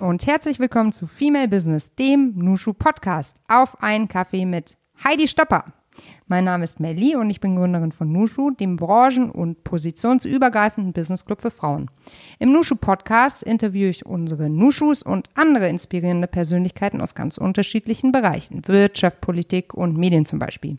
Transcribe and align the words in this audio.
Und 0.00 0.26
herzlich 0.26 0.58
willkommen 0.58 0.92
zu 0.92 1.06
Female 1.06 1.46
Business, 1.46 1.94
dem 1.94 2.32
Nushu 2.34 2.72
Podcast. 2.72 3.36
Auf 3.48 3.82
einen 3.82 4.08
Kaffee 4.08 4.46
mit 4.46 4.78
Heidi 5.04 5.28
Stopper. 5.28 5.62
Mein 6.26 6.44
Name 6.44 6.64
ist 6.64 6.80
Melly 6.80 7.16
und 7.16 7.28
ich 7.28 7.38
bin 7.38 7.54
Gründerin 7.54 7.92
von 7.92 8.10
Nushu, 8.10 8.50
dem 8.50 8.76
branchen- 8.76 9.30
und 9.30 9.62
positionsübergreifenden 9.62 10.94
Business 10.94 11.26
Club 11.26 11.42
für 11.42 11.50
Frauen. 11.50 11.90
Im 12.38 12.50
Nushu 12.50 12.76
Podcast 12.76 13.42
interviewe 13.42 13.90
ich 13.90 14.06
unsere 14.06 14.48
Nushus 14.48 15.02
und 15.02 15.28
andere 15.34 15.68
inspirierende 15.68 16.28
Persönlichkeiten 16.28 17.02
aus 17.02 17.14
ganz 17.14 17.36
unterschiedlichen 17.36 18.10
Bereichen, 18.10 18.66
Wirtschaft, 18.66 19.20
Politik 19.20 19.74
und 19.74 19.98
Medien 19.98 20.24
zum 20.24 20.38
Beispiel. 20.38 20.78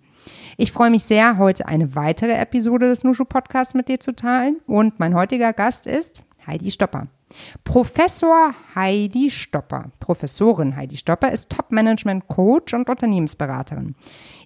Ich 0.57 0.71
freue 0.71 0.89
mich 0.89 1.03
sehr, 1.03 1.37
heute 1.37 1.67
eine 1.67 1.93
weitere 1.93 2.33
Episode 2.33 2.87
des 2.87 3.03
Nushu 3.03 3.25
Podcasts 3.25 3.75
mit 3.75 3.87
dir 3.87 3.99
zu 3.99 4.15
teilen 4.15 4.57
und 4.65 4.99
mein 4.99 5.13
heutiger 5.13 5.53
Gast 5.53 5.85
ist 5.85 6.23
Heidi 6.47 6.71
Stopper. 6.71 7.07
Professor 7.63 8.53
Heidi 8.75 9.29
Stopper, 9.29 9.91
Professorin 9.99 10.75
Heidi 10.75 10.97
Stopper, 10.97 11.31
ist 11.31 11.51
Top-Management-Coach 11.51 12.73
und 12.73 12.89
Unternehmensberaterin. 12.89 13.95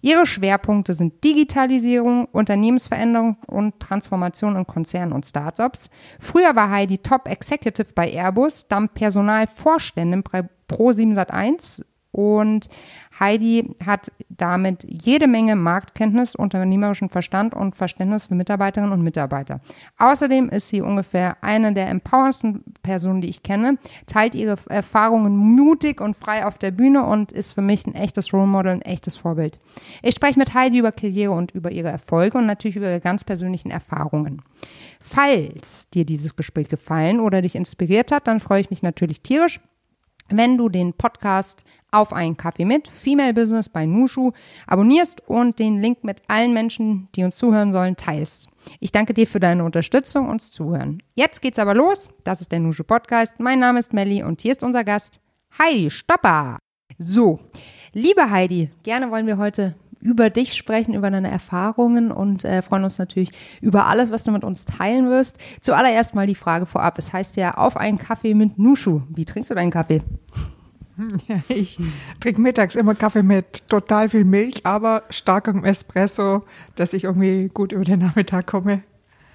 Ihre 0.01 0.25
Schwerpunkte 0.25 0.93
sind 0.93 1.23
Digitalisierung, 1.23 2.25
Unternehmensveränderung 2.25 3.37
und 3.47 3.79
Transformation 3.79 4.55
in 4.55 4.67
Konzernen 4.67 5.13
und 5.13 5.25
Startups. 5.25 5.89
Früher 6.19 6.55
war 6.55 6.69
Heidi 6.69 6.99
Top 6.99 7.27
Executive 7.27 7.93
bei 7.95 8.11
Airbus, 8.11 8.67
dann 8.67 8.89
Personalvorständin 8.89 10.23
bei 10.23 10.47
Pro701 10.69 11.83
und 12.15 12.69
Heidi 13.19 13.75
hat 13.85 14.09
damit 14.29 14.85
jede 14.87 15.27
Menge 15.27 15.57
Marktkenntnis, 15.57 16.33
unternehmerischen 16.33 17.09
Verstand 17.09 17.53
und 17.53 17.75
Verständnis 17.75 18.27
für 18.27 18.35
Mitarbeiterinnen 18.35 18.93
und 18.93 19.01
Mitarbeiter. 19.01 19.59
Außerdem 19.97 20.47
ist 20.47 20.69
sie 20.69 20.79
ungefähr 20.79 21.35
eine 21.43 21.73
der 21.73 21.89
empowerndsten 21.89 22.63
Personen, 22.83 23.19
die 23.19 23.27
ich 23.27 23.43
kenne, 23.43 23.77
teilt 24.07 24.33
ihre 24.33 24.55
Erfahrungen 24.69 25.35
mutig 25.35 25.99
und 25.99 26.15
frei 26.15 26.45
auf 26.45 26.57
der 26.57 26.71
Bühne 26.71 27.03
und 27.03 27.33
ist 27.33 27.51
für 27.51 27.61
mich 27.61 27.85
ein 27.85 27.95
echtes 27.95 28.31
Role 28.31 28.47
Model, 28.47 28.71
ein 28.71 28.81
echtes 28.81 29.17
Vorbild. 29.17 29.59
Ich 30.01 30.15
spreche 30.15 30.39
mit 30.39 30.53
Heidi 30.53 30.79
über 30.79 30.93
Karriere 30.93 31.33
und 31.33 31.51
über 31.51 31.71
ihre 31.71 31.89
Erfolge 31.89 32.37
und 32.37 32.45
natürlich 32.45 32.77
über 32.77 32.87
ihre 32.87 33.01
ganz 33.01 33.25
persönlichen 33.25 33.71
Erfahrungen. 33.71 34.41
Falls 35.01 35.89
dir 35.89 36.05
dieses 36.05 36.37
Gespräch 36.37 36.69
gefallen 36.69 37.19
oder 37.19 37.41
dich 37.41 37.55
inspiriert 37.55 38.13
hat, 38.13 38.25
dann 38.27 38.39
freue 38.39 38.61
ich 38.61 38.69
mich 38.69 38.83
natürlich 38.83 39.19
tierisch 39.19 39.59
wenn 40.29 40.57
du 40.57 40.69
den 40.69 40.93
Podcast 40.93 41.65
auf 41.95 42.13
einen 42.13 42.37
Kaffee 42.37 42.65
mit 42.65 42.87
Female 42.87 43.33
Business 43.33 43.69
bei 43.69 43.85
Nushu 43.85 44.31
abonnierst 44.67 45.27
und 45.27 45.59
den 45.59 45.81
Link 45.81 46.03
mit 46.03 46.21
allen 46.27 46.53
Menschen, 46.53 47.07
die 47.15 47.23
uns 47.23 47.37
zuhören 47.37 47.71
sollen, 47.71 47.95
teilst. 47.95 48.49
Ich 48.79 48.91
danke 48.91 49.13
dir 49.13 49.27
für 49.27 49.39
deine 49.39 49.63
Unterstützung 49.63 50.27
und 50.27 50.41
Zuhören. 50.41 51.01
Jetzt 51.13 51.41
geht's 51.41 51.59
aber 51.59 51.73
los. 51.73 52.09
Das 52.23 52.41
ist 52.41 52.51
der 52.51 52.59
Nushu 52.59 52.83
Podcast. 52.83 53.39
Mein 53.39 53.59
Name 53.59 53.79
ist 53.79 53.93
Melly 53.93 54.23
und 54.23 54.41
hier 54.41 54.51
ist 54.51 54.63
unser 54.63 54.83
Gast 54.83 55.19
Heidi 55.57 55.89
Stopper. 55.89 56.57
So, 56.97 57.39
liebe 57.93 58.29
Heidi, 58.29 58.69
gerne 58.83 59.11
wollen 59.11 59.27
wir 59.27 59.37
heute 59.37 59.75
über 60.01 60.29
dich 60.29 60.53
sprechen, 60.53 60.93
über 60.93 61.09
deine 61.09 61.31
Erfahrungen 61.31 62.11
und 62.11 62.45
äh, 62.45 62.61
freuen 62.61 62.83
uns 62.83 62.99
natürlich 62.99 63.31
über 63.61 63.87
alles, 63.87 64.11
was 64.11 64.23
du 64.23 64.31
mit 64.31 64.43
uns 64.43 64.65
teilen 64.65 65.09
wirst. 65.09 65.37
Zuallererst 65.61 66.13
mal 66.13 66.27
die 66.27 66.35
Frage 66.35 66.65
vorab. 66.65 66.99
Es 66.99 67.11
heißt 67.11 67.37
ja 67.37 67.55
auf 67.55 67.77
einen 67.77 67.97
Kaffee 67.97 68.33
mit 68.33 68.59
Nushu. 68.59 69.01
Wie 69.09 69.25
trinkst 69.25 69.49
du 69.49 69.55
deinen 69.55 69.71
Kaffee? 69.71 70.01
Ja, 71.27 71.41
ich 71.49 71.77
trinke 72.19 72.41
mittags 72.41 72.75
immer 72.75 72.95
Kaffee 72.95 73.23
mit 73.23 73.67
total 73.69 74.09
viel 74.09 74.25
Milch, 74.25 74.65
aber 74.65 75.03
starkem 75.09 75.63
Espresso, 75.65 76.43
dass 76.75 76.93
ich 76.93 77.03
irgendwie 77.03 77.49
gut 77.53 77.71
über 77.71 77.83
den 77.83 77.99
Nachmittag 77.99 78.47
komme. 78.47 78.83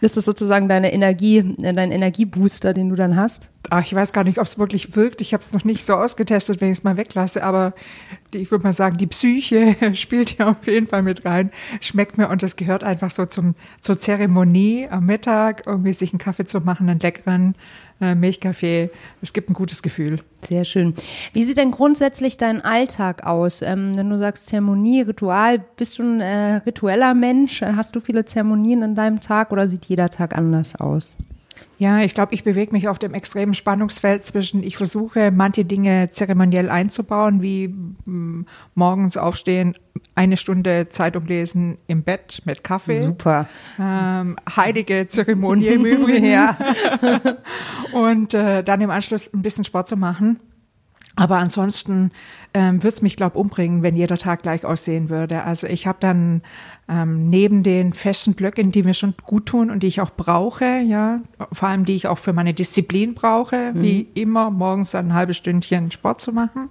Ist 0.03 0.16
das 0.16 0.25
sozusagen 0.25 0.66
deine 0.66 0.94
Energie, 0.94 1.38
äh, 1.62 1.75
dein 1.75 1.93
Energiebooster, 1.93 2.72
den 2.72 2.88
du 2.88 2.94
dann 2.94 3.16
hast? 3.16 3.50
Ach, 3.69 3.82
ich 3.82 3.94
weiß 3.94 4.15
gar 4.15 4.25
nicht, 4.25 4.38
ob 4.38 4.47
es 4.47 4.59
wirklich 4.59 4.97
wirkt. 4.97 5.20
Ich 5.20 5.34
habe 5.34 5.43
es 5.43 5.53
noch 5.53 5.65
nicht 5.65 5.84
so 5.84 5.94
ausgetestet, 5.94 6.60
wenn 6.60 6.70
ich 6.70 6.78
es 6.78 6.84
mal 6.84 6.97
weglasse. 6.97 7.44
Aber 7.44 7.75
die, 8.32 8.38
ich 8.38 8.50
würde 8.50 8.65
mal 8.65 8.72
sagen, 8.72 8.97
die 8.97 9.06
Psyche 9.06 9.76
spielt 9.94 10.38
ja 10.38 10.50
auf 10.50 10.66
jeden 10.66 10.87
Fall 10.87 11.03
mit 11.03 11.26
rein. 11.26 11.50
Schmeckt 11.82 12.16
mir 12.16 12.28
und 12.28 12.43
das 12.43 12.56
gehört 12.56 12.82
einfach 12.82 13.10
so 13.10 13.26
zum, 13.26 13.54
zur 13.82 13.99
Zeremonie 13.99 14.88
am 14.88 15.04
Mittag, 15.04 15.66
irgendwie 15.66 15.93
sich 15.93 16.12
einen 16.12 16.19
Kaffee 16.19 16.47
zu 16.47 16.60
machen, 16.60 16.88
einen 16.88 17.00
leckeren 17.00 17.54
Milchkaffee. 18.00 18.91
Es 19.22 19.33
gibt 19.33 19.50
ein 19.50 19.55
gutes 19.55 19.83
Gefühl. 19.83 20.21
Sehr 20.43 20.65
schön. 20.65 20.94
Wie 21.33 21.44
sieht 21.44 21.59
denn 21.59 21.71
grundsätzlich 21.71 22.37
dein 22.37 22.65
Alltag 22.65 23.25
aus? 23.25 23.62
Ähm, 23.62 23.94
wenn 23.94 24.09
du 24.09 24.19
sagst 24.19 24.47
Zeremonie, 24.47 25.03
Ritual, 25.03 25.59
bist 25.77 25.99
du 25.99 26.03
ein 26.03 26.21
äh, 26.21 26.56
ritueller 26.56 27.15
Mensch? 27.15 27.61
Hast 27.62 27.94
du 27.94 28.00
viele 28.00 28.25
Zeremonien 28.25 28.83
in 28.83 28.94
deinem 28.94 29.21
Tag 29.21 29.53
oder 29.53 29.66
sieht 29.66 29.84
jeder 29.84 30.09
Tag 30.09 30.37
anders 30.37 30.77
aus? 30.77 31.16
Ja, 31.81 32.01
ich 32.01 32.13
glaube, 32.13 32.35
ich 32.35 32.45
bewege 32.45 32.73
mich 32.73 32.89
auf 32.89 32.99
dem 32.99 33.15
extremen 33.15 33.55
Spannungsfeld 33.55 34.23
zwischen, 34.23 34.63
ich 34.63 34.77
versuche 34.77 35.31
manche 35.31 35.65
Dinge 35.65 36.11
zeremoniell 36.11 36.69
einzubauen, 36.69 37.41
wie 37.41 37.69
mm, 37.69 38.45
morgens 38.75 39.17
aufstehen, 39.17 39.75
eine 40.15 40.37
Stunde 40.37 40.91
Zeitung 40.91 41.25
lesen 41.25 41.79
im 41.87 42.03
Bett 42.03 42.43
mit 42.45 42.63
Kaffee. 42.63 42.97
Super. 42.97 43.49
Ähm, 43.79 44.37
heilige 44.55 45.07
Zeremonie 45.09 45.69
im 45.69 45.87
Übrigen. 45.87 46.27
ja. 46.27 46.59
Und 47.95 48.35
äh, 48.35 48.62
dann 48.62 48.83
im 48.83 48.91
Anschluss 48.91 49.33
ein 49.33 49.41
bisschen 49.41 49.65
Sport 49.65 49.89
zu 49.89 49.97
machen. 49.97 50.39
Aber 51.16 51.38
ansonsten 51.38 52.12
ähm, 52.54 52.82
würde 52.82 52.94
es 52.94 53.03
mich, 53.03 53.16
glaube 53.16 53.38
umbringen, 53.38 53.82
wenn 53.82 53.97
jeder 53.97 54.16
Tag 54.16 54.43
gleich 54.43 54.65
aussehen 54.65 55.10
würde. 55.10 55.43
Also 55.43 55.66
ich 55.66 55.87
habe 55.87 55.98
dann 56.00 56.43
ähm, 56.88 57.28
neben 57.31 57.62
den 57.62 57.93
festen 57.93 58.34
Blöcken, 58.34 58.72
die 58.72 58.82
mir 58.82 58.94
schon 58.94 59.15
gut 59.25 59.47
tun 59.47 59.70
und 59.70 59.82
die 59.82 59.87
ich 59.87 60.00
auch 60.00 60.10
brauche, 60.10 60.78
ja, 60.81 61.20
vor 61.53 61.69
allem 61.69 61.84
die 61.84 61.94
ich 61.94 62.06
auch 62.06 62.19
für 62.19 62.32
meine 62.32 62.54
Disziplin 62.54 63.15
brauche, 63.15 63.72
mhm. 63.75 63.82
wie 63.82 64.09
immer 64.15 64.50
morgens 64.50 64.94
ein 64.94 65.15
halbes 65.15 65.37
Stündchen 65.37 65.91
Sport 65.91 66.20
zu 66.20 66.32
machen, 66.32 66.69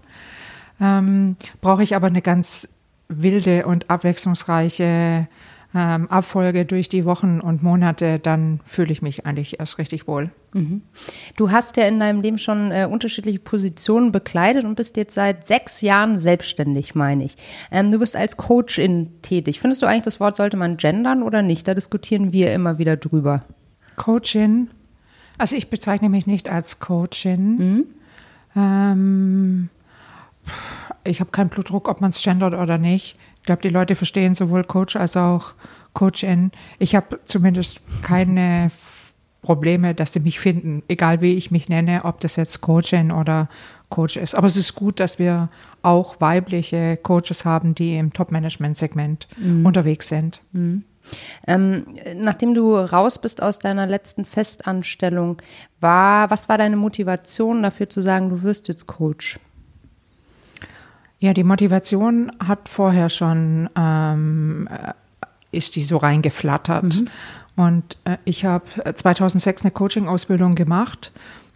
ähm, 0.82 1.36
brauche 1.62 1.84
ich 1.84 1.96
aber 1.96 2.08
eine 2.08 2.22
ganz 2.22 2.70
wilde 3.10 3.66
und 3.66 3.90
abwechslungsreiche 3.90 5.28
ähm, 5.76 6.10
Abfolge 6.10 6.66
durch 6.66 6.90
die 6.90 7.06
Wochen 7.06 7.40
und 7.40 7.62
Monate, 7.62 8.18
dann 8.18 8.60
fühle 8.66 8.92
ich 8.92 9.02
mich 9.02 9.26
eigentlich 9.26 9.60
erst 9.60 9.78
richtig 9.78 10.08
wohl. 10.08 10.32
Mhm. 10.54 10.82
Du 11.36 11.52
hast 11.52 11.78
ja 11.78 11.88
in 11.88 12.00
deinem 12.00 12.22
Leben 12.22 12.40
schon 12.40 12.72
äh, 12.72 12.88
unterschiedliche 12.90 13.40
Positionen 13.40 14.12
bekleidet 14.12 14.66
und 14.66 14.76
bist 14.76 14.98
jetzt 14.98 15.14
seit 15.14 15.46
sechs 15.46 15.82
Jahren 15.82 16.18
selbstständig, 16.18 16.96
meine 16.96 17.24
ich. 17.24 17.36
Ähm, 17.72 17.92
du 17.92 18.00
bist 18.00 18.16
als 18.16 18.36
Coachin 18.36 19.22
tätig. 19.22 19.60
Findest 19.60 19.84
du 19.84 19.86
eigentlich, 19.86 20.04
das 20.04 20.20
Wort 20.20 20.36
sollte 20.36 20.58
man 20.58 20.78
gendern 20.78 21.22
oder 21.22 21.44
nicht? 21.44 21.68
Da 21.68 21.76
diskutieren 21.76 22.34
wir 22.34 22.52
immer 22.52 22.80
wieder 22.80 22.98
drüber. 22.98 23.44
Coachin. 23.96 24.72
Also 25.38 25.56
ich 25.56 25.70
bezeichne 25.70 26.10
mich 26.10 26.26
nicht 26.26 26.50
als 26.50 26.80
Coachin. 26.80 27.56
Mhm. 27.56 27.86
Ähm, 28.56 29.70
ich 31.04 31.20
habe 31.20 31.30
keinen 31.30 31.50
Blutdruck, 31.50 31.88
ob 31.88 32.02
man 32.02 32.10
es 32.10 32.22
gendert 32.22 32.56
oder 32.56 32.80
nicht. 32.80 33.18
Ich 33.50 33.52
glaube, 33.52 33.64
die 33.64 33.74
Leute 33.74 33.96
verstehen 33.96 34.36
sowohl 34.36 34.64
Coach 34.64 34.96
als 34.96 35.18
auch 35.18 35.56
Coachin. 35.94 36.52
Ich 36.78 36.94
habe 36.94 37.20
zumindest 37.26 37.82
keine 38.04 38.70
Probleme, 39.42 39.96
dass 39.96 40.14
sie 40.14 40.20
mich 40.20 40.40
finden, 40.40 40.84
egal 40.88 41.22
wie 41.22 41.34
ich 41.34 41.50
mich 41.50 41.68
nenne, 41.68 42.02
ob 42.06 42.20
das 42.20 42.36
jetzt 42.36 42.62
Coachin 42.62 43.12
oder 43.12 43.50
Coach 43.90 44.18
ist. 44.18 44.36
Aber 44.36 44.46
es 44.46 44.56
ist 44.56 44.76
gut, 44.76 45.00
dass 45.00 45.18
wir 45.18 45.50
auch 45.82 46.22
weibliche 46.22 46.96
Coaches 46.98 47.44
haben, 47.44 47.74
die 47.74 47.98
im 47.98 48.14
Top-Management-Segment 48.14 49.28
mhm. 49.40 49.66
unterwegs 49.66 50.10
sind. 50.10 50.42
Mhm. 50.52 50.84
Ähm, 51.48 51.88
nachdem 52.18 52.54
du 52.54 52.76
raus 52.76 53.20
bist 53.20 53.42
aus 53.42 53.58
deiner 53.58 53.88
letzten 53.88 54.26
Festanstellung, 54.26 55.42
war, 55.80 56.30
was 56.30 56.50
war 56.50 56.60
deine 56.60 56.78
Motivation 56.78 57.64
dafür 57.64 57.90
zu 57.90 58.02
sagen, 58.02 58.30
du 58.30 58.44
wirst 58.44 58.68
jetzt 58.68 58.86
Coach? 58.86 59.40
Ja, 61.20 61.34
die 61.34 61.44
Motivation 61.44 62.32
hat 62.46 62.70
vorher 62.70 63.10
schon, 63.10 63.70
ähm, 63.76 64.70
äh, 64.72 64.94
ist 65.52 65.76
die 65.76 65.84
so 65.84 65.98
reingeflattert. 65.98 67.02
Mhm. 67.02 67.08
Und 67.56 67.98
äh, 68.06 68.18
ich 68.24 68.46
habe 68.46 68.66
2006 68.94 69.66
eine 69.66 69.72
Coaching-Ausbildung 69.72 70.56
gemacht 70.56 71.12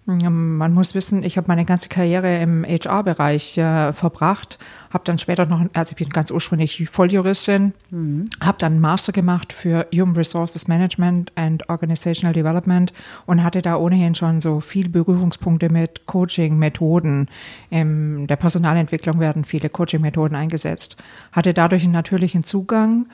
man 0.06 0.74
muss 0.74 0.96
wissen, 0.96 1.24
ich 1.24 1.38
habe 1.38 1.48
meine 1.48 1.64
ganze 1.64 1.88
Karriere 1.88 2.38
im 2.40 2.66
HR-Bereich 2.66 3.58
äh, 3.58 3.94
verbracht, 3.94 4.60
habe 4.92 5.06
dann 5.06 5.18
später 5.18 5.46
noch, 5.46 5.66
also 5.72 5.92
ich 5.92 5.98
bin 5.98 6.10
ganz 6.10 6.30
ursprünglich 6.30 6.90
Volljuristin, 6.90 7.74
mhm. 7.90 8.26
habe 8.42 8.58
dann 8.58 8.74
einen 8.74 8.82
Master 8.82 9.14
gemacht 9.14 9.54
für 9.54 9.88
Human 9.94 10.16
Resources 10.16 10.68
Management 10.68 11.32
and 11.36 11.70
Organizational 11.70 12.34
Development 12.34 12.92
und 13.28 13.44
hatte 13.44 13.62
da 13.62 13.78
ohnehin 13.78 14.14
schon 14.14 14.42
so 14.42 14.60
viel 14.60 14.90
Berührungspunkte 14.90 15.70
mit 15.70 16.06
Coaching-Methoden. 16.06 17.30
In 17.70 18.28
der 18.28 18.36
Personalentwicklung 18.36 19.22
werden 19.22 19.46
viele 19.46 19.70
Coaching-Methoden 19.70 20.36
eingesetzt. 20.36 20.98
Hatte 21.32 21.54
dadurch 21.54 21.84
einen 21.84 21.94
natürlichen 21.94 22.44
Zugang, 22.44 23.08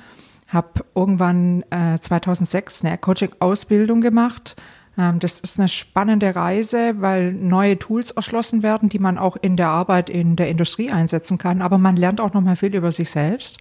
habe 0.48 0.84
irgendwann 0.96 1.64
äh, 1.70 2.00
2006 2.00 2.84
eine 2.84 2.98
Coaching-Ausbildung 2.98 4.02
gemacht, 4.02 4.56
ähm, 4.56 4.70
das 5.20 5.40
ist 5.40 5.58
eine 5.58 5.70
spannende 5.70 6.36
Reise, 6.36 6.96
weil 7.00 7.32
neue 7.32 7.80
Tools 7.80 8.12
erschlossen 8.12 8.64
werden, 8.64 8.90
die 8.90 9.00
man 9.00 9.18
auch 9.18 9.38
in 9.38 9.56
der 9.56 9.70
Arbeit 9.70 10.10
in 10.10 10.36
der 10.36 10.50
Industrie 10.50 10.92
einsetzen 10.92 11.38
kann. 11.38 11.62
Aber 11.62 11.78
man 11.78 11.96
lernt 11.96 12.20
auch 12.20 12.34
noch 12.34 12.42
mal 12.42 12.58
viel 12.58 12.76
über 12.76 12.92
sich 12.92 13.10
selbst. 13.10 13.60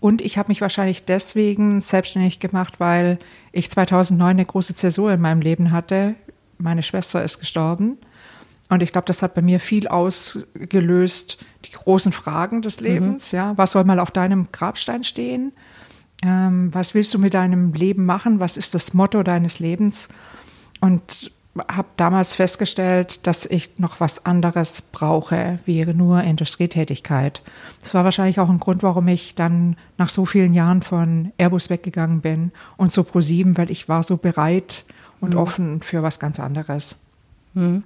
Und 0.00 0.20
ich 0.20 0.38
habe 0.38 0.48
mich 0.48 0.60
wahrscheinlich 0.60 1.04
deswegen 1.04 1.80
selbstständig 1.80 2.40
gemacht, 2.40 2.80
weil 2.80 3.20
ich 3.52 3.70
2009 3.70 4.30
eine 4.30 4.44
große 4.44 4.74
Zäsur 4.74 5.12
in 5.12 5.20
meinem 5.20 5.40
Leben 5.40 5.70
hatte. 5.70 6.16
Meine 6.58 6.82
Schwester 6.82 7.22
ist 7.22 7.38
gestorben. 7.38 7.98
Und 8.68 8.82
ich 8.82 8.90
glaube, 8.90 9.04
das 9.04 9.22
hat 9.22 9.34
bei 9.34 9.42
mir 9.42 9.60
viel 9.60 9.86
ausgelöst, 9.86 11.38
die 11.64 11.72
großen 11.72 12.10
Fragen 12.10 12.60
des 12.60 12.80
Lebens. 12.80 13.32
Mhm. 13.32 13.36
Ja, 13.36 13.58
was 13.58 13.70
soll 13.70 13.84
mal 13.84 14.00
auf 14.00 14.10
deinem 14.10 14.48
Grabstein 14.50 15.04
stehen? 15.04 15.52
Ähm, 16.24 16.74
was 16.74 16.94
willst 16.94 17.14
du 17.14 17.20
mit 17.20 17.34
deinem 17.34 17.72
Leben 17.72 18.04
machen? 18.04 18.40
Was 18.40 18.56
ist 18.56 18.74
das 18.74 18.94
Motto 18.94 19.22
deines 19.22 19.60
Lebens? 19.60 20.08
Und 20.82 21.30
habe 21.56 21.88
damals 21.96 22.34
festgestellt, 22.34 23.26
dass 23.26 23.46
ich 23.46 23.78
noch 23.78 24.00
was 24.00 24.24
anderes 24.26 24.82
brauche, 24.82 25.58
wie 25.64 25.84
nur 25.84 26.22
Industrietätigkeit. 26.22 27.42
Das 27.80 27.94
war 27.94 28.04
wahrscheinlich 28.04 28.40
auch 28.40 28.48
ein 28.48 28.58
Grund, 28.58 28.82
warum 28.82 29.06
ich 29.08 29.34
dann 29.34 29.76
nach 29.98 30.08
so 30.08 30.24
vielen 30.24 30.54
Jahren 30.54 30.82
von 30.82 31.32
Airbus 31.38 31.70
weggegangen 31.70 32.20
bin 32.20 32.52
und 32.76 32.90
so 32.90 33.04
pro 33.04 33.20
sieben, 33.20 33.58
weil 33.58 33.70
ich 33.70 33.88
war 33.88 34.02
so 34.02 34.16
bereit 34.16 34.84
und 35.20 35.34
mhm. 35.34 35.40
offen 35.40 35.82
für 35.82 36.02
was 36.02 36.18
ganz 36.18 36.40
anderes. 36.40 36.98
Mhm. 37.54 37.84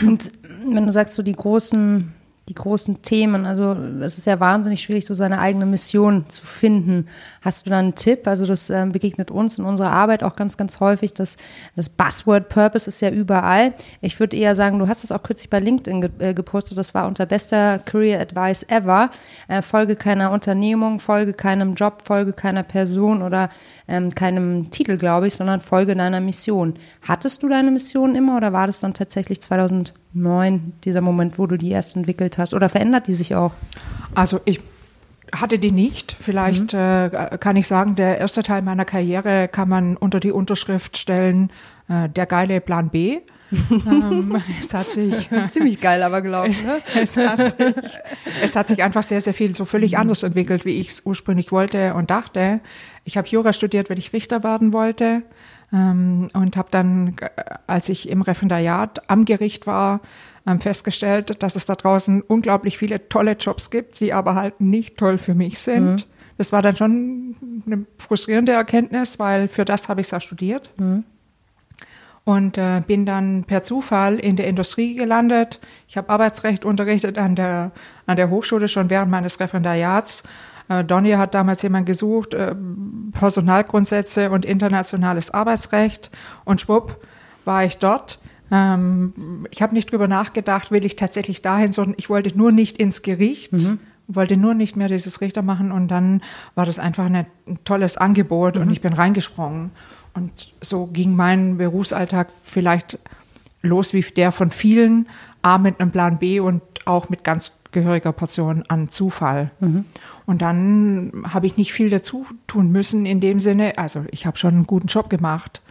Und 0.00 0.32
wenn 0.66 0.86
du 0.86 0.92
sagst, 0.92 1.14
so 1.14 1.22
die 1.22 1.32
großen 1.32 2.14
die 2.48 2.54
großen 2.54 3.02
Themen. 3.02 3.44
Also 3.44 3.76
es 4.00 4.16
ist 4.16 4.26
ja 4.26 4.40
wahnsinnig 4.40 4.80
schwierig, 4.80 5.04
so 5.04 5.14
seine 5.14 5.38
eigene 5.38 5.66
Mission 5.66 6.28
zu 6.28 6.44
finden. 6.44 7.06
Hast 7.42 7.66
du 7.66 7.70
da 7.70 7.78
einen 7.78 7.94
Tipp? 7.94 8.26
Also 8.26 8.46
das 8.46 8.70
ähm, 8.70 8.92
begegnet 8.92 9.30
uns 9.30 9.58
in 9.58 9.64
unserer 9.64 9.90
Arbeit 9.90 10.22
auch 10.22 10.34
ganz, 10.34 10.56
ganz 10.56 10.80
häufig. 10.80 11.12
Das, 11.12 11.36
das 11.76 11.90
Buzzword 11.90 12.48
Purpose 12.48 12.88
ist 12.88 13.00
ja 13.00 13.10
überall. 13.10 13.74
Ich 14.00 14.18
würde 14.18 14.36
eher 14.36 14.54
sagen, 14.54 14.78
du 14.78 14.88
hast 14.88 15.04
es 15.04 15.12
auch 15.12 15.22
kürzlich 15.22 15.50
bei 15.50 15.60
LinkedIn 15.60 16.00
ge 16.00 16.10
äh, 16.18 16.34
gepostet. 16.34 16.78
Das 16.78 16.94
war 16.94 17.06
unter 17.06 17.26
bester 17.26 17.78
Career 17.78 18.20
Advice 18.20 18.64
ever. 18.68 19.10
Äh, 19.48 19.62
folge 19.62 19.96
keiner 19.96 20.30
Unternehmung, 20.30 21.00
folge 21.00 21.34
keinem 21.34 21.74
Job, 21.74 22.02
folge 22.04 22.32
keiner 22.32 22.62
Person 22.62 23.22
oder 23.22 23.50
ähm, 23.86 24.14
keinem 24.14 24.70
Titel, 24.70 24.96
glaube 24.96 25.26
ich, 25.26 25.34
sondern 25.34 25.60
folge 25.60 25.94
deiner 25.94 26.20
Mission. 26.20 26.74
Hattest 27.06 27.42
du 27.42 27.48
deine 27.48 27.70
Mission 27.70 28.14
immer 28.14 28.36
oder 28.38 28.52
war 28.52 28.66
das 28.66 28.80
dann 28.80 28.94
tatsächlich 28.94 29.42
2000? 29.42 29.92
Neun, 30.22 30.72
dieser 30.84 31.00
Moment, 31.00 31.38
wo 31.38 31.46
du 31.46 31.56
die 31.56 31.70
erst 31.70 31.96
entwickelt 31.96 32.38
hast? 32.38 32.54
Oder 32.54 32.68
verändert 32.68 33.06
die 33.06 33.14
sich 33.14 33.34
auch? 33.34 33.52
Also 34.14 34.40
ich 34.44 34.60
hatte 35.32 35.58
die 35.58 35.70
nicht. 35.70 36.16
Vielleicht 36.20 36.72
mhm. 36.72 36.78
äh, 36.78 37.38
kann 37.38 37.56
ich 37.56 37.66
sagen, 37.66 37.94
der 37.94 38.18
erste 38.18 38.42
Teil 38.42 38.62
meiner 38.62 38.84
Karriere 38.84 39.48
kann 39.48 39.68
man 39.68 39.96
unter 39.96 40.20
die 40.20 40.32
Unterschrift 40.32 40.96
stellen, 40.96 41.50
äh, 41.88 42.08
der 42.08 42.26
geile 42.26 42.60
Plan 42.60 42.90
B. 42.90 43.20
ähm, 43.70 44.42
es 44.60 44.74
hat 44.74 44.86
sich 44.86 45.28
ziemlich 45.46 45.80
geil, 45.80 46.02
aber 46.02 46.20
glaube 46.20 46.48
ich. 46.48 46.62
Ne? 46.62 46.80
es, 47.02 47.16
hat 47.16 47.56
sich, 47.56 47.74
es 48.42 48.56
hat 48.56 48.68
sich 48.68 48.82
einfach 48.82 49.02
sehr, 49.02 49.20
sehr 49.20 49.34
viel 49.34 49.54
so 49.54 49.64
völlig 49.64 49.92
mhm. 49.92 50.00
anders 50.00 50.22
entwickelt, 50.22 50.64
wie 50.64 50.78
ich 50.78 50.88
es 50.88 51.06
ursprünglich 51.06 51.50
wollte 51.50 51.94
und 51.94 52.10
dachte. 52.10 52.60
Ich 53.04 53.16
habe 53.16 53.28
Jura 53.28 53.52
studiert, 53.52 53.88
weil 53.88 53.98
ich 53.98 54.12
Richter 54.12 54.44
werden 54.44 54.72
wollte. 54.72 55.22
Ähm, 55.72 56.28
und 56.32 56.56
habe 56.56 56.68
dann, 56.70 57.16
äh, 57.20 57.28
als 57.66 57.88
ich 57.88 58.08
im 58.08 58.22
Referendariat 58.22 59.10
am 59.10 59.24
Gericht 59.24 59.66
war, 59.66 60.00
ähm, 60.46 60.60
festgestellt, 60.60 61.42
dass 61.42 61.56
es 61.56 61.66
da 61.66 61.74
draußen 61.74 62.22
unglaublich 62.22 62.78
viele 62.78 63.08
tolle 63.08 63.32
Jobs 63.32 63.70
gibt, 63.70 64.00
die 64.00 64.12
aber 64.12 64.34
halt 64.34 64.60
nicht 64.60 64.96
toll 64.96 65.18
für 65.18 65.34
mich 65.34 65.58
sind. 65.58 65.84
Mhm. 65.84 66.02
Das 66.38 66.52
war 66.52 66.62
dann 66.62 66.76
schon 66.76 67.36
eine 67.66 67.84
frustrierende 67.98 68.52
Erkenntnis, 68.52 69.18
weil 69.18 69.48
für 69.48 69.64
das 69.64 69.88
habe 69.88 70.00
ich 70.00 70.06
es 70.06 70.12
ja 70.12 70.20
studiert. 70.20 70.70
Mhm. 70.78 71.04
Und 72.24 72.58
äh, 72.58 72.82
bin 72.86 73.06
dann 73.06 73.44
per 73.44 73.62
Zufall 73.62 74.18
in 74.18 74.36
der 74.36 74.46
Industrie 74.46 74.94
gelandet. 74.94 75.60
Ich 75.88 75.96
habe 75.96 76.10
Arbeitsrecht 76.10 76.64
unterrichtet 76.64 77.18
an 77.18 77.34
der, 77.34 77.72
an 78.06 78.16
der 78.16 78.30
Hochschule 78.30 78.68
schon 78.68 78.90
während 78.90 79.10
meines 79.10 79.40
Referendariats 79.40 80.24
Donny 80.68 81.12
hat 81.12 81.34
damals 81.34 81.62
jemand 81.62 81.86
gesucht, 81.86 82.34
äh, 82.34 82.54
Personalgrundsätze 83.12 84.30
und 84.30 84.44
internationales 84.44 85.30
Arbeitsrecht 85.30 86.10
und 86.44 86.60
schwupp 86.60 87.00
war 87.44 87.64
ich 87.64 87.78
dort. 87.78 88.20
Ähm, 88.50 89.46
ich 89.50 89.62
habe 89.62 89.74
nicht 89.74 89.90
drüber 89.90 90.08
nachgedacht, 90.08 90.70
will 90.70 90.84
ich 90.84 90.96
tatsächlich 90.96 91.42
dahin, 91.42 91.72
sondern 91.72 91.94
ich 91.96 92.10
wollte 92.10 92.36
nur 92.36 92.52
nicht 92.52 92.78
ins 92.78 93.02
Gericht. 93.02 93.52
Mhm 93.52 93.78
wollte 94.08 94.38
nur 94.38 94.54
nicht 94.54 94.74
mehr 94.74 94.88
dieses 94.88 95.20
Richter 95.20 95.42
machen 95.42 95.70
und 95.70 95.88
dann 95.88 96.22
war 96.54 96.64
das 96.64 96.78
einfach 96.78 97.04
ein 97.04 97.26
tolles 97.64 97.98
Angebot 97.98 98.56
mhm. 98.56 98.62
und 98.62 98.70
ich 98.70 98.80
bin 98.80 98.94
reingesprungen. 98.94 99.70
Und 100.14 100.54
so 100.60 100.86
ging 100.86 101.14
mein 101.14 101.58
Berufsalltag 101.58 102.28
vielleicht 102.42 102.98
los 103.60 103.92
wie 103.92 104.00
der 104.00 104.32
von 104.32 104.50
vielen, 104.50 105.08
A 105.42 105.58
mit 105.58 105.78
einem 105.78 105.90
Plan 105.90 106.18
B 106.18 106.40
und 106.40 106.62
auch 106.86 107.10
mit 107.10 107.22
ganz 107.22 107.52
gehöriger 107.70 108.12
Portion 108.12 108.64
an 108.68 108.88
Zufall. 108.88 109.50
Mhm. 109.60 109.84
Und 110.28 110.42
dann 110.42 111.24
habe 111.32 111.46
ich 111.46 111.56
nicht 111.56 111.72
viel 111.72 111.88
dazu 111.88 112.26
tun 112.46 112.70
müssen 112.70 113.06
in 113.06 113.18
dem 113.18 113.38
Sinne. 113.38 113.78
Also 113.78 114.04
ich 114.10 114.26
habe 114.26 114.36
schon 114.36 114.52
einen 114.52 114.66
guten 114.66 114.86
Job 114.86 115.08
gemacht 115.08 115.62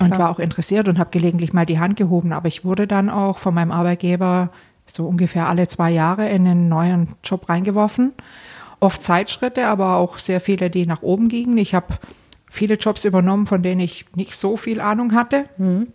und 0.00 0.06
Klar. 0.06 0.18
war 0.18 0.30
auch 0.30 0.38
interessiert 0.38 0.88
und 0.88 0.98
habe 0.98 1.10
gelegentlich 1.10 1.52
mal 1.52 1.66
die 1.66 1.78
Hand 1.78 1.96
gehoben. 1.96 2.32
Aber 2.32 2.48
ich 2.48 2.64
wurde 2.64 2.86
dann 2.86 3.10
auch 3.10 3.36
von 3.36 3.52
meinem 3.52 3.70
Arbeitgeber 3.70 4.50
so 4.86 5.06
ungefähr 5.06 5.46
alle 5.46 5.68
zwei 5.68 5.90
Jahre 5.90 6.26
in 6.30 6.46
einen 6.46 6.70
neuen 6.70 7.08
Job 7.22 7.50
reingeworfen. 7.50 8.14
Oft 8.80 9.02
Zeitschritte, 9.02 9.66
aber 9.66 9.96
auch 9.96 10.16
sehr 10.16 10.40
viele, 10.40 10.70
die 10.70 10.86
nach 10.86 11.02
oben 11.02 11.28
gingen. 11.28 11.58
Ich 11.58 11.74
habe 11.74 11.98
viele 12.48 12.76
Jobs 12.76 13.04
übernommen, 13.04 13.44
von 13.44 13.62
denen 13.62 13.82
ich 13.82 14.06
nicht 14.16 14.36
so 14.36 14.56
viel 14.56 14.80
Ahnung 14.80 15.12
hatte. 15.12 15.44
Mhm 15.58 15.88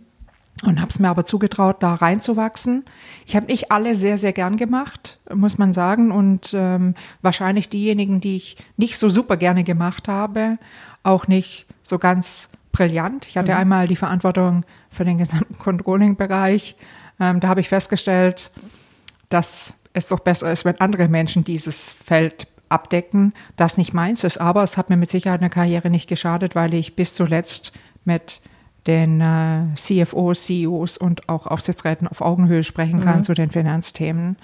und 0.62 0.80
habe 0.80 0.90
es 0.90 0.98
mir 0.98 1.08
aber 1.08 1.24
zugetraut, 1.24 1.82
da 1.82 1.94
reinzuwachsen. 1.94 2.84
Ich 3.26 3.34
habe 3.34 3.46
nicht 3.46 3.72
alle 3.72 3.94
sehr, 3.94 4.18
sehr 4.18 4.32
gern 4.32 4.56
gemacht, 4.56 5.18
muss 5.34 5.58
man 5.58 5.74
sagen. 5.74 6.12
Und 6.12 6.52
ähm, 6.54 6.94
wahrscheinlich 7.22 7.68
diejenigen, 7.68 8.20
die 8.20 8.36
ich 8.36 8.56
nicht 8.76 8.98
so 8.98 9.08
super 9.08 9.36
gerne 9.36 9.64
gemacht 9.64 10.08
habe, 10.08 10.58
auch 11.02 11.26
nicht 11.26 11.66
so 11.82 11.98
ganz 11.98 12.50
brillant. 12.72 13.26
Ich 13.26 13.36
hatte 13.36 13.52
mhm. 13.52 13.58
einmal 13.58 13.88
die 13.88 13.96
Verantwortung 13.96 14.64
für 14.90 15.04
den 15.04 15.18
gesamten 15.18 15.58
Controlling-Bereich. 15.58 16.76
Ähm, 17.18 17.40
da 17.40 17.48
habe 17.48 17.60
ich 17.60 17.68
festgestellt, 17.68 18.52
dass 19.28 19.74
es 19.92 20.08
doch 20.08 20.20
besser 20.20 20.50
ist, 20.52 20.64
wenn 20.64 20.80
andere 20.80 21.08
Menschen 21.08 21.44
dieses 21.44 21.92
Feld 21.92 22.46
abdecken, 22.68 23.32
das 23.56 23.76
nicht 23.76 23.92
meins 23.92 24.24
ist. 24.24 24.38
Aber 24.38 24.62
es 24.62 24.76
hat 24.76 24.90
mir 24.90 24.96
mit 24.96 25.10
Sicherheit 25.10 25.40
eine 25.40 25.50
Karriere 25.50 25.90
nicht 25.90 26.08
geschadet, 26.08 26.54
weil 26.54 26.74
ich 26.74 26.96
bis 26.96 27.14
zuletzt 27.14 27.72
mit 28.04 28.40
den 28.86 29.20
äh, 29.20 29.74
CFOs, 29.76 30.44
CEOs 30.44 30.98
und 30.98 31.28
auch 31.28 31.46
Aufsichtsräten 31.46 32.06
auf 32.06 32.20
Augenhöhe 32.20 32.62
sprechen 32.62 33.00
kann 33.00 33.18
mhm. 33.18 33.22
zu 33.22 33.34
den 33.34 33.50
Finanzthemen. 33.50 34.36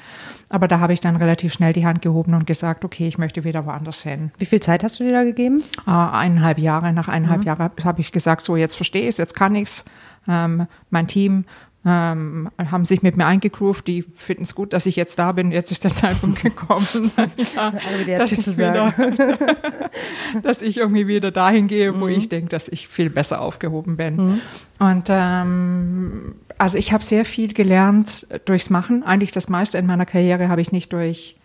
Aber 0.49 0.67
da 0.67 0.81
habe 0.81 0.93
ich 0.93 1.01
dann 1.01 1.17
relativ 1.17 1.53
schnell 1.53 1.73
die 1.73 1.85
Hand 1.85 2.03
gehoben 2.03 2.35
und 2.35 2.47
gesagt, 2.47 2.85
okay, 2.85 3.07
ich 3.07 3.19
möchte 3.19 3.45
wieder 3.45 3.67
woanders 3.67 4.03
hin. 4.03 4.31
Wie 4.39 4.47
viel 4.47 4.61
Zeit 4.61 4.83
hast 4.83 4.99
du 4.99 5.05
dir 5.05 5.13
da 5.13 5.25
gegeben? 5.25 5.63
Äh, 5.87 5.91
eineinhalb 5.91 6.59
Jahre. 6.59 6.93
Nach 6.93 7.09
eineinhalb 7.09 7.41
mhm. 7.41 7.47
Jahren 7.47 7.71
habe 7.85 8.01
ich 8.01 8.13
gesagt, 8.13 8.43
so 8.43 8.57
jetzt 8.57 8.77
verstehe 8.77 9.03
ich 9.03 9.09
es, 9.09 9.17
jetzt 9.19 9.37
kann 9.37 9.55
ich 9.55 9.69
es. 9.69 9.85
Ähm, 10.29 10.67
mein 10.91 11.07
Team 11.07 11.45
ähm, 11.85 12.51
haben 12.59 12.85
sich 12.85 13.03
mit 13.03 13.17
mir 13.17 13.25
eingegroovt, 13.25 13.87
die 13.87 14.03
finden 14.03 14.43
es 14.43 14.55
gut, 14.55 14.75
dass 14.75 14.85
ich 14.85 14.97
jetzt 14.97 15.19
da 15.19 15.33
bin. 15.33 15.51
Jetzt 15.51 15.71
ist 15.71 15.83
der 15.83 15.95
Zeitpunkt 15.95 16.43
gekommen, 16.43 17.11
ja, 17.57 18.19
dass, 18.19 18.33
ich 18.33 18.47
wieder, 18.47 18.93
dass, 20.43 20.61
ich 20.61 20.77
irgendwie 20.77 21.07
wieder 21.07 21.31
dahin 21.31 21.69
gehe, 21.69 21.99
wo 21.99 22.07
mhm. 22.07 22.13
ich 22.13 22.29
denke, 22.29 22.51
dass 22.51 22.69
ich 22.69 22.87
viel 22.87 23.09
besser 23.09 23.41
aufgehoben 23.41 23.97
bin. 23.97 24.17
Mhm. 24.17 24.41
Und 24.79 25.07
ähm, 25.09 26.35
also 26.59 26.77
ich 26.77 26.93
habe 26.93 27.03
sehr 27.03 27.25
viel 27.25 27.55
gelernt 27.55 28.27
durchs 28.45 28.69
Machen. 28.69 29.03
Eigentlich 29.03 29.31
das 29.31 29.49
meiste 29.49 29.79
in 29.79 29.87
meiner 29.87 30.05
Karriere 30.05 30.51
habe 30.51 30.61
ich 30.61 30.73
nicht 30.73 30.93
durch 30.93 31.39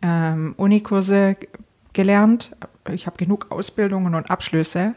ähm, 0.00 0.54
Unikurse 0.56 1.36
gelernt. 1.92 2.56
Ich 2.90 3.06
habe 3.06 3.18
genug 3.18 3.48
Ausbildungen 3.50 4.14
und 4.14 4.30
Abschlüsse. 4.30 4.94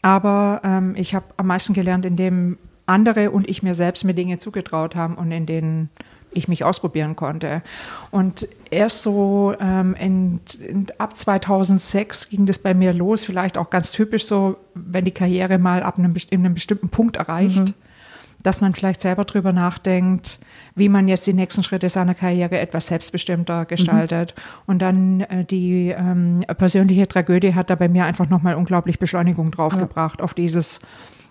Aber 0.00 0.62
ähm, 0.64 0.94
ich 0.96 1.14
habe 1.14 1.26
am 1.36 1.48
meisten 1.48 1.74
gelernt, 1.74 2.06
indem 2.06 2.56
andere 2.88 3.30
und 3.30 3.48
ich 3.48 3.62
mir 3.62 3.74
selbst 3.74 4.04
mir 4.04 4.14
Dinge 4.14 4.38
zugetraut 4.38 4.96
haben 4.96 5.14
und 5.14 5.30
in 5.30 5.46
denen 5.46 5.90
ich 6.30 6.48
mich 6.48 6.64
ausprobieren 6.64 7.16
konnte. 7.16 7.62
Und 8.10 8.48
erst 8.70 9.02
so 9.02 9.54
ähm, 9.60 9.94
in, 9.94 10.40
in, 10.66 10.86
ab 10.98 11.16
2006 11.16 12.30
ging 12.30 12.46
das 12.46 12.58
bei 12.58 12.74
mir 12.74 12.92
los, 12.92 13.24
vielleicht 13.24 13.58
auch 13.58 13.70
ganz 13.70 13.92
typisch 13.92 14.26
so, 14.26 14.56
wenn 14.74 15.04
die 15.04 15.10
Karriere 15.10 15.58
mal 15.58 15.82
ab 15.82 15.98
einem, 15.98 16.14
in 16.30 16.40
einem 16.44 16.54
bestimmten 16.54 16.90
Punkt 16.90 17.16
erreicht, 17.16 17.60
mhm. 17.60 17.74
dass 18.42 18.60
man 18.60 18.74
vielleicht 18.74 19.00
selber 19.00 19.24
drüber 19.24 19.52
nachdenkt, 19.52 20.38
wie 20.74 20.88
man 20.88 21.08
jetzt 21.08 21.26
die 21.26 21.34
nächsten 21.34 21.62
Schritte 21.62 21.88
seiner 21.88 22.14
Karriere 22.14 22.58
etwas 22.58 22.88
selbstbestimmter 22.88 23.64
gestaltet. 23.64 24.34
Mhm. 24.36 24.42
Und 24.66 24.82
dann 24.82 25.20
äh, 25.22 25.44
die 25.44 25.88
ähm, 25.88 26.44
persönliche 26.58 27.08
Tragödie 27.08 27.54
hat 27.54 27.70
da 27.70 27.74
bei 27.74 27.88
mir 27.88 28.04
einfach 28.04 28.28
nochmal 28.28 28.54
unglaublich 28.54 28.98
Beschleunigung 28.98 29.50
draufgebracht 29.50 30.20
ja. 30.20 30.24
auf 30.24 30.34
dieses 30.34 30.80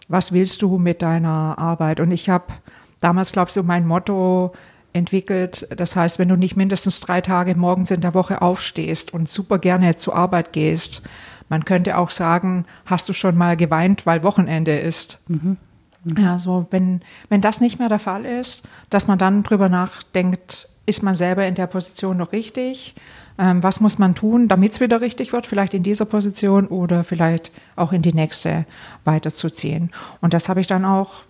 was 0.07 0.31
willst 0.31 0.61
du 0.61 0.77
mit 0.77 1.01
deiner 1.01 1.57
Arbeit? 1.57 1.99
Und 1.99 2.11
ich 2.11 2.29
habe 2.29 2.53
damals, 3.01 3.31
glaube 3.31 3.49
ich, 3.49 3.53
so 3.53 3.63
mein 3.63 3.85
Motto 3.85 4.53
entwickelt. 4.93 5.67
Das 5.75 5.95
heißt, 5.95 6.19
wenn 6.19 6.29
du 6.29 6.35
nicht 6.35 6.55
mindestens 6.55 6.99
drei 6.99 7.21
Tage 7.21 7.55
morgens 7.55 7.91
in 7.91 8.01
der 8.01 8.13
Woche 8.13 8.41
aufstehst 8.41 9.13
und 9.13 9.29
super 9.29 9.59
gerne 9.59 9.95
zur 9.95 10.15
Arbeit 10.15 10.53
gehst, 10.53 11.01
man 11.49 11.65
könnte 11.65 11.97
auch 11.97 12.09
sagen, 12.09 12.65
hast 12.85 13.07
du 13.07 13.13
schon 13.13 13.37
mal 13.37 13.55
geweint, 13.55 14.05
weil 14.05 14.23
Wochenende 14.23 14.77
ist. 14.77 15.19
Mhm. 15.27 15.57
Mhm. 16.03 16.17
Ja, 16.17 16.39
so 16.39 16.67
wenn, 16.71 17.01
wenn 17.29 17.41
das 17.41 17.61
nicht 17.61 17.79
mehr 17.79 17.89
der 17.89 17.99
Fall 17.99 18.25
ist, 18.25 18.67
dass 18.89 19.07
man 19.07 19.17
dann 19.17 19.43
drüber 19.43 19.69
nachdenkt, 19.69 20.69
ist 20.85 21.03
man 21.03 21.15
selber 21.15 21.45
in 21.45 21.55
der 21.55 21.67
Position 21.67 22.17
noch 22.17 22.31
richtig? 22.31 22.95
Ähm, 23.39 23.61
was 23.61 23.79
muss 23.79 23.99
man 23.99 24.15
tun, 24.15 24.47
damit 24.47 24.71
es 24.71 24.81
wieder 24.81 24.99
richtig 24.99 25.31
wird, 25.31 25.45
vielleicht 25.45 25.73
in 25.73 25.83
dieser 25.83 26.05
Position 26.05 26.67
oder 26.67 27.03
vielleicht 27.03 27.51
auch 27.75 27.93
in 27.93 28.01
die 28.01 28.13
nächste 28.13 28.65
weiterzuziehen. 29.03 29.91
Und 30.21 30.33
das 30.33 30.49
habe 30.49 30.59
ich 30.59 30.67
dann 30.67 30.85
auch 30.85 31.23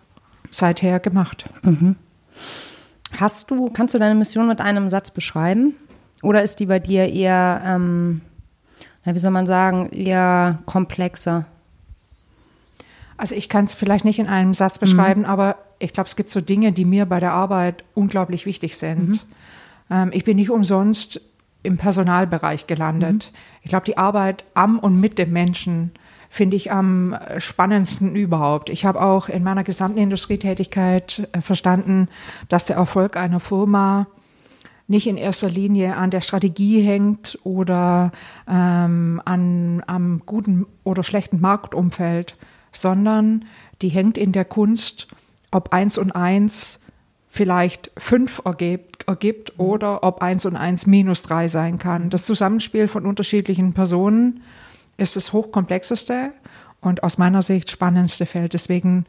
seither 0.51 0.99
gemacht. 0.99 1.45
Mhm. 1.63 1.97
Hast 3.19 3.51
du, 3.51 3.69
kannst 3.71 3.93
du 3.93 3.99
deine 3.99 4.15
Mission 4.15 4.47
mit 4.47 4.61
einem 4.61 4.89
Satz 4.89 5.11
beschreiben? 5.11 5.73
Oder 6.21 6.43
ist 6.43 6.59
die 6.59 6.65
bei 6.65 6.79
dir 6.79 7.07
eher, 7.07 7.61
ähm, 7.65 8.21
na, 9.05 9.13
wie 9.13 9.19
soll 9.19 9.31
man 9.31 9.45
sagen, 9.45 9.89
eher 9.91 10.59
komplexer? 10.65 11.45
Also 13.17 13.35
ich 13.35 13.49
kann 13.49 13.65
es 13.65 13.73
vielleicht 13.73 14.05
nicht 14.05 14.19
in 14.19 14.27
einem 14.27 14.53
Satz 14.53 14.77
beschreiben, 14.77 15.21
mhm. 15.21 15.27
aber 15.27 15.57
ich 15.79 15.93
glaube, 15.93 16.07
es 16.07 16.15
gibt 16.15 16.29
so 16.29 16.41
Dinge, 16.41 16.71
die 16.71 16.85
mir 16.85 17.05
bei 17.05 17.19
der 17.19 17.33
Arbeit 17.33 17.83
unglaublich 17.95 18.45
wichtig 18.45 18.77
sind. 18.77 19.09
Mhm. 19.09 19.19
Ähm, 19.89 20.09
ich 20.13 20.23
bin 20.23 20.37
nicht 20.37 20.49
umsonst 20.49 21.21
im 21.67 21.77
Personalbereich 21.77 22.65
gelandet. 22.65 23.31
Mhm. 23.31 23.37
Ich 23.61 23.69
glaube, 23.69 23.85
die 23.85 23.97
Arbeit 23.97 24.45
am 24.55 24.79
und 24.79 24.99
mit 24.99 25.19
dem 25.19 25.31
Menschen 25.31 25.91
finde 26.29 26.57
ich 26.57 26.71
am 26.71 27.15
spannendsten 27.37 28.15
überhaupt. 28.15 28.69
Ich 28.69 28.85
habe 28.85 29.01
auch 29.01 29.29
in 29.29 29.43
meiner 29.43 29.63
gesamten 29.63 29.99
Industrietätigkeit 29.99 31.27
äh, 31.31 31.41
verstanden, 31.41 32.09
dass 32.49 32.65
der 32.65 32.77
Erfolg 32.77 33.15
einer 33.15 33.39
Firma 33.39 34.07
nicht 34.87 35.07
in 35.07 35.17
erster 35.17 35.49
Linie 35.49 35.97
an 35.97 36.11
der 36.11 36.21
Strategie 36.21 36.81
hängt 36.81 37.37
oder 37.43 38.11
ähm, 38.47 39.21
an, 39.25 39.83
am 39.85 40.21
guten 40.25 40.65
oder 40.83 41.03
schlechten 41.03 41.41
Marktumfeld, 41.41 42.37
sondern 42.71 43.45
die 43.81 43.89
hängt 43.89 44.17
in 44.17 44.31
der 44.31 44.45
Kunst, 44.45 45.07
ob 45.51 45.73
eins 45.73 45.97
und 45.97 46.13
eins 46.13 46.79
vielleicht 47.29 47.91
fünf 47.97 48.41
ergibt, 48.45 49.07
ergibt 49.07 49.59
oder 49.59 50.03
ob 50.03 50.21
eins 50.21 50.45
und 50.45 50.55
eins 50.55 50.87
minus 50.87 51.21
drei 51.21 51.47
sein 51.47 51.77
kann. 51.77 52.09
Das 52.09 52.25
Zusammenspiel 52.25 52.87
von 52.87 53.05
unterschiedlichen 53.05 53.73
Personen 53.73 54.41
ist 54.97 55.15
das 55.15 55.33
hochkomplexeste 55.33 56.31
und 56.81 57.03
aus 57.03 57.17
meiner 57.17 57.43
Sicht 57.43 57.69
spannendste 57.69 58.25
Feld. 58.25 58.53
Deswegen 58.53 59.05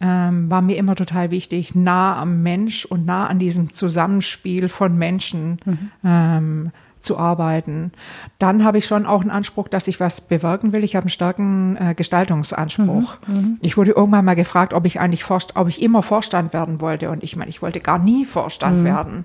ähm, 0.00 0.50
war 0.50 0.62
mir 0.62 0.76
immer 0.76 0.94
total 0.94 1.30
wichtig, 1.30 1.74
nah 1.74 2.20
am 2.20 2.42
Mensch 2.42 2.84
und 2.84 3.06
nah 3.06 3.26
an 3.26 3.38
diesem 3.38 3.72
Zusammenspiel 3.72 4.68
von 4.68 4.96
Menschen 4.96 5.58
mhm. 5.64 5.90
ähm, 6.04 6.72
zu 7.04 7.18
arbeiten. 7.18 7.92
Dann 8.38 8.64
habe 8.64 8.78
ich 8.78 8.86
schon 8.86 9.06
auch 9.06 9.20
einen 9.20 9.30
Anspruch, 9.30 9.68
dass 9.68 9.88
ich 9.88 10.00
was 10.00 10.20
bewirken 10.22 10.72
will. 10.72 10.84
Ich 10.84 10.96
habe 10.96 11.04
einen 11.04 11.10
starken 11.10 11.76
äh, 11.76 11.94
Gestaltungsanspruch. 11.94 13.16
Mhm, 13.26 13.34
mhm. 13.34 13.58
Ich 13.60 13.76
wurde 13.76 13.92
irgendwann 13.92 14.24
mal 14.24 14.34
gefragt, 14.34 14.74
ob 14.74 14.86
ich 14.86 15.00
eigentlich 15.00 15.24
Vorst 15.24 15.56
ob 15.56 15.68
ich 15.68 15.82
immer 15.82 16.02
Vorstand 16.02 16.52
werden 16.52 16.80
wollte. 16.80 17.10
Und 17.10 17.22
ich 17.22 17.36
meine, 17.36 17.50
ich 17.50 17.62
wollte 17.62 17.80
gar 17.80 17.98
nie 17.98 18.24
Vorstand 18.24 18.80
mhm. 18.80 18.84
werden. 18.84 19.24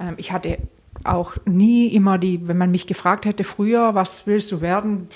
Ähm, 0.00 0.14
ich 0.16 0.32
hatte 0.32 0.58
auch 1.04 1.36
nie 1.46 1.88
immer 1.88 2.18
die, 2.18 2.46
wenn 2.46 2.58
man 2.58 2.70
mich 2.70 2.86
gefragt 2.86 3.24
hätte 3.24 3.44
früher, 3.44 3.94
was 3.94 4.26
willst 4.26 4.52
du 4.52 4.60
werden? 4.60 5.08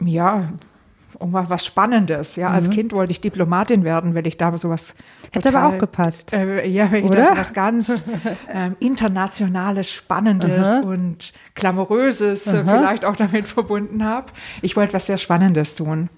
Ja, 0.00 0.48
irgendwas 1.18 1.50
was 1.50 1.66
Spannendes. 1.66 2.36
Ja, 2.36 2.48
mhm. 2.48 2.54
als 2.54 2.70
Kind 2.70 2.92
wollte 2.92 3.10
ich 3.10 3.20
Diplomatin 3.20 3.84
werden, 3.84 4.14
weil 4.14 4.26
ich 4.26 4.36
da 4.36 4.56
sowas. 4.56 4.94
Hätte 5.32 5.48
aber 5.48 5.66
auch 5.66 5.78
gepasst. 5.78 6.32
Äh, 6.32 6.66
ja, 6.66 6.90
weil 6.90 7.04
ich 7.04 7.10
da 7.10 7.26
sowas 7.26 7.52
ganz 7.52 8.04
äh, 8.52 8.70
internationales, 8.80 9.90
Spannendes 9.90 10.76
Aha. 10.76 10.80
und 10.80 11.32
Glamouröses 11.54 12.46
äh, 12.46 12.64
vielleicht 12.64 13.04
auch 13.04 13.16
damit 13.16 13.46
verbunden 13.46 14.04
habe. 14.04 14.32
Ich 14.62 14.76
wollte 14.76 14.92
was 14.92 15.06
sehr 15.06 15.18
Spannendes 15.18 15.74
tun. 15.74 16.08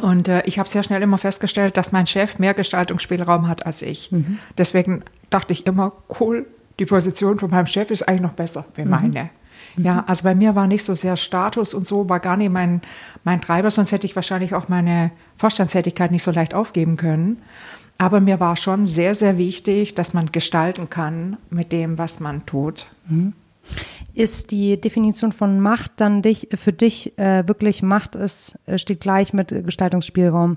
Und 0.00 0.28
äh, 0.28 0.42
ich 0.46 0.58
habe 0.58 0.68
sehr 0.68 0.82
schnell 0.82 1.02
immer 1.02 1.18
festgestellt, 1.18 1.76
dass 1.76 1.92
mein 1.92 2.06
Chef 2.06 2.38
mehr 2.38 2.54
Gestaltungsspielraum 2.54 3.48
hat 3.48 3.66
als 3.66 3.82
ich. 3.82 4.10
Mhm. 4.10 4.38
Deswegen 4.56 5.02
dachte 5.28 5.52
ich 5.52 5.66
immer, 5.66 5.92
cool, 6.20 6.46
die 6.78 6.86
Position 6.86 7.38
von 7.38 7.50
meinem 7.50 7.66
Chef 7.66 7.90
ist 7.90 8.08
eigentlich 8.08 8.22
noch 8.22 8.32
besser 8.32 8.64
wie 8.74 8.84
mhm. 8.84 8.90
meine. 8.90 9.30
Ja, 9.76 9.94
mhm. 9.94 10.02
also 10.06 10.24
bei 10.24 10.34
mir 10.34 10.54
war 10.54 10.66
nicht 10.66 10.84
so 10.84 10.94
sehr 10.94 11.16
Status 11.16 11.74
und 11.74 11.86
so, 11.86 12.08
war 12.08 12.20
gar 12.20 12.36
nicht 12.36 12.50
mein, 12.50 12.80
mein 13.24 13.40
Treiber, 13.40 13.70
sonst 13.70 13.92
hätte 13.92 14.06
ich 14.06 14.16
wahrscheinlich 14.16 14.54
auch 14.54 14.68
meine 14.68 15.10
Vorstandstätigkeit 15.36 16.10
nicht 16.10 16.22
so 16.22 16.30
leicht 16.30 16.54
aufgeben 16.54 16.96
können. 16.96 17.42
Aber 17.98 18.20
mir 18.20 18.40
war 18.40 18.56
schon 18.56 18.86
sehr, 18.86 19.14
sehr 19.14 19.36
wichtig, 19.36 19.94
dass 19.94 20.14
man 20.14 20.32
gestalten 20.32 20.88
kann 20.88 21.36
mit 21.50 21.70
dem, 21.70 21.98
was 21.98 22.18
man 22.18 22.46
tut. 22.46 22.86
Mhm. 23.08 23.34
Ist 24.14 24.50
die 24.50 24.80
Definition 24.80 25.32
von 25.32 25.60
Macht 25.60 25.92
dann 25.96 26.22
dich, 26.22 26.48
für 26.54 26.72
dich 26.72 27.16
äh, 27.18 27.46
wirklich 27.46 27.82
Macht 27.82 28.16
ist, 28.16 28.58
äh, 28.66 28.78
steht 28.78 29.00
gleich 29.00 29.32
mit 29.32 29.48
Gestaltungsspielraum? 29.48 30.56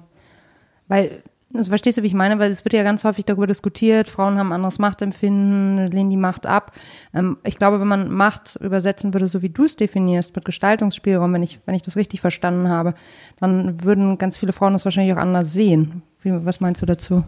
Weil 0.87 1.21
also 1.53 1.69
verstehst 1.69 1.97
du, 1.97 2.03
wie 2.03 2.07
ich 2.07 2.13
meine? 2.13 2.39
Weil 2.39 2.51
es 2.51 2.65
wird 2.65 2.73
ja 2.73 2.83
ganz 2.83 3.03
häufig 3.03 3.25
darüber 3.25 3.47
diskutiert, 3.47 4.09
Frauen 4.09 4.37
haben 4.37 4.51
anderes 4.51 4.79
Machtempfinden, 4.79 5.91
lehnen 5.91 6.09
die 6.09 6.17
Macht 6.17 6.45
ab. 6.45 6.71
Ähm, 7.13 7.37
ich 7.43 7.57
glaube, 7.57 7.79
wenn 7.79 7.87
man 7.87 8.11
Macht 8.11 8.55
übersetzen 8.57 9.13
würde, 9.13 9.27
so 9.27 9.41
wie 9.41 9.49
du 9.49 9.65
es 9.65 9.75
definierst, 9.75 10.35
mit 10.35 10.45
Gestaltungsspielraum, 10.45 11.33
wenn 11.33 11.43
ich, 11.43 11.59
wenn 11.65 11.75
ich 11.75 11.81
das 11.81 11.95
richtig 11.95 12.21
verstanden 12.21 12.69
habe, 12.69 12.95
dann 13.39 13.83
würden 13.83 14.17
ganz 14.17 14.37
viele 14.37 14.53
Frauen 14.53 14.73
das 14.73 14.85
wahrscheinlich 14.85 15.13
auch 15.13 15.21
anders 15.21 15.53
sehen. 15.53 16.01
Wie, 16.21 16.45
was 16.45 16.59
meinst 16.59 16.81
du 16.81 16.85
dazu? 16.85 17.23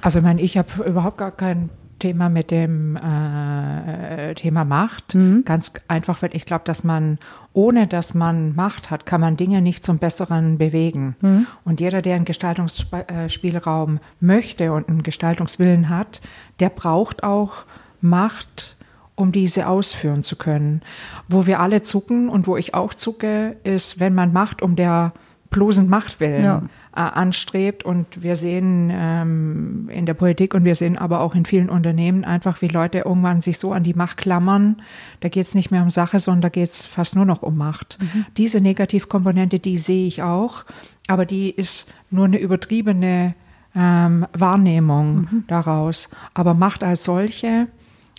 Also 0.00 0.20
ich 0.20 0.24
meine, 0.24 0.40
ich 0.40 0.56
habe 0.56 0.84
überhaupt 0.84 1.18
gar 1.18 1.32
kein 1.32 1.70
Thema 1.98 2.28
mit 2.28 2.50
dem 2.50 2.96
äh, 2.96 4.34
Thema 4.34 4.64
Macht. 4.64 5.14
Mhm. 5.14 5.42
Ganz 5.44 5.72
einfach, 5.88 6.22
weil 6.22 6.34
ich 6.34 6.44
glaube, 6.44 6.62
dass 6.64 6.84
man, 6.84 7.18
ohne 7.52 7.86
dass 7.86 8.14
man 8.14 8.54
Macht 8.54 8.90
hat, 8.90 9.06
kann 9.06 9.20
man 9.20 9.36
Dinge 9.36 9.60
nicht 9.62 9.84
zum 9.84 9.98
Besseren 9.98 10.58
bewegen. 10.58 11.16
Mhm. 11.20 11.46
Und 11.64 11.80
jeder, 11.80 12.02
der 12.02 12.16
einen 12.16 12.24
Gestaltungsspielraum 12.24 14.00
möchte 14.20 14.72
und 14.72 14.88
einen 14.88 15.02
Gestaltungswillen 15.02 15.88
hat, 15.88 16.20
der 16.60 16.70
braucht 16.70 17.22
auch 17.22 17.64
Macht, 18.00 18.76
um 19.14 19.32
diese 19.32 19.66
ausführen 19.66 20.22
zu 20.22 20.36
können. 20.36 20.82
Wo 21.28 21.46
wir 21.46 21.60
alle 21.60 21.82
zucken 21.82 22.28
und 22.28 22.46
wo 22.46 22.56
ich 22.56 22.74
auch 22.74 22.94
zucke, 22.94 23.56
ist, 23.64 23.98
wenn 23.98 24.14
man 24.14 24.32
Macht 24.32 24.62
um 24.62 24.76
der 24.76 25.12
bloßen 25.50 25.88
Macht 25.88 26.20
willen 26.20 26.44
ja. 26.44 26.62
Äh, 26.98 27.02
anstrebt. 27.02 27.84
Und 27.84 28.24
wir 28.24 28.34
sehen 28.34 28.90
ähm, 28.92 29.88
in 29.88 30.04
der 30.04 30.14
Politik 30.14 30.52
und 30.52 30.64
wir 30.64 30.74
sehen 30.74 30.98
aber 30.98 31.20
auch 31.20 31.36
in 31.36 31.44
vielen 31.44 31.70
Unternehmen 31.70 32.24
einfach, 32.24 32.60
wie 32.60 32.66
Leute 32.66 32.98
irgendwann 33.06 33.40
sich 33.40 33.58
so 33.58 33.72
an 33.72 33.84
die 33.84 33.94
Macht 33.94 34.16
klammern. 34.16 34.82
Da 35.20 35.28
geht 35.28 35.46
es 35.46 35.54
nicht 35.54 35.70
mehr 35.70 35.84
um 35.84 35.90
Sache, 35.90 36.18
sondern 36.18 36.40
da 36.40 36.48
geht 36.48 36.70
es 36.70 36.86
fast 36.86 37.14
nur 37.14 37.24
noch 37.24 37.44
um 37.44 37.56
Macht. 37.56 37.98
Mhm. 38.00 38.26
Diese 38.36 38.60
Negativkomponente, 38.60 39.60
die 39.60 39.76
sehe 39.76 40.08
ich 40.08 40.24
auch, 40.24 40.64
aber 41.06 41.24
die 41.24 41.50
ist 41.50 41.88
nur 42.10 42.24
eine 42.24 42.38
übertriebene 42.38 43.36
ähm, 43.76 44.26
Wahrnehmung 44.32 45.14
mhm. 45.14 45.44
daraus. 45.46 46.10
Aber 46.34 46.52
Macht 46.54 46.82
als 46.82 47.04
solche 47.04 47.68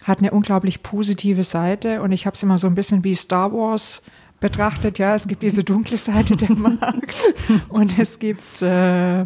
hat 0.05 0.19
eine 0.19 0.31
unglaublich 0.31 0.83
positive 0.83 1.43
Seite 1.43 2.01
und 2.01 2.13
ich 2.13 2.25
habe 2.25 2.35
es 2.35 2.43
immer 2.43 2.57
so 2.57 2.67
ein 2.67 2.75
bisschen 2.75 3.03
wie 3.03 3.13
Star 3.13 3.51
Wars 3.51 4.03
betrachtet, 4.39 4.99
ja, 4.99 5.15
es 5.15 5.27
gibt 5.27 5.43
diese 5.43 5.63
dunkle 5.63 5.97
Seite 5.97 6.35
der 6.35 6.55
Markt 6.55 7.15
und 7.69 7.97
es 7.97 8.19
gibt 8.19 8.61
äh, 8.61 9.25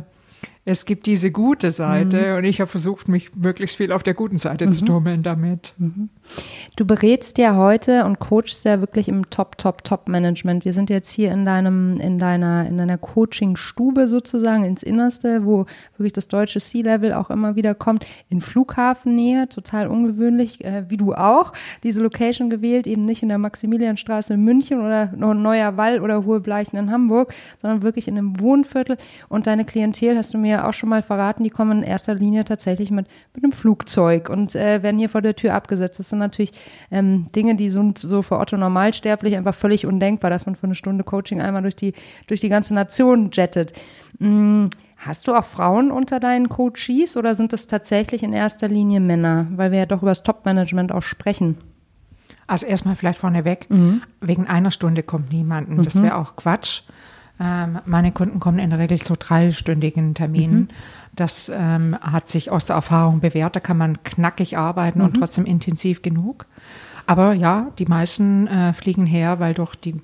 es 0.65 0.86
gibt 0.86 1.08
diese 1.08 1.29
gute 1.29 1.72
Seite 1.72 2.32
mhm. 2.32 2.38
und 2.38 2.43
ich 2.46 2.62
habe 2.62 2.70
versucht, 2.70 3.10
mich 3.10 3.36
möglichst 3.36 3.75
viel 3.75 3.91
auf 3.91 4.01
der 4.01 4.13
guten 4.13 4.39
Seite 4.39 4.65
mhm. 4.65 4.72
zu 4.72 4.86
tummeln 4.86 5.22
damit. 5.22 5.74
Mhm. 5.77 6.08
Du 6.77 6.86
berätst 6.86 7.38
ja 7.38 7.58
heute 7.58 8.05
und 8.05 8.20
coachst 8.20 8.63
ja 8.63 8.79
wirklich 8.79 9.10
im 9.10 9.29
Top, 9.29 9.58
Top, 9.58 9.84
Top-Management. 9.84 10.63
Wir 10.63 10.72
sind 10.72 10.89
jetzt 10.89 11.12
hier 11.12 11.32
in 11.32 11.46
deinem, 11.46 12.00
in 12.00 12.17
deiner, 12.17 12.65
in 12.65 12.77
deiner 12.77 12.98
Coaching-Stube 12.98 14.08
sozusagen 14.08 14.63
ins 14.63 14.84
Innerste, 14.84 15.43
wo 15.43 15.65
wirklich 15.98 16.13
das 16.13 16.29
deutsche 16.29 16.60
C-Level 16.60 17.13
auch 17.13 17.29
immer 17.29 17.58
wieder 17.58 17.75
kommt, 17.75 18.05
in 18.29 18.39
Flughafennähe, 18.39 19.50
total 19.50 19.88
ungewöhnlich, 19.88 20.63
äh, 20.63 20.86
wie 20.88 20.98
du 20.98 21.13
auch, 21.13 21.51
diese 21.84 22.01
Location 22.01 22.50
gewählt, 22.50 22.88
eben 22.88 23.01
nicht 23.01 23.22
in 23.22 23.27
der 23.27 23.38
Maximilianstraße 23.38 24.36
in 24.36 24.43
München 24.46 24.79
oder 24.79 25.12
Neuer 25.12 25.75
Wall 25.75 26.00
oder 26.00 26.24
Hohe 26.24 26.39
Bleichen 26.39 26.77
in 26.77 26.89
Hamburg, 26.89 27.34
sondern 27.62 27.82
wirklich 27.82 28.08
in 28.08 28.17
einem 28.17 28.39
Wohnviertel 28.39 28.96
und 29.27 29.46
deine 29.46 29.65
Klientel 29.65 30.15
hast 30.17 30.34
du 30.34 30.38
mir 30.38 30.52
ja 30.53 30.67
auch 30.67 30.74
schon 30.74 30.89
mal 30.89 31.03
verraten, 31.03 31.43
die 31.43 31.50
kommen 31.50 31.79
in 31.79 31.83
erster 31.83 32.15
Linie 32.15 32.45
tatsächlich 32.45 32.91
mit, 32.91 33.07
mit 33.33 33.43
einem 33.43 33.51
Flugzeug 33.51 34.29
und 34.29 34.55
äh, 34.55 34.81
werden 34.83 34.98
hier 34.98 35.10
vor 35.10 35.22
der 35.22 35.36
Tür 35.36 35.53
abgesetzt. 35.53 36.00
Das 36.00 36.10
sind 36.10 36.19
natürlich 36.19 36.53
ähm, 36.91 37.27
Dinge, 37.36 37.55
die 37.55 37.69
sind 37.69 37.98
so 37.98 38.22
für 38.22 38.39
Otto 38.39 38.57
Normalsterblich 38.57 39.36
einfach 39.36 39.55
völlig 39.55 39.86
undenkbar, 39.86 40.29
dass 40.29 40.45
man 40.45 40.55
für 40.55 40.65
eine 40.65 40.75
Stunde 40.75 41.03
Coaching 41.03 41.41
einmal 41.41 41.62
durch 41.62 41.75
die, 41.75 41.93
durch 42.27 42.39
die 42.39 42.50
ganze 42.50 42.74
Nation 42.74 43.29
jettet. 43.31 43.74
Hm, 44.19 44.69
Hast 45.05 45.27
du 45.27 45.36
auch 45.36 45.43
Frauen 45.43 45.91
unter 45.91 46.22
deinen 46.22 46.48
Coaches 46.48 47.17
oder 47.17 47.36
sind 47.36 47.51
es 47.51 47.67
tatsächlich 47.67 48.24
in 48.24 48.31
erster 48.31 48.69
Linie 48.69 49.01
Männer? 49.01 49.48
Weil 49.51 49.72
wir 49.72 49.79
ja 49.79 49.86
doch 49.86 50.01
über 50.01 50.12
das 50.12 50.24
Top-Management 50.24 50.93
auch 50.93 51.01
sprechen. 51.01 51.57
Also 52.48 52.65
erstmal 52.65 52.95
vielleicht 52.95 53.19
vorneweg, 53.19 53.69
mhm. 53.69 54.01
wegen 54.22 54.48
einer 54.48 54.72
Stunde 54.72 55.03
kommt 55.03 55.31
niemanden. 55.31 55.83
Das 55.83 55.95
mhm. 55.95 56.03
wäre 56.03 56.17
auch 56.17 56.36
Quatsch. 56.36 56.83
Ähm, 57.40 57.80
meine 57.86 58.12
Kunden 58.12 58.40
kommen 58.40 58.60
in 58.60 58.70
der 58.70 58.80
Regel 58.80 59.02
zu 59.02 59.16
dreistündigen 59.16 60.13
Terminen. 60.13 60.60
Mhm. 60.60 60.68
Das 61.16 61.52
ähm, 61.54 61.98
hat 62.00 62.28
sich 62.28 62.52
aus 62.52 62.66
der 62.66 62.75
Erfahrung 62.75 63.20
bewährt. 63.20 63.56
Da 63.56 63.60
kann 63.60 63.78
man 63.78 64.02
knackig 64.04 64.58
arbeiten 64.58 65.00
mhm. 65.00 65.06
und 65.06 65.13
trotzdem 65.13 65.46
intensiv 65.46 66.02
genug. 66.02 66.46
Aber 67.06 67.34
ja, 67.34 67.68
die 67.80 67.86
meisten 67.86 68.48
äh, 68.48 68.74
fliegen 68.74 69.06
her, 69.06 69.40
weil 69.40 69.54
doch 69.54 69.75
die, 69.75 70.02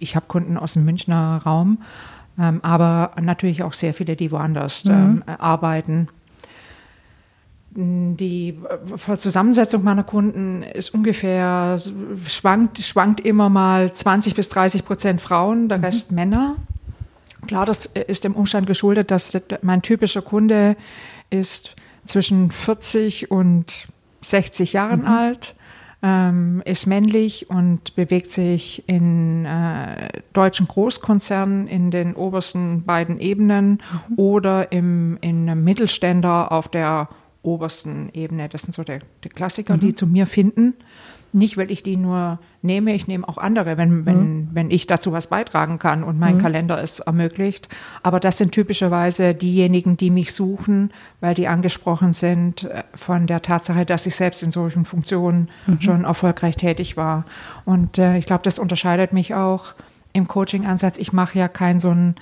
ich 0.00 0.16
habe 0.16 0.26
Kunden 0.26 0.56
aus 0.56 0.74
dem 0.74 0.84
Münchner 0.84 1.42
Raum, 1.44 1.78
ähm, 2.38 2.60
aber 2.62 3.12
natürlich 3.20 3.62
auch 3.62 3.72
sehr 3.72 3.94
viele, 3.94 4.16
die 4.16 4.32
woanders 4.32 4.84
mhm. 4.84 4.92
ähm, 4.92 5.22
arbeiten. 5.38 6.08
Die 7.76 8.56
äh, 9.08 9.16
Zusammensetzung 9.16 9.82
meiner 9.82 10.04
Kunden 10.04 10.62
ist 10.62 10.94
ungefähr, 10.94 11.80
schwankt, 12.26 12.78
schwankt 12.78 13.20
immer 13.20 13.48
mal 13.48 13.92
20 13.92 14.36
bis 14.36 14.48
30 14.48 14.84
Prozent 14.84 15.20
Frauen, 15.20 15.68
der 15.68 15.78
mhm. 15.78 15.84
Rest 15.84 16.12
Männer. 16.12 16.56
Klar, 17.48 17.66
das 17.66 17.86
ist 17.86 18.24
dem 18.24 18.36
Umstand 18.36 18.66
geschuldet, 18.66 19.10
dass 19.10 19.36
mein 19.62 19.82
typischer 19.82 20.22
Kunde 20.22 20.76
ist 21.30 21.74
zwischen 22.04 22.50
40 22.52 23.30
und 23.30 23.88
60 24.20 24.72
Jahren 24.72 25.00
mhm. 25.00 25.06
alt, 25.08 25.56
ähm, 26.02 26.62
ist 26.64 26.86
männlich 26.86 27.50
und 27.50 27.96
bewegt 27.96 28.28
sich 28.28 28.88
in 28.88 29.46
äh, 29.46 30.22
deutschen 30.32 30.68
Großkonzernen 30.68 31.66
in 31.66 31.90
den 31.90 32.14
obersten 32.14 32.84
beiden 32.84 33.18
Ebenen 33.18 33.82
mhm. 34.08 34.14
oder 34.18 34.70
im, 34.70 35.18
in 35.22 35.48
einem 35.48 35.64
Mittelständler 35.64 36.52
auf 36.52 36.68
der 36.68 37.08
obersten 37.44 38.10
Ebene. 38.12 38.48
Das 38.48 38.62
sind 38.62 38.72
so 38.72 38.82
die, 38.82 38.98
die 39.22 39.28
Klassiker, 39.28 39.76
mhm. 39.76 39.80
die 39.80 39.94
zu 39.94 40.06
mir 40.06 40.26
finden. 40.26 40.74
Nicht, 41.32 41.56
weil 41.56 41.72
ich 41.72 41.82
die 41.82 41.96
nur 41.96 42.38
nehme, 42.62 42.94
ich 42.94 43.08
nehme 43.08 43.28
auch 43.28 43.38
andere, 43.38 43.76
wenn, 43.76 44.06
wenn, 44.06 44.18
mhm. 44.18 44.48
wenn 44.52 44.70
ich 44.70 44.86
dazu 44.86 45.10
was 45.10 45.26
beitragen 45.26 45.80
kann 45.80 46.04
und 46.04 46.16
mein 46.16 46.36
mhm. 46.36 46.40
Kalender 46.40 46.80
es 46.80 47.00
ermöglicht. 47.00 47.68
Aber 48.04 48.20
das 48.20 48.38
sind 48.38 48.52
typischerweise 48.52 49.34
diejenigen, 49.34 49.96
die 49.96 50.10
mich 50.10 50.32
suchen, 50.32 50.92
weil 51.20 51.34
die 51.34 51.48
angesprochen 51.48 52.12
sind 52.14 52.64
äh, 52.64 52.84
von 52.94 53.26
der 53.26 53.42
Tatsache, 53.42 53.84
dass 53.84 54.06
ich 54.06 54.14
selbst 54.14 54.44
in 54.44 54.52
solchen 54.52 54.84
Funktionen 54.84 55.50
mhm. 55.66 55.80
schon 55.80 56.04
erfolgreich 56.04 56.56
tätig 56.56 56.96
war. 56.96 57.24
Und 57.64 57.98
äh, 57.98 58.16
ich 58.16 58.26
glaube, 58.26 58.44
das 58.44 58.60
unterscheidet 58.60 59.12
mich 59.12 59.34
auch 59.34 59.74
im 60.12 60.28
Coaching-Ansatz. 60.28 60.98
Ich 60.98 61.12
mache 61.12 61.36
ja 61.36 61.48
kein 61.48 61.80
so 61.80 61.90
ein 61.90 62.14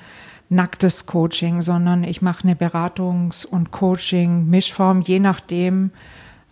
nacktes 0.48 1.06
Coaching, 1.06 1.62
sondern 1.62 2.04
ich 2.04 2.22
mache 2.22 2.44
eine 2.44 2.54
Beratungs- 2.54 3.46
und 3.46 3.70
Coaching-Mischform, 3.70 5.00
je 5.00 5.18
nachdem, 5.18 5.90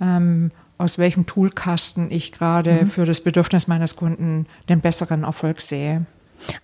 ähm, 0.01 0.51
aus 0.79 0.99
welchem 0.99 1.27
Toolkasten 1.27 2.11
ich 2.11 2.33
gerade 2.33 2.85
mhm. 2.85 2.91
für 2.91 3.05
das 3.05 3.21
Bedürfnis 3.21 3.69
meines 3.69 3.97
Kunden 3.97 4.47
den 4.69 4.81
besseren 4.81 5.25
Erfolg 5.25 5.61
sehe. 5.61 6.07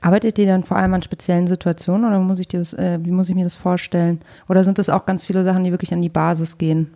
Arbeitet 0.00 0.38
ihr 0.38 0.46
dann 0.46 0.64
vor 0.64 0.78
allem 0.78 0.94
an 0.94 1.02
speziellen 1.02 1.46
Situationen 1.46 2.06
oder 2.06 2.18
muss 2.18 2.38
ich 2.38 2.48
das, 2.48 2.72
äh, 2.72 2.98
wie 3.02 3.10
muss 3.10 3.28
ich 3.28 3.34
mir 3.34 3.44
das 3.44 3.56
vorstellen? 3.56 4.20
Oder 4.48 4.64
sind 4.64 4.78
das 4.78 4.88
auch 4.88 5.04
ganz 5.04 5.26
viele 5.26 5.44
Sachen, 5.44 5.64
die 5.64 5.70
wirklich 5.70 5.92
an 5.92 6.00
die 6.00 6.08
Basis 6.08 6.56
gehen? 6.56 6.94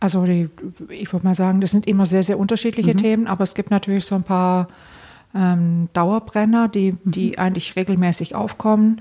Also 0.00 0.24
die, 0.24 0.48
ich 0.88 1.12
würde 1.12 1.26
mal 1.26 1.34
sagen, 1.34 1.60
das 1.60 1.72
sind 1.72 1.86
immer 1.86 2.06
sehr, 2.06 2.22
sehr 2.22 2.38
unterschiedliche 2.38 2.94
mhm. 2.94 2.98
Themen, 2.98 3.26
aber 3.26 3.44
es 3.44 3.54
gibt 3.54 3.70
natürlich 3.70 4.06
so 4.06 4.14
ein 4.14 4.22
paar 4.22 4.68
ähm, 5.34 5.88
Dauerbrenner, 5.92 6.68
die, 6.68 6.96
die 7.04 7.30
mhm. 7.30 7.38
eigentlich 7.38 7.76
regelmäßig 7.76 8.34
aufkommen. 8.34 9.00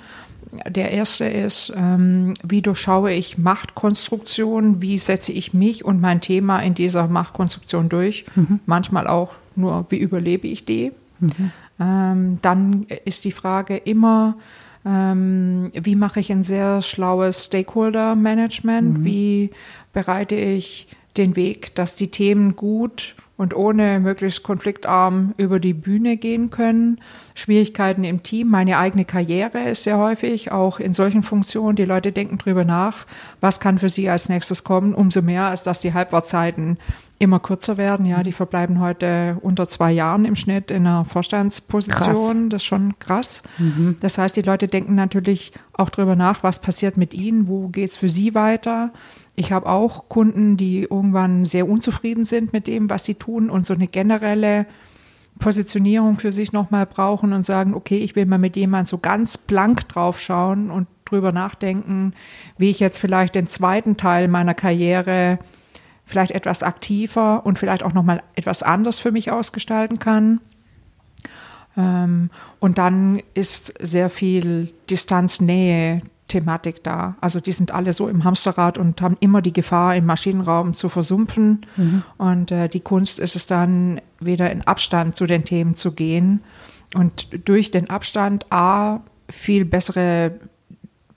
Der 0.67 0.91
erste 0.91 1.25
ist, 1.25 1.73
ähm, 1.75 2.33
wie 2.43 2.61
durchschaue 2.61 3.11
ich 3.11 3.37
Machtkonstruktion, 3.37 4.81
wie 4.81 4.97
setze 4.97 5.31
ich 5.33 5.53
mich 5.53 5.83
und 5.83 5.99
mein 5.99 6.21
Thema 6.21 6.59
in 6.59 6.73
dieser 6.73 7.07
Machtkonstruktion 7.07 7.89
durch. 7.89 8.25
Mhm. 8.35 8.59
Manchmal 8.65 9.07
auch 9.07 9.33
nur, 9.55 9.85
wie 9.89 9.97
überlebe 9.97 10.47
ich 10.47 10.65
die. 10.65 10.91
Mhm. 11.19 11.51
Ähm, 11.79 12.39
dann 12.41 12.85
ist 13.05 13.25
die 13.25 13.31
Frage 13.31 13.75
immer, 13.77 14.35
ähm, 14.85 15.71
wie 15.73 15.95
mache 15.95 16.19
ich 16.19 16.31
ein 16.31 16.43
sehr 16.43 16.81
schlaues 16.81 17.45
Stakeholder-Management? 17.45 18.99
Mhm. 18.99 19.05
Wie 19.05 19.51
bereite 19.93 20.35
ich 20.35 20.87
den 21.17 21.35
Weg, 21.35 21.75
dass 21.75 21.95
die 21.95 22.09
Themen 22.09 22.55
gut 22.55 23.15
und 23.37 23.55
ohne 23.55 23.99
möglichst 23.99 24.41
konfliktarm 24.41 25.33
über 25.37 25.59
die 25.59 25.73
Bühne 25.73 26.17
gehen 26.17 26.49
können. 26.49 26.99
Schwierigkeiten 27.35 28.03
im 28.03 28.23
Team, 28.23 28.49
meine 28.49 28.79
eigene 28.79 29.05
Karriere 29.05 29.69
ist 29.69 29.83
sehr 29.83 29.99
häufig, 29.99 30.51
auch 30.51 30.79
in 30.79 30.93
solchen 30.93 31.21
Funktionen. 31.21 31.75
Die 31.75 31.85
Leute 31.85 32.11
denken 32.11 32.39
drüber 32.39 32.65
nach, 32.65 33.05
was 33.39 33.59
kann 33.59 33.77
für 33.77 33.89
sie 33.89 34.09
als 34.09 34.27
nächstes 34.27 34.63
kommen, 34.63 34.95
umso 34.95 35.21
mehr, 35.21 35.43
als 35.43 35.61
dass 35.61 35.81
die 35.81 35.93
Halbwartzeiten 35.93 36.79
immer 37.19 37.39
kürzer 37.39 37.77
werden. 37.77 38.05
Ja, 38.05 38.23
die 38.23 38.31
verbleiben 38.31 38.79
heute 38.79 39.37
unter 39.41 39.67
zwei 39.67 39.91
Jahren 39.91 40.25
im 40.25 40.35
Schnitt 40.35 40.71
in 40.71 40.87
einer 40.87 41.05
Vorstandsposition. 41.05 41.95
Krass. 41.99 42.49
Das 42.49 42.61
ist 42.61 42.65
schon 42.65 42.97
krass. 42.99 43.43
Mhm. 43.59 43.97
Das 44.01 44.17
heißt, 44.17 44.35
die 44.35 44.41
Leute 44.41 44.67
denken 44.67 44.95
natürlich 44.95 45.51
auch 45.73 45.89
drüber 45.91 46.15
nach, 46.15 46.43
was 46.43 46.59
passiert 46.59 46.97
mit 46.97 47.13
ihnen, 47.13 47.47
wo 47.47 47.67
geht's 47.67 47.97
für 47.97 48.09
sie 48.09 48.33
weiter. 48.33 48.91
Ich 49.39 49.51
habe 49.51 49.67
auch 49.67 50.09
Kunden, 50.09 50.57
die 50.57 50.81
irgendwann 50.81 51.45
sehr 51.45 51.69
unzufrieden 51.69 52.25
sind 52.25 52.53
mit 52.53 52.65
dem, 52.65 52.89
was 52.89 53.05
sie 53.05 53.13
tun 53.13 53.51
und 53.51 53.67
so 53.67 53.75
eine 53.75 53.85
generelle 53.85 54.65
Positionierung 55.37 56.17
für 56.17 56.31
sich 56.31 56.53
nochmal 56.53 56.87
brauchen 56.87 57.33
und 57.33 57.45
sagen, 57.45 57.75
okay, 57.75 57.99
ich 57.99 58.15
will 58.15 58.25
mal 58.25 58.39
mit 58.39 58.57
jemandem 58.57 58.87
so 58.87 58.97
ganz 58.97 59.37
blank 59.37 59.87
drauf 59.89 60.19
schauen 60.19 60.71
und 60.71 60.87
drüber 61.05 61.31
nachdenken, 61.31 62.13
wie 62.57 62.71
ich 62.71 62.79
jetzt 62.79 62.97
vielleicht 62.97 63.35
den 63.35 63.45
zweiten 63.45 63.95
Teil 63.95 64.27
meiner 64.27 64.55
Karriere 64.55 65.37
vielleicht 66.03 66.31
etwas 66.31 66.63
aktiver 66.63 67.45
und 67.45 67.59
vielleicht 67.59 67.83
auch 67.83 67.93
nochmal 67.93 68.23
etwas 68.33 68.63
anders 68.63 68.97
für 68.97 69.11
mich 69.11 69.31
ausgestalten 69.31 69.99
kann. 69.99 70.41
Ähm, 71.77 72.31
und 72.59 72.79
dann 72.79 73.21
ist 73.35 73.71
sehr 73.79 74.09
viel 74.09 74.73
Distanznähe 74.89 76.01
Thematik 76.27 76.83
da. 76.83 77.15
Also 77.21 77.39
die 77.39 77.51
sind 77.51 77.71
alle 77.71 77.93
so 77.93 78.07
im 78.07 78.23
Hamsterrad 78.23 78.77
und 78.77 79.01
haben 79.01 79.17
immer 79.19 79.41
die 79.41 79.53
Gefahr, 79.53 79.95
im 79.95 80.05
Maschinenraum 80.05 80.73
zu 80.73 80.89
versumpfen. 80.89 81.65
Mhm. 81.75 82.03
Und 82.17 82.51
äh, 82.51 82.67
die 82.67 82.81
Kunst 82.81 83.19
ist 83.19 83.35
es 83.35 83.45
dann, 83.45 84.01
wieder 84.19 84.51
in 84.51 84.61
Abstand 84.63 85.15
zu 85.15 85.27
den 85.27 85.45
Themen 85.45 85.75
zu 85.75 85.91
gehen 85.91 86.41
und 86.95 87.27
durch 87.47 87.71
den 87.71 87.89
Abstand 87.89 88.51
A 88.51 89.01
viel 89.29 89.63
bessere 89.65 90.39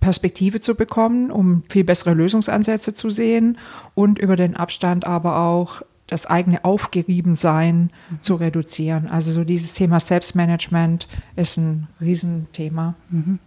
Perspektive 0.00 0.60
zu 0.60 0.74
bekommen, 0.74 1.30
um 1.30 1.62
viel 1.68 1.84
bessere 1.84 2.14
Lösungsansätze 2.14 2.94
zu 2.94 3.10
sehen 3.10 3.58
und 3.94 4.18
über 4.18 4.36
den 4.36 4.56
Abstand 4.56 5.06
aber 5.06 5.38
auch 5.38 5.82
das 6.06 6.26
eigene 6.26 6.64
Aufgeriebensein 6.64 7.90
mhm. 8.10 8.20
zu 8.20 8.34
reduzieren. 8.34 9.08
Also 9.08 9.32
so 9.32 9.44
dieses 9.44 9.74
Thema 9.74 10.00
Selbstmanagement 10.00 11.06
ist 11.36 11.56
ein 11.56 11.86
Riesenthema. 12.00 12.94
Mhm. 13.10 13.38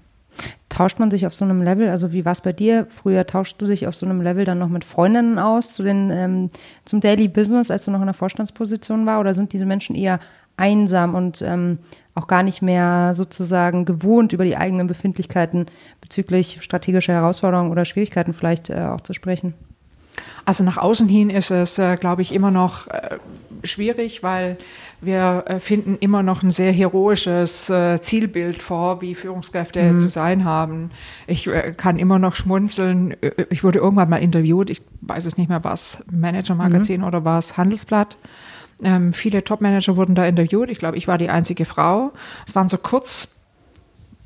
Tauscht 0.74 0.98
man 0.98 1.12
sich 1.12 1.28
auf 1.28 1.36
so 1.36 1.46
einem 1.46 1.62
Level, 1.62 1.88
also 1.88 2.14
wie 2.14 2.26
war 2.26 2.32
es 2.32 2.42
bei 2.42 2.52
dir? 2.52 2.88
Früher 2.90 3.28
tauschst 3.28 3.62
du 3.62 3.68
dich 3.68 3.86
auf 3.86 3.96
so 3.96 4.08
einem 4.08 4.22
Level 4.22 4.44
dann 4.44 4.58
noch 4.58 4.70
mit 4.70 4.84
Freundinnen 4.84 5.38
aus 5.38 5.72
zu 5.72 5.84
den, 5.84 6.10
ähm, 6.10 6.50
zum 6.84 7.00
Daily 7.00 7.28
Business, 7.28 7.70
als 7.70 7.86
du 7.86 7.92
noch 7.92 8.00
in 8.00 8.08
der 8.08 8.16
Vorstandsposition 8.16 9.06
war? 9.06 9.20
Oder 9.20 9.36
sind 9.36 9.54
diese 9.54 9.68
Menschen 9.68 9.96
eher 9.96 10.20
einsam 10.58 11.14
und 11.14 11.44
ähm, 11.44 11.78
auch 12.16 12.26
gar 12.26 12.42
nicht 12.42 12.64
mehr 12.64 13.14
sozusagen 13.14 13.86
gewohnt, 13.86 14.34
über 14.34 14.46
die 14.46 14.58
eigenen 14.58 14.88
Befindlichkeiten 14.88 15.68
bezüglich 16.02 16.58
strategischer 16.62 17.14
Herausforderungen 17.14 17.70
oder 17.70 17.86
Schwierigkeiten 17.86 18.34
vielleicht 18.34 18.72
äh, 18.72 18.82
auch 18.82 19.02
zu 19.02 19.14
sprechen? 19.14 19.54
Also 20.46 20.64
nach 20.64 20.78
außen 20.78 21.08
hin 21.08 21.30
ist 21.30 21.52
es, 21.52 21.80
äh, 21.80 21.96
glaube 21.98 22.22
ich, 22.22 22.34
immer 22.34 22.52
noch 22.52 22.88
äh, 22.88 23.18
schwierig, 23.64 24.24
weil 24.24 24.58
wir 25.02 25.44
äh, 25.48 25.60
finden 25.60 25.98
immer 26.00 26.24
noch 26.24 26.44
ein 26.44 26.52
sehr 26.52 26.72
heroisches 26.72 27.70
äh, 27.70 28.00
Zielbild 28.02 28.62
vor, 28.62 29.02
wie 29.02 29.16
Führungskräfte 29.16 29.94
mhm. 29.94 30.00
zu 30.00 30.10
sein 30.10 30.46
haben. 30.46 30.92
Ich 31.28 31.48
äh, 31.48 31.74
kann 31.76 31.98
immer 31.98 32.20
noch 32.20 32.36
schmunzeln. 32.36 33.16
Ich 33.50 33.64
wurde 33.64 33.80
irgendwann 33.80 34.10
mal 34.10 34.18
interviewt, 34.18 34.70
ich 34.70 34.82
weiß 35.02 35.26
es 35.26 35.38
nicht 35.38 35.50
mehr, 35.50 35.64
was 35.64 36.04
Manager 36.12 36.56
Magazin 36.56 37.02
mhm. 37.02 37.08
oder 37.08 37.26
was 37.26 37.58
Handelsblatt. 37.58 38.18
Ähm, 38.82 39.14
viele 39.14 39.44
Top-Manager 39.44 39.96
wurden 39.96 40.16
da 40.16 40.26
interviewt. 40.26 40.70
Ich 40.70 40.80
glaube, 40.80 40.98
ich 40.98 41.08
war 41.08 41.18
die 41.18 41.30
einzige 41.30 41.66
Frau. 41.66 42.12
Es 42.46 42.56
waren 42.56 42.68
so 42.68 42.78
kurz 42.78 43.30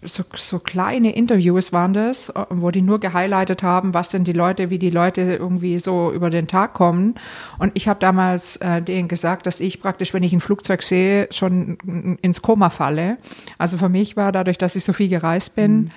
so, 0.03 0.23
so 0.35 0.59
kleine 0.59 1.15
Interviews 1.15 1.73
waren 1.73 1.93
das, 1.93 2.29
äh, 2.29 2.45
wo 2.49 2.71
die 2.71 2.81
nur 2.81 2.99
gehighlightet 2.99 3.63
haben, 3.63 3.93
was 3.93 4.11
sind 4.11 4.27
die 4.27 4.33
Leute, 4.33 4.69
wie 4.69 4.79
die 4.79 4.89
Leute 4.89 5.21
irgendwie 5.21 5.77
so 5.79 6.11
über 6.11 6.29
den 6.29 6.47
Tag 6.47 6.73
kommen. 6.73 7.15
Und 7.57 7.71
ich 7.75 7.87
habe 7.87 7.99
damals 7.99 8.57
äh, 8.57 8.81
denen 8.81 9.07
gesagt, 9.07 9.47
dass 9.47 9.59
ich 9.59 9.81
praktisch, 9.81 10.13
wenn 10.13 10.23
ich 10.23 10.33
ein 10.33 10.41
Flugzeug 10.41 10.83
sehe, 10.83 11.27
schon 11.31 12.17
ins 12.21 12.41
Koma 12.41 12.69
falle. 12.69 13.17
Also 13.57 13.77
für 13.77 13.89
mich 13.89 14.15
war 14.15 14.31
dadurch, 14.31 14.57
dass 14.57 14.75
ich 14.75 14.83
so 14.83 14.93
viel 14.93 15.09
gereist 15.09 15.55
bin, 15.55 15.71
mhm 15.71 15.91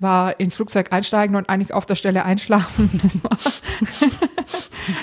war 0.00 0.38
ins 0.40 0.56
Flugzeug 0.56 0.92
einsteigen 0.92 1.36
und 1.36 1.48
eigentlich 1.48 1.72
auf 1.72 1.86
der 1.86 1.94
Stelle 1.94 2.24
einschlafen. 2.24 2.90
Das 3.02 3.22
war, 3.22 3.36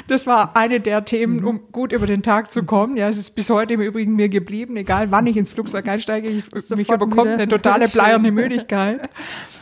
das 0.07 0.27
war 0.27 0.55
eine 0.55 0.79
der 0.79 1.05
Themen, 1.05 1.43
um 1.43 1.61
gut 1.71 1.91
über 1.91 2.07
den 2.07 2.23
Tag 2.23 2.51
zu 2.51 2.63
kommen. 2.63 2.97
Ja, 2.97 3.07
es 3.07 3.19
ist 3.19 3.31
bis 3.31 3.49
heute 3.49 3.73
im 3.73 3.81
Übrigen 3.81 4.15
mir 4.15 4.29
geblieben, 4.29 4.77
egal 4.77 5.11
wann 5.11 5.27
ich 5.27 5.37
ins 5.37 5.49
Flugzeug 5.49 5.87
einsteige, 5.87 6.29
ich, 6.29 6.43
mich 6.75 6.89
überkommt 6.89 7.31
eine 7.31 7.47
totale 7.47 7.87
bleierne 7.87 8.31
Müdigkeit. 8.31 9.09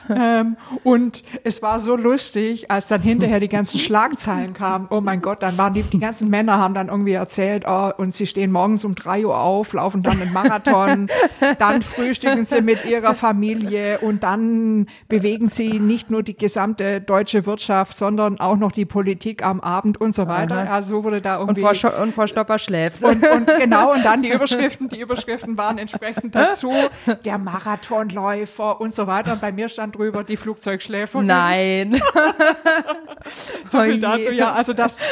ähm, 0.10 0.58
und 0.84 1.24
es 1.44 1.62
war 1.62 1.80
so 1.80 1.96
lustig, 1.96 2.72
als 2.72 2.88
dann 2.88 3.02
hinterher 3.02 3.40
die 3.40 3.50
ganzen 3.50 3.80
Schlagzeilen 3.80 4.54
kamen. 4.54 4.88
Oh 4.90 5.02
mein 5.02 5.22
Gott, 5.22 5.44
dann 5.44 5.58
waren 5.58 5.74
die, 5.74 5.84
die 5.84 6.00
ganzen 6.00 6.30
Männer 6.30 6.58
haben 6.58 6.74
dann 6.74 6.90
irgendwie 6.90 7.14
erzählt, 7.14 7.66
oh, 7.68 7.92
und 7.98 8.14
sie 8.14 8.26
stehen 8.26 8.52
morgens 8.52 8.86
um 8.86 8.96
drei 8.96 9.26
Uhr 9.26 9.38
auf, 9.38 9.74
laufen 9.74 10.04
dann 10.04 10.22
einen 10.22 10.34
Marathon, 10.34 11.08
dann 11.60 11.82
frühstücken 11.82 12.46
sie 12.46 12.62
mit 12.62 12.86
ihrer 12.86 13.16
Familie 13.16 14.00
und 14.00 14.24
dann 14.24 14.88
bewegen 15.08 15.48
sie 15.48 15.80
nicht 15.80 16.10
nur 16.10 16.24
die 16.24 16.36
gesamte 16.36 17.02
deutsche 17.02 17.46
Wirtschaft, 17.46 17.98
sondern 17.98 18.40
auch 18.40 18.58
noch 18.58 18.72
die 18.72 18.86
Politik 18.86 19.44
am 19.44 19.60
Abend 19.60 20.00
und 20.00 20.09
so 20.14 20.28
weiter. 20.28 20.56
Aha. 20.56 20.66
Ja, 20.66 20.82
so 20.82 21.04
wurde 21.04 21.22
da 21.22 21.40
irgendwie. 21.40 21.64
Und 21.64 21.78
vor, 21.78 21.98
und 22.00 22.14
vor 22.14 22.28
Stopper 22.28 22.60
schläft. 22.60 23.04
Und, 23.04 23.28
und 23.28 23.48
genau, 23.60 23.94
und 23.94 24.04
dann 24.04 24.22
die 24.22 24.30
Überschriften, 24.30 24.90
die 24.90 25.00
Überschriften 25.00 25.58
waren 25.58 25.78
entsprechend 25.78 26.36
dazu, 26.36 26.72
der 27.26 27.38
Marathonläufer 27.38 28.80
und 28.80 28.94
so 28.94 29.08
weiter. 29.08 29.34
Und 29.34 29.42
bei 29.42 29.52
mir 29.52 29.70
stand 29.70 29.98
drüber, 29.98 30.24
die 30.24 30.38
Flugzeugschläferin. 30.38 31.28
Nein. 31.28 32.02
so 33.66 33.82
viel 33.82 34.00
dazu, 34.00 34.32
ja. 34.32 34.54
Also 34.54 34.74
das, 34.74 35.04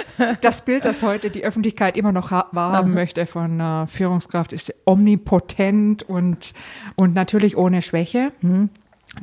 das 0.41 0.61
Bild, 0.61 0.85
das 0.85 1.03
heute 1.03 1.29
die 1.29 1.43
Öffentlichkeit 1.43 1.97
immer 1.97 2.11
noch 2.11 2.31
wahrhaben 2.31 2.93
möchte 2.93 3.25
von 3.25 3.59
äh, 3.59 3.87
Führungskraft, 3.87 4.53
ist 4.53 4.73
omnipotent 4.85 6.03
und, 6.03 6.53
und 6.95 7.13
natürlich 7.13 7.57
ohne 7.57 7.81
Schwäche. 7.81 8.31
Mhm. 8.41 8.69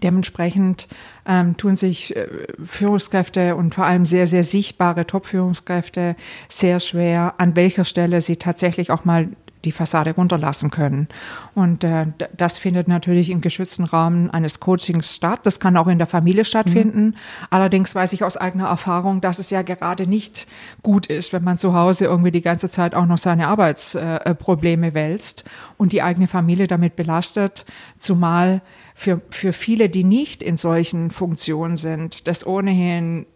Dementsprechend 0.02 0.88
ähm, 1.26 1.56
tun 1.56 1.76
sich 1.76 2.14
äh, 2.14 2.26
Führungskräfte 2.64 3.56
und 3.56 3.74
vor 3.74 3.84
allem 3.84 4.06
sehr, 4.06 4.26
sehr 4.26 4.44
sichtbare 4.44 5.06
Top-Führungskräfte 5.06 6.16
sehr 6.48 6.80
schwer, 6.80 7.34
an 7.38 7.56
welcher 7.56 7.84
Stelle 7.84 8.20
sie 8.20 8.37
tatsächlich 8.37 8.90
auch 8.90 9.04
mal 9.04 9.28
die 9.64 9.72
Fassade 9.72 10.14
runterlassen 10.14 10.70
können. 10.70 11.08
Und 11.54 11.84
äh, 11.84 12.06
das 12.37 12.58
findet 12.58 12.88
natürlich 12.88 13.30
im 13.30 13.40
geschützten 13.40 13.84
Rahmen 13.84 14.30
eines 14.30 14.60
Coachings 14.60 15.14
statt. 15.14 15.40
Das 15.44 15.60
kann 15.60 15.76
auch 15.76 15.87
in 15.87 15.98
der 15.98 16.06
Familie 16.06 16.44
stattfinden. 16.44 17.04
Mhm. 17.04 17.14
Allerdings 17.50 17.94
weiß 17.94 18.12
ich 18.12 18.24
aus 18.24 18.37
eigener 18.37 18.68
Erfahrung, 18.68 19.20
dass 19.20 19.38
es 19.38 19.50
ja 19.50 19.62
gerade 19.62 20.06
nicht 20.06 20.46
gut 20.82 21.06
ist, 21.06 21.32
wenn 21.32 21.44
man 21.44 21.56
zu 21.56 21.74
Hause 21.74 22.04
irgendwie 22.04 22.30
die 22.30 22.42
ganze 22.42 22.68
Zeit 22.68 22.94
auch 22.94 23.06
noch 23.06 23.18
seine 23.18 23.48
Arbeitsprobleme 23.48 24.88
äh, 24.88 24.94
wälzt 24.94 25.44
und 25.76 25.92
die 25.92 26.02
eigene 26.02 26.28
Familie 26.28 26.66
damit 26.66 26.96
belastet, 26.96 27.64
zumal 27.98 28.60
für, 28.94 29.20
für 29.30 29.52
viele, 29.52 29.88
die 29.88 30.04
nicht 30.04 30.42
in 30.42 30.57
solchen 30.57 31.11
Funktionen 31.11 31.76
sind, 31.76 32.26
das 32.28 32.46
ohnehin 32.46 33.26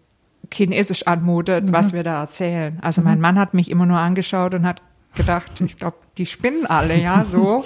chinesisch 0.53 1.07
anmutet, 1.07 1.65
mhm. 1.65 1.73
was 1.73 1.93
wir 1.93 2.05
da 2.05 2.21
erzählen. 2.21 2.79
Also 2.81 3.03
mein 3.03 3.17
mhm. 3.17 3.23
Mann 3.23 3.39
hat 3.39 3.55
mich 3.55 3.71
immer 3.71 3.85
nur 3.85 3.99
angeschaut 3.99 4.55
und 4.55 4.65
hat 4.65 4.81
gedacht, 5.15 5.61
ich 5.61 5.77
glaube, 5.77 5.97
die 6.17 6.27
spinnen 6.27 6.67
alle, 6.67 6.99
ja, 6.99 7.25
so. 7.25 7.65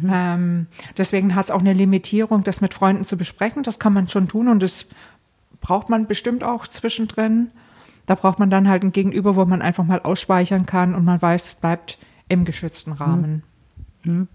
Mhm. 0.00 0.10
Ähm, 0.12 0.66
deswegen 0.96 1.34
hat 1.34 1.46
es 1.46 1.50
auch 1.50 1.60
eine 1.60 1.72
Limitierung, 1.72 2.44
das 2.44 2.60
mit 2.60 2.74
Freunden 2.74 3.04
zu 3.04 3.16
besprechen. 3.16 3.62
Das 3.62 3.78
kann 3.78 3.92
man 3.92 4.06
schon 4.06 4.28
tun 4.28 4.48
und 4.48 4.62
das 4.62 4.88
braucht 5.60 5.88
man 5.88 6.06
bestimmt 6.06 6.44
auch 6.44 6.66
zwischendrin. 6.66 7.50
Da 8.06 8.14
braucht 8.14 8.38
man 8.38 8.50
dann 8.50 8.68
halt 8.68 8.82
ein 8.82 8.92
Gegenüber, 8.92 9.36
wo 9.36 9.44
man 9.44 9.62
einfach 9.62 9.84
mal 9.84 10.00
ausspeichern 10.00 10.66
kann 10.66 10.94
und 10.94 11.04
man 11.04 11.20
weiß, 11.20 11.48
es 11.48 11.54
bleibt 11.54 11.98
im 12.28 12.44
geschützten 12.44 12.92
Rahmen. 12.92 13.42
Mhm. 14.02 14.28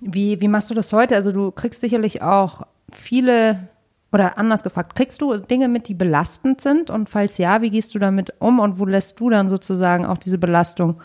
Wie, 0.00 0.40
wie 0.40 0.48
machst 0.48 0.70
du 0.70 0.74
das 0.74 0.92
heute? 0.92 1.14
Also 1.14 1.32
du 1.32 1.50
kriegst 1.50 1.80
sicherlich 1.80 2.22
auch 2.22 2.66
viele 2.92 3.68
oder 4.12 4.38
anders 4.38 4.62
gefragt, 4.62 4.94
kriegst 4.94 5.20
du 5.20 5.36
Dinge 5.36 5.68
mit, 5.68 5.88
die 5.88 5.94
belastend 5.94 6.60
sind? 6.60 6.90
Und 6.90 7.08
falls 7.08 7.36
ja, 7.38 7.60
wie 7.60 7.70
gehst 7.70 7.94
du 7.94 7.98
damit 7.98 8.32
um 8.38 8.58
und 8.58 8.78
wo 8.78 8.86
lässt 8.86 9.20
du 9.20 9.28
dann 9.28 9.48
sozusagen 9.48 10.06
auch 10.06 10.18
diese 10.18 10.38
Belastung 10.38 11.00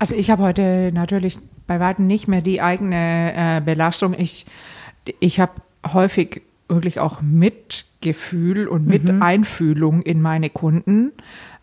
also 0.00 0.16
ich 0.16 0.30
habe 0.30 0.42
heute 0.42 0.90
natürlich 0.94 1.38
bei 1.66 1.78
weitem 1.78 2.06
nicht 2.06 2.26
mehr 2.26 2.40
die 2.40 2.62
eigene 2.62 3.58
äh, 3.58 3.60
Belastung. 3.60 4.14
Ich, 4.18 4.46
ich 5.20 5.38
habe 5.38 5.52
häufig 5.92 6.40
wirklich 6.70 7.00
auch 7.00 7.20
Mitgefühl 7.20 8.68
und 8.68 8.84
mhm. 8.84 8.90
Miteinfühlung 8.92 10.02
in 10.02 10.22
meine 10.22 10.50
Kunden. 10.50 11.12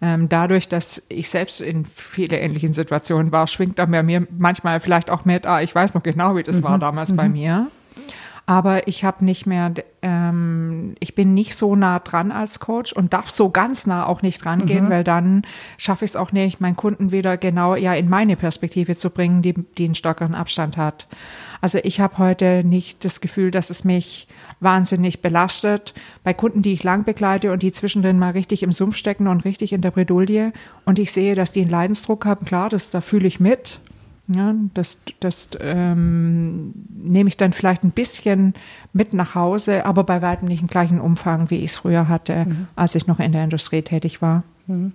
Ähm, 0.02 0.30
dadurch, 0.30 0.70
dass 0.70 1.02
ich 1.10 1.30
selbst 1.30 1.60
in 1.60 1.86
viele 1.96 2.38
ähnlichen 2.38 2.72
Situationen 2.72 3.32
war, 3.32 3.48
schwingt 3.48 3.80
da 3.80 3.86
bei 3.86 4.04
mir 4.04 4.28
manchmal 4.38 4.80
vielleicht 4.80 5.10
auch 5.10 5.26
mit, 5.26 5.48
ah, 5.48 5.62
ich 5.62 5.74
weiß 5.74 5.96
noch 5.96 6.04
genau, 6.04 6.36
wie 6.36 6.44
das 6.44 6.62
mhm. 6.62 6.66
war 6.66 6.80
damals 6.80 7.12
mhm. 7.12 7.16
bei 7.16 7.30
mir 7.30 7.68
aber 8.50 8.88
ich 8.88 9.04
habe 9.04 9.26
nicht 9.26 9.46
mehr, 9.46 9.74
ähm, 10.02 10.96
ich 11.02 11.16
bin 11.16 11.34
nicht 11.34 11.54
so 11.54 11.76
nah 11.76 12.00
dran 12.00 12.32
als 12.32 12.62
Coach 12.62 12.94
und 12.94 13.14
darf 13.14 13.30
so 13.30 13.50
ganz 13.50 13.86
nah 13.86 14.06
auch 14.06 14.22
nicht 14.22 14.46
rangehen, 14.46 14.86
mhm. 14.86 14.90
weil 14.90 15.04
dann 15.04 15.42
schaffe 15.78 16.06
ich 16.06 16.12
es 16.12 16.16
auch 16.16 16.32
nicht, 16.32 16.62
meinen 16.62 16.78
Kunden 16.78 17.12
wieder 17.12 17.36
genau 17.36 17.76
ja 17.76 17.94
in 17.94 18.08
meine 18.08 18.38
Perspektive 18.38 18.96
zu 18.96 19.10
bringen, 19.10 19.42
die, 19.42 19.54
die 19.78 19.84
einen 19.84 19.96
stärkeren 19.96 20.34
Abstand 20.34 20.78
hat. 20.78 21.08
Also 21.60 21.80
ich 21.84 22.00
habe 22.00 22.20
heute 22.20 22.64
nicht 22.64 23.04
das 23.04 23.20
Gefühl, 23.20 23.52
dass 23.52 23.70
es 23.70 23.84
mich 23.84 24.30
wahnsinnig 24.62 25.22
belastet. 25.22 25.94
Bei 26.24 26.34
Kunden, 26.34 26.62
die 26.62 26.72
ich 26.72 26.84
lang 26.84 27.04
begleite 27.04 27.52
und 27.52 27.64
die 27.64 27.74
zwischendrin 27.74 28.18
mal 28.18 28.32
richtig 28.32 28.64
im 28.64 28.72
Sumpf 28.72 28.96
stecken 28.96 29.28
und 29.28 29.44
richtig 29.44 29.74
in 29.74 29.82
der 29.82 29.92
Bredouille 29.92 30.54
und 30.86 31.00
ich 31.00 31.12
sehe, 31.12 31.36
dass 31.36 31.52
die 31.52 31.62
einen 31.62 31.70
Leidensdruck 31.70 32.26
haben, 32.26 32.46
klar, 32.46 32.70
das, 32.70 32.92
da 32.92 33.02
fühle 33.02 33.28
ich 33.28 33.42
mit. 33.42 33.82
Ja, 34.28 34.54
das 34.74 35.00
das 35.22 35.52
ähm, 35.62 36.74
nehme 36.90 37.30
ich 37.30 37.38
dann 37.38 37.54
vielleicht 37.54 37.84
ein 37.84 37.92
bisschen 37.92 38.56
mit 38.92 39.14
nach 39.14 39.36
Hause, 39.36 39.86
aber 39.86 40.04
bei 40.04 40.22
weitem 40.22 40.50
nicht 40.50 40.62
im 40.62 40.68
gleichen 40.68 41.00
Umfang, 41.00 41.50
wie 41.50 41.58
ich 41.58 41.72
es 41.72 41.78
früher 41.78 42.10
hatte, 42.10 42.46
mhm. 42.46 42.68
als 42.76 42.96
ich 42.96 43.08
noch 43.08 43.20
in 43.20 43.32
der 43.32 43.46
Industrie 43.46 43.84
tätig 43.84 44.22
war. 44.22 44.44
Mhm. 44.68 44.92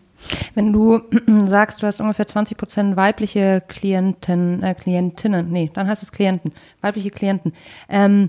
Wenn 0.55 0.73
du 0.73 1.01
sagst, 1.47 1.83
du 1.83 1.87
hast 1.87 2.01
ungefähr 2.01 2.27
20 2.27 2.57
Prozent 2.57 2.97
weibliche 2.97 3.63
Klienten, 3.67 4.63
äh, 4.63 4.75
Klientinnen, 4.75 5.51
nee, 5.51 5.71
dann 5.73 5.89
heißt 5.89 6.03
es 6.03 6.13
Klienten, 6.13 6.53
weibliche 6.83 7.11
Klienten. 7.11 7.55
Ähm, 7.89 8.29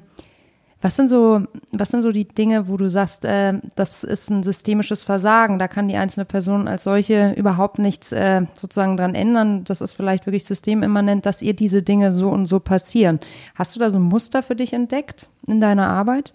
was 0.84 0.98
sind 0.98 1.08
so, 1.08 1.42
was 1.72 1.92
sind 1.92 2.02
so 2.02 2.12
die 2.12 2.28
Dinge, 2.28 2.68
wo 2.68 2.76
du 2.76 2.90
sagst, 2.90 3.24
äh, 3.24 3.54
das 3.76 4.04
ist 4.04 4.30
ein 4.30 4.44
systemisches 4.44 5.04
Versagen, 5.04 5.58
da 5.58 5.70
kann 5.70 5.88
die 5.88 5.96
einzelne 5.96 6.26
Person 6.26 6.68
als 6.68 6.84
solche 6.84 7.32
überhaupt 7.38 7.80
nichts 7.80 8.12
äh, 8.12 8.42
sozusagen 8.54 8.98
dran 8.98 9.16
ändern. 9.16 9.64
Das 9.64 9.80
ist 9.80 9.94
vielleicht 9.94 10.26
wirklich 10.26 10.44
systemimmanent, 10.44 11.26
dass 11.26 11.42
ihr 11.42 11.54
diese 11.54 11.84
Dinge 11.84 12.12
so 12.12 12.30
und 12.30 12.48
so 12.48 12.60
passieren. 12.60 13.22
Hast 13.56 13.76
du 13.76 13.80
da 13.80 13.90
so 13.90 13.98
ein 13.98 14.04
Muster 14.04 14.44
für 14.44 14.58
dich 14.58 14.74
entdeckt 14.74 15.30
in 15.48 15.62
deiner 15.62 15.88
Arbeit? 15.88 16.34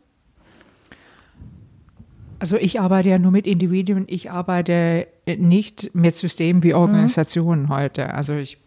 Also 2.39 2.57
ich 2.57 2.81
arbeite 2.81 3.11
ja 3.11 3.19
nur 3.19 3.33
mit 3.33 3.47
Individuen, 3.47 4.05
ich 4.07 4.31
arbeite 4.31 5.09
nicht 5.27 5.95
mit 5.95 6.15
Systemen 6.15 6.63
wie 6.63 6.73
Organisationen 6.73 7.65
mhm. 7.65 7.69
heute. 7.69 8.15
Also 8.15 8.35
ich, 8.35 8.59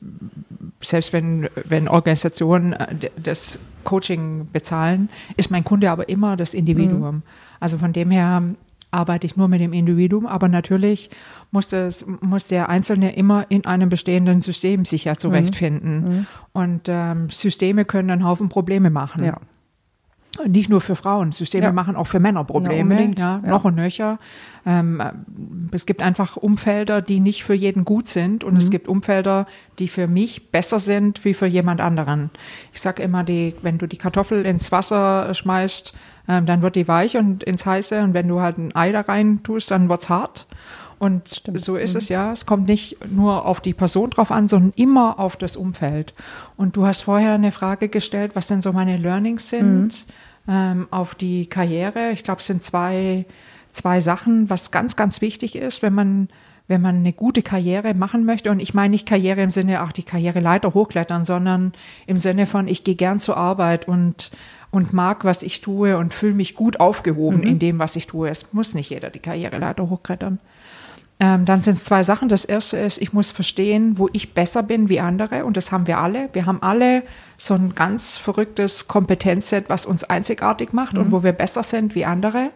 selbst 0.81 1.13
wenn, 1.13 1.49
wenn 1.65 1.87
Organisationen 1.87 2.73
äh, 2.73 3.09
das 3.21 3.59
Coaching 3.83 4.47
bezahlen, 4.51 5.09
ist 5.37 5.51
mein 5.51 5.63
Kunde 5.63 5.91
aber 5.91 6.09
immer 6.09 6.37
das 6.37 6.53
Individuum. 6.53 7.15
Mhm. 7.15 7.21
Also 7.59 7.77
von 7.77 7.93
dem 7.93 8.11
her 8.11 8.43
arbeite 8.91 9.25
ich 9.25 9.37
nur 9.37 9.47
mit 9.47 9.61
dem 9.61 9.73
Individuum, 9.73 10.25
aber 10.25 10.49
natürlich 10.49 11.09
muss, 11.51 11.69
das, 11.69 12.05
muss 12.21 12.47
der 12.47 12.69
Einzelne 12.69 13.15
immer 13.15 13.45
in 13.49 13.65
einem 13.65 13.89
bestehenden 13.89 14.41
System 14.41 14.85
sich 14.85 15.05
ja 15.05 15.15
zurechtfinden. 15.15 16.01
Mhm. 16.01 16.09
mhm. 16.09 16.27
Und 16.53 16.81
ähm, 16.87 17.29
Systeme 17.29 17.85
können 17.85 18.09
einen 18.09 18.25
Haufen 18.25 18.49
Probleme 18.49 18.89
machen. 18.89 19.23
Ja. 19.23 19.37
Nicht 20.47 20.69
nur 20.69 20.79
für 20.79 20.95
Frauen. 20.95 21.33
Systeme 21.33 21.65
ja. 21.65 21.71
machen 21.73 21.97
auch 21.97 22.07
für 22.07 22.19
Männer 22.19 22.45
Probleme. 22.45 23.13
Ja, 23.17 23.39
ja, 23.43 23.49
noch 23.49 23.65
und 23.65 23.75
nöcher. 23.75 24.17
Ähm, 24.65 25.01
es 25.73 25.85
gibt 25.85 26.01
einfach 26.01 26.37
Umfelder, 26.37 27.01
die 27.01 27.19
nicht 27.19 27.43
für 27.43 27.53
jeden 27.53 27.83
gut 27.83 28.07
sind. 28.07 28.45
Und 28.45 28.53
mhm. 28.53 28.59
es 28.59 28.71
gibt 28.71 28.87
Umfelder, 28.87 29.45
die 29.77 29.89
für 29.89 30.07
mich 30.07 30.49
besser 30.49 30.79
sind 30.79 31.25
wie 31.25 31.33
für 31.33 31.47
jemand 31.47 31.81
anderen. 31.81 32.29
Ich 32.71 32.79
sage 32.79 33.03
immer, 33.03 33.25
die, 33.25 33.55
wenn 33.61 33.77
du 33.77 33.87
die 33.87 33.97
Kartoffel 33.97 34.45
ins 34.45 34.71
Wasser 34.71 35.33
schmeißt, 35.33 35.93
ähm, 36.29 36.45
dann 36.45 36.61
wird 36.61 36.77
die 36.77 36.87
weich 36.87 37.17
und 37.17 37.43
ins 37.43 37.65
Heiße. 37.65 38.01
Und 38.01 38.13
wenn 38.13 38.29
du 38.29 38.39
halt 38.39 38.57
ein 38.57 38.73
Ei 38.73 38.93
da 38.93 39.01
rein 39.01 39.43
tust, 39.43 39.69
dann 39.69 39.89
wird's 39.89 40.07
hart. 40.07 40.47
Und 41.01 41.29
Stimmt. 41.29 41.59
so 41.59 41.77
ist 41.77 41.95
mhm. 41.95 41.97
es 41.97 42.09
ja. 42.09 42.31
Es 42.31 42.45
kommt 42.45 42.67
nicht 42.67 42.97
nur 43.11 43.45
auf 43.45 43.59
die 43.59 43.73
Person 43.73 44.11
drauf 44.11 44.31
an, 44.31 44.45
sondern 44.45 44.71
immer 44.75 45.19
auf 45.19 45.35
das 45.35 45.57
Umfeld. 45.57 46.13
Und 46.57 46.77
du 46.77 46.85
hast 46.85 47.01
vorher 47.01 47.33
eine 47.33 47.51
Frage 47.51 47.89
gestellt, 47.89 48.31
was 48.35 48.47
denn 48.47 48.61
so 48.61 48.71
meine 48.71 48.97
Learnings 48.97 49.49
sind 49.49 49.83
mhm. 49.83 50.13
Ähm, 50.47 50.87
auf 50.91 51.15
die 51.15 51.47
Karriere. 51.47 52.11
Ich 52.11 52.23
glaube, 52.23 52.39
es 52.39 52.47
sind 52.47 52.63
zwei, 52.63 53.25
zwei 53.71 53.99
Sachen, 53.99 54.49
was 54.49 54.71
ganz, 54.71 54.95
ganz 54.95 55.21
wichtig 55.21 55.55
ist, 55.55 55.81
wenn 55.81 55.93
man 55.93 56.29
wenn 56.71 56.81
man 56.81 56.95
eine 56.95 57.11
gute 57.11 57.41
Karriere 57.41 57.93
machen 57.93 58.23
möchte, 58.23 58.49
und 58.49 58.61
ich 58.61 58.73
meine 58.73 58.91
nicht 58.91 59.05
Karriere 59.05 59.41
im 59.41 59.49
Sinne, 59.49 59.81
ach, 59.81 59.91
die 59.91 60.03
Karriereleiter 60.03 60.73
hochklettern, 60.73 61.25
sondern 61.25 61.73
im 62.07 62.15
Sinne 62.15 62.45
von, 62.45 62.69
ich 62.69 62.85
gehe 62.85 62.95
gern 62.95 63.19
zur 63.19 63.35
Arbeit 63.35 63.89
und, 63.89 64.31
und 64.71 64.93
mag, 64.93 65.25
was 65.25 65.43
ich 65.43 65.59
tue 65.59 65.97
und 65.97 66.13
fühle 66.13 66.33
mich 66.33 66.55
gut 66.55 66.79
aufgehoben 66.79 67.39
mhm. 67.39 67.47
in 67.47 67.59
dem, 67.59 67.79
was 67.79 67.97
ich 67.97 68.07
tue. 68.07 68.29
Es 68.29 68.53
muss 68.53 68.73
nicht 68.73 68.89
jeder 68.89 69.09
die 69.09 69.19
Karriereleiter 69.19 69.89
hochklettern. 69.89 70.39
Ähm, 71.21 71.45
dann 71.45 71.61
sind 71.61 71.75
es 71.75 71.85
zwei 71.85 72.01
Sachen. 72.01 72.29
Das 72.29 72.45
erste 72.45 72.77
ist, 72.77 72.99
ich 72.99 73.13
muss 73.13 73.29
verstehen, 73.29 73.99
wo 73.99 74.09
ich 74.11 74.33
besser 74.33 74.63
bin 74.63 74.89
wie 74.89 74.99
andere. 74.99 75.45
Und 75.45 75.55
das 75.55 75.71
haben 75.71 75.85
wir 75.85 75.99
alle. 75.99 76.29
Wir 76.33 76.47
haben 76.47 76.63
alle 76.63 77.03
so 77.37 77.53
ein 77.53 77.75
ganz 77.75 78.17
verrücktes 78.17 78.87
Kompetenzset, 78.87 79.69
was 79.69 79.85
uns 79.85 80.03
einzigartig 80.03 80.73
macht 80.73 80.93
mhm. 80.93 80.99
und 80.99 81.11
wo 81.11 81.21
wir 81.21 81.33
besser 81.33 81.61
sind 81.61 81.93
wie 81.93 82.05
andere. 82.05 82.49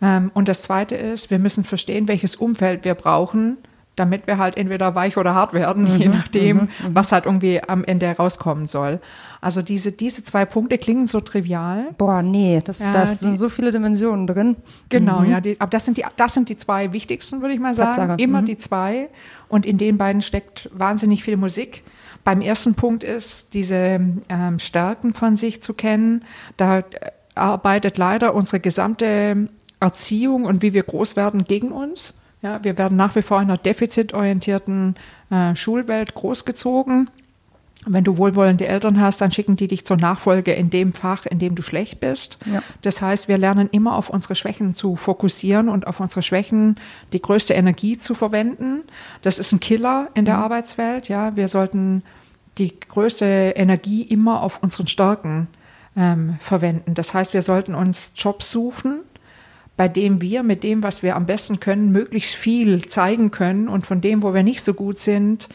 Ähm, 0.00 0.30
und 0.32 0.48
das 0.48 0.62
zweite 0.62 0.94
ist, 0.94 1.32
wir 1.32 1.40
müssen 1.40 1.64
verstehen, 1.64 2.06
welches 2.06 2.36
Umfeld 2.36 2.84
wir 2.84 2.94
brauchen, 2.94 3.56
damit 3.96 4.28
wir 4.28 4.38
halt 4.38 4.56
entweder 4.56 4.94
weich 4.94 5.16
oder 5.16 5.34
hart 5.34 5.52
werden, 5.52 5.82
mhm, 5.92 5.98
je 5.98 6.08
nachdem, 6.08 6.56
mhm, 6.56 6.62
mhm, 6.62 6.94
was 6.94 7.10
halt 7.10 7.26
irgendwie 7.26 7.60
am 7.64 7.82
Ende 7.82 8.06
herauskommen 8.06 8.68
soll. 8.68 9.00
Also 9.40 9.62
diese, 9.62 9.92
diese 9.92 10.22
zwei 10.22 10.44
Punkte 10.44 10.76
klingen 10.76 11.06
so 11.06 11.20
trivial. 11.20 11.88
Boah, 11.96 12.20
nee, 12.20 12.60
das, 12.64 12.80
ja, 12.80 12.90
das 12.90 13.18
die, 13.18 13.24
sind 13.24 13.38
so 13.38 13.48
viele 13.48 13.70
Dimensionen 13.70 14.26
drin. 14.26 14.56
Genau, 14.90 15.20
mhm. 15.20 15.30
ja, 15.30 15.40
die, 15.40 15.58
aber 15.60 15.70
das 15.70 15.86
sind, 15.86 15.96
die, 15.96 16.04
das 16.16 16.34
sind 16.34 16.48
die 16.50 16.56
zwei 16.56 16.92
wichtigsten, 16.92 17.40
würde 17.40 17.54
ich 17.54 17.60
mal 17.60 17.74
sagen. 17.74 17.96
Tatsache. 17.96 18.20
Immer 18.20 18.42
mhm. 18.42 18.46
die 18.46 18.58
zwei. 18.58 19.08
Und 19.48 19.64
in 19.64 19.78
den 19.78 19.96
beiden 19.96 20.20
steckt 20.20 20.68
wahnsinnig 20.72 21.24
viel 21.24 21.36
Musik. 21.36 21.82
Beim 22.22 22.42
ersten 22.42 22.74
Punkt 22.74 23.02
ist, 23.02 23.54
diese 23.54 24.00
ähm, 24.28 24.58
Stärken 24.58 25.14
von 25.14 25.36
sich 25.36 25.62
zu 25.62 25.72
kennen. 25.72 26.24
Da 26.58 26.80
äh, 26.80 26.84
arbeitet 27.34 27.96
leider 27.96 28.34
unsere 28.34 28.60
gesamte 28.60 29.48
Erziehung 29.80 30.44
und 30.44 30.60
wie 30.60 30.74
wir 30.74 30.82
groß 30.82 31.16
werden 31.16 31.44
gegen 31.44 31.72
uns. 31.72 32.20
Ja, 32.42 32.62
wir 32.62 32.76
werden 32.78 32.96
nach 32.96 33.16
wie 33.16 33.22
vor 33.22 33.38
in 33.38 33.48
einer 33.48 33.58
defizitorientierten 33.58 34.96
äh, 35.30 35.56
Schulwelt 35.56 36.14
großgezogen. 36.14 37.10
Wenn 37.86 38.04
du 38.04 38.18
wohlwollende 38.18 38.66
Eltern 38.66 39.00
hast, 39.00 39.22
dann 39.22 39.32
schicken 39.32 39.56
die 39.56 39.66
dich 39.66 39.86
zur 39.86 39.96
Nachfolge 39.96 40.52
in 40.52 40.68
dem 40.68 40.92
Fach, 40.92 41.24
in 41.24 41.38
dem 41.38 41.54
du 41.54 41.62
schlecht 41.62 41.98
bist. 41.98 42.38
Ja. 42.44 42.62
Das 42.82 43.00
heißt, 43.00 43.26
wir 43.26 43.38
lernen 43.38 43.70
immer 43.72 43.96
auf 43.96 44.10
unsere 44.10 44.34
Schwächen 44.34 44.74
zu 44.74 44.96
fokussieren 44.96 45.70
und 45.70 45.86
auf 45.86 45.98
unsere 45.98 46.22
Schwächen 46.22 46.76
die 47.14 47.22
größte 47.22 47.54
Energie 47.54 47.96
zu 47.96 48.14
verwenden. 48.14 48.82
Das 49.22 49.38
ist 49.38 49.52
ein 49.52 49.60
Killer 49.60 50.08
in 50.12 50.26
der 50.26 50.36
mhm. 50.36 50.42
Arbeitswelt. 50.42 51.08
Ja, 51.08 51.36
wir 51.36 51.48
sollten 51.48 52.02
die 52.58 52.78
größte 52.78 53.54
Energie 53.56 54.02
immer 54.02 54.42
auf 54.42 54.62
unseren 54.62 54.86
Stärken 54.86 55.48
ähm, 55.96 56.36
verwenden. 56.38 56.92
Das 56.92 57.14
heißt, 57.14 57.32
wir 57.32 57.42
sollten 57.42 57.74
uns 57.74 58.12
Jobs 58.14 58.50
suchen, 58.50 59.00
bei 59.78 59.88
dem 59.88 60.20
wir 60.20 60.42
mit 60.42 60.64
dem, 60.64 60.82
was 60.82 61.02
wir 61.02 61.16
am 61.16 61.24
besten 61.24 61.60
können, 61.60 61.92
möglichst 61.92 62.34
viel 62.34 62.84
zeigen 62.86 63.30
können 63.30 63.68
und 63.68 63.86
von 63.86 64.02
dem, 64.02 64.22
wo 64.22 64.34
wir 64.34 64.42
nicht 64.42 64.62
so 64.62 64.74
gut 64.74 64.98
sind, 64.98 65.48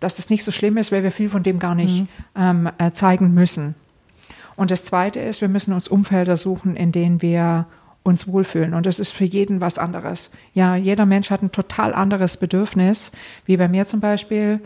dass 0.00 0.18
es 0.18 0.30
nicht 0.30 0.44
so 0.44 0.50
schlimm 0.50 0.76
ist, 0.76 0.92
weil 0.92 1.02
wir 1.02 1.12
viel 1.12 1.28
von 1.28 1.42
dem 1.42 1.58
gar 1.58 1.74
nicht 1.74 2.02
mhm. 2.02 2.08
ähm, 2.36 2.70
äh, 2.78 2.92
zeigen 2.92 3.34
müssen. 3.34 3.74
Und 4.56 4.70
das 4.70 4.84
Zweite 4.84 5.20
ist, 5.20 5.40
wir 5.40 5.48
müssen 5.48 5.72
uns 5.72 5.88
Umfelder 5.88 6.36
suchen, 6.36 6.76
in 6.76 6.90
denen 6.92 7.22
wir 7.22 7.66
uns 8.02 8.26
wohlfühlen. 8.26 8.74
Und 8.74 8.86
das 8.86 8.98
ist 8.98 9.12
für 9.12 9.24
jeden 9.24 9.60
was 9.60 9.78
anderes. 9.78 10.30
Ja, 10.54 10.74
jeder 10.74 11.06
Mensch 11.06 11.30
hat 11.30 11.42
ein 11.42 11.52
total 11.52 11.94
anderes 11.94 12.36
Bedürfnis, 12.36 13.12
wie 13.44 13.56
bei 13.56 13.68
mir 13.68 13.86
zum 13.86 14.00
Beispiel 14.00 14.60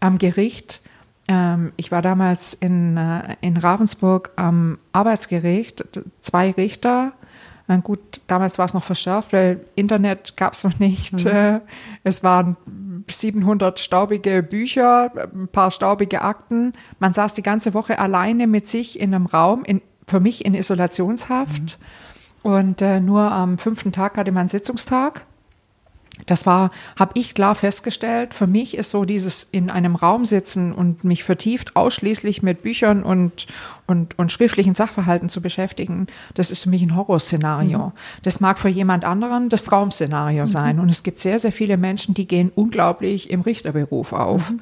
am 0.00 0.18
Gericht. 0.18 0.82
Ähm, 1.28 1.72
ich 1.76 1.90
war 1.90 2.02
damals 2.02 2.54
in, 2.54 2.96
äh, 2.96 3.36
in 3.40 3.56
Ravensburg 3.56 4.32
am 4.36 4.78
Arbeitsgericht, 4.92 5.84
zwei 6.20 6.50
Richter, 6.50 7.12
na 7.68 7.76
gut, 7.76 8.22
damals 8.26 8.58
war 8.58 8.64
es 8.64 8.72
noch 8.72 8.82
verschärft, 8.82 9.34
weil 9.34 9.60
Internet 9.74 10.36
gab 10.38 10.54
es 10.54 10.64
noch 10.64 10.78
nicht. 10.78 11.24
Mhm. 11.24 11.30
Äh, 11.30 11.60
es 12.02 12.24
waren 12.24 12.56
700 13.10 13.78
staubige 13.78 14.42
Bücher, 14.42 15.12
ein 15.14 15.48
paar 15.48 15.70
staubige 15.70 16.22
Akten. 16.22 16.72
Man 16.98 17.12
saß 17.12 17.34
die 17.34 17.42
ganze 17.42 17.74
Woche 17.74 17.98
alleine 17.98 18.46
mit 18.46 18.66
sich 18.66 18.98
in 18.98 19.14
einem 19.14 19.26
Raum, 19.26 19.64
in, 19.64 19.82
für 20.06 20.18
mich 20.18 20.46
in 20.46 20.54
Isolationshaft. 20.54 21.78
Mhm. 22.42 22.50
Und 22.50 22.82
äh, 22.82 23.00
nur 23.00 23.30
am 23.30 23.58
fünften 23.58 23.92
Tag 23.92 24.16
hatte 24.16 24.32
man 24.32 24.48
Sitzungstag. 24.48 25.26
Das 26.28 26.44
war, 26.44 26.70
habe 26.96 27.12
ich 27.14 27.34
klar 27.34 27.54
festgestellt, 27.54 28.34
für 28.34 28.46
mich 28.46 28.76
ist 28.76 28.90
so 28.90 29.04
dieses 29.04 29.48
in 29.50 29.70
einem 29.70 29.96
Raum 29.96 30.24
sitzen 30.24 30.72
und 30.72 31.02
mich 31.02 31.24
vertieft 31.24 31.74
ausschließlich 31.74 32.42
mit 32.42 32.62
Büchern 32.62 33.02
und, 33.02 33.46
und, 33.86 34.18
und 34.18 34.30
schriftlichen 34.30 34.74
Sachverhalten 34.74 35.30
zu 35.30 35.40
beschäftigen, 35.40 36.06
das 36.34 36.50
ist 36.50 36.64
für 36.64 36.68
mich 36.68 36.82
ein 36.82 36.94
Horrorszenario. 36.94 37.78
Mhm. 37.78 37.92
Das 38.22 38.40
mag 38.40 38.58
für 38.58 38.68
jemand 38.68 39.06
anderen 39.06 39.48
das 39.48 39.64
Traumszenario 39.64 40.42
mhm. 40.42 40.48
sein. 40.48 40.80
Und 40.80 40.90
es 40.90 41.02
gibt 41.02 41.18
sehr, 41.18 41.38
sehr 41.38 41.52
viele 41.52 41.78
Menschen, 41.78 42.14
die 42.14 42.28
gehen 42.28 42.52
unglaublich 42.54 43.30
im 43.30 43.40
Richterberuf 43.40 44.12
auf. 44.12 44.50
Mhm. 44.50 44.60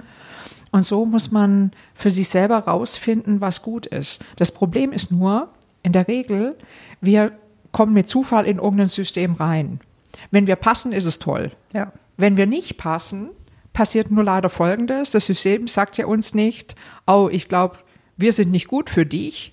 Und 0.71 0.83
so 0.83 1.05
muss 1.05 1.33
man 1.33 1.73
für 1.95 2.11
sich 2.11 2.29
selber 2.29 2.59
rausfinden, 2.59 3.41
was 3.41 3.63
gut 3.63 3.87
ist. 3.87 4.23
Das 4.37 4.53
Problem 4.53 4.93
ist 4.93 5.11
nur, 5.11 5.49
in 5.83 5.93
der 5.93 6.07
Regel, 6.07 6.57
wir 7.01 7.33
kommen 7.73 7.93
mit 7.93 8.09
Zufall 8.09 8.47
in 8.47 8.59
irgendein 8.59 8.87
System 8.87 9.35
rein. 9.35 9.81
Wenn 10.31 10.47
wir 10.47 10.57
passen, 10.57 10.93
ist 10.93 11.05
es 11.05 11.19
toll. 11.19 11.53
Ja. 11.73 11.93
Wenn 12.17 12.37
wir 12.37 12.47
nicht 12.47 12.77
passen, 12.79 13.31
passiert 13.73 14.11
nur 14.11 14.25
leider 14.25 14.49
Folgendes. 14.49 15.11
Das 15.11 15.27
System 15.27 15.69
sagt 15.69 15.99
ja 15.99 16.07
uns 16.07 16.35
nicht, 16.35 16.77
oh, 17.07 17.29
ich 17.31 17.49
glaube, 17.49 17.79
wir 18.17 18.33
sind 18.33 18.51
nicht 18.51 18.69
gut 18.69 18.91
für 18.91 19.05
dich. 19.05 19.53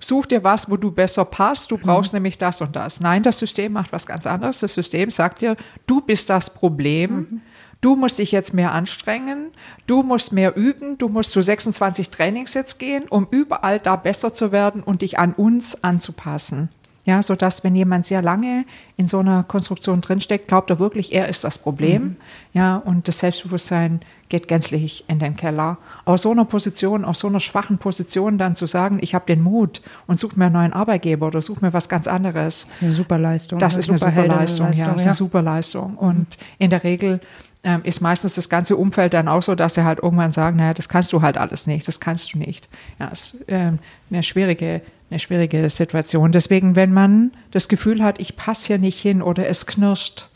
Such 0.00 0.26
dir 0.26 0.44
was, 0.44 0.70
wo 0.70 0.76
du 0.76 0.92
besser 0.92 1.24
passt. 1.24 1.70
Du 1.70 1.76
brauchst 1.76 2.12
mhm. 2.12 2.18
nämlich 2.18 2.38
das 2.38 2.60
und 2.60 2.76
das. 2.76 3.00
Nein, 3.00 3.22
das 3.22 3.38
System 3.38 3.72
macht 3.72 3.92
was 3.92 4.06
ganz 4.06 4.26
anderes. 4.26 4.60
Das 4.60 4.74
System 4.74 5.10
sagt 5.10 5.42
dir, 5.42 5.56
du 5.86 6.00
bist 6.00 6.30
das 6.30 6.54
Problem. 6.54 7.14
Mhm. 7.16 7.40
Du 7.80 7.94
musst 7.94 8.18
dich 8.18 8.32
jetzt 8.32 8.54
mehr 8.54 8.72
anstrengen. 8.72 9.50
Du 9.86 10.02
musst 10.02 10.32
mehr 10.32 10.56
üben. 10.56 10.98
Du 10.98 11.08
musst 11.08 11.32
zu 11.32 11.42
26 11.42 12.10
Trainings 12.10 12.54
jetzt 12.54 12.78
gehen, 12.78 13.04
um 13.08 13.26
überall 13.30 13.80
da 13.80 13.96
besser 13.96 14.32
zu 14.32 14.50
werden 14.52 14.82
und 14.82 15.02
dich 15.02 15.18
an 15.18 15.34
uns 15.34 15.82
anzupassen. 15.84 16.70
Ja, 17.08 17.22
so 17.22 17.36
dass 17.36 17.64
wenn 17.64 17.74
jemand 17.74 18.04
sehr 18.04 18.20
lange 18.20 18.66
in 18.98 19.06
so 19.06 19.20
einer 19.20 19.42
Konstruktion 19.42 20.02
drinsteckt, 20.02 20.46
glaubt 20.46 20.68
er 20.68 20.78
wirklich, 20.78 21.14
er 21.14 21.26
ist 21.26 21.42
das 21.42 21.56
Problem. 21.56 22.02
Mhm. 22.02 22.16
Ja, 22.52 22.76
und 22.76 23.08
das 23.08 23.20
Selbstbewusstsein 23.20 24.00
geht 24.28 24.46
gänzlich 24.46 25.06
in 25.08 25.18
den 25.18 25.34
Keller. 25.34 25.78
Aus 26.04 26.20
so 26.20 26.32
einer 26.32 26.44
Position, 26.44 27.06
aus 27.06 27.20
so 27.20 27.28
einer 27.28 27.40
schwachen 27.40 27.78
Position 27.78 28.36
dann 28.36 28.54
zu 28.54 28.66
sagen, 28.66 28.98
ich 29.00 29.14
habe 29.14 29.24
den 29.24 29.40
Mut 29.40 29.80
und 30.06 30.18
suche 30.18 30.38
mir 30.38 30.44
einen 30.46 30.54
neuen 30.56 30.74
Arbeitgeber 30.74 31.28
oder 31.28 31.40
suche 31.40 31.64
mir 31.64 31.72
was 31.72 31.88
ganz 31.88 32.06
anderes. 32.06 32.66
Das 32.66 32.74
ist 32.74 32.82
eine 32.82 32.92
super 32.92 33.16
Leistung. 33.16 33.58
Das 33.58 33.78
ist 33.78 33.88
eine 33.88 33.98
super 33.98 34.26
Leistung, 34.26 34.66
ja, 34.66 34.92
ist 34.92 35.06
eine 35.06 35.14
super 35.14 35.40
Leistung. 35.40 35.96
Und 35.96 36.36
in 36.58 36.68
der 36.68 36.84
Regel 36.84 37.22
ähm, 37.64 37.80
ist 37.84 38.02
meistens 38.02 38.34
das 38.34 38.50
ganze 38.50 38.76
Umfeld 38.76 39.14
dann 39.14 39.28
auch 39.28 39.42
so, 39.42 39.54
dass 39.54 39.76
sie 39.76 39.84
halt 39.84 40.00
irgendwann 40.00 40.32
sagen, 40.32 40.58
naja, 40.58 40.74
das 40.74 40.90
kannst 40.90 41.10
du 41.14 41.22
halt 41.22 41.38
alles 41.38 41.66
nicht, 41.66 41.88
das 41.88 42.00
kannst 42.00 42.34
du 42.34 42.38
nicht. 42.38 42.68
Ja, 42.98 43.08
ist 43.08 43.38
ähm, 43.48 43.78
eine 44.10 44.22
schwierige 44.22 44.82
eine 45.10 45.18
schwierige 45.18 45.68
Situation. 45.70 46.32
Deswegen, 46.32 46.76
wenn 46.76 46.92
man 46.92 47.32
das 47.50 47.68
Gefühl 47.68 48.02
hat, 48.02 48.20
ich 48.20 48.36
passe 48.36 48.66
hier 48.66 48.78
nicht 48.78 49.00
hin 49.00 49.22
oder 49.22 49.48
es 49.48 49.66
knirscht, 49.66 50.28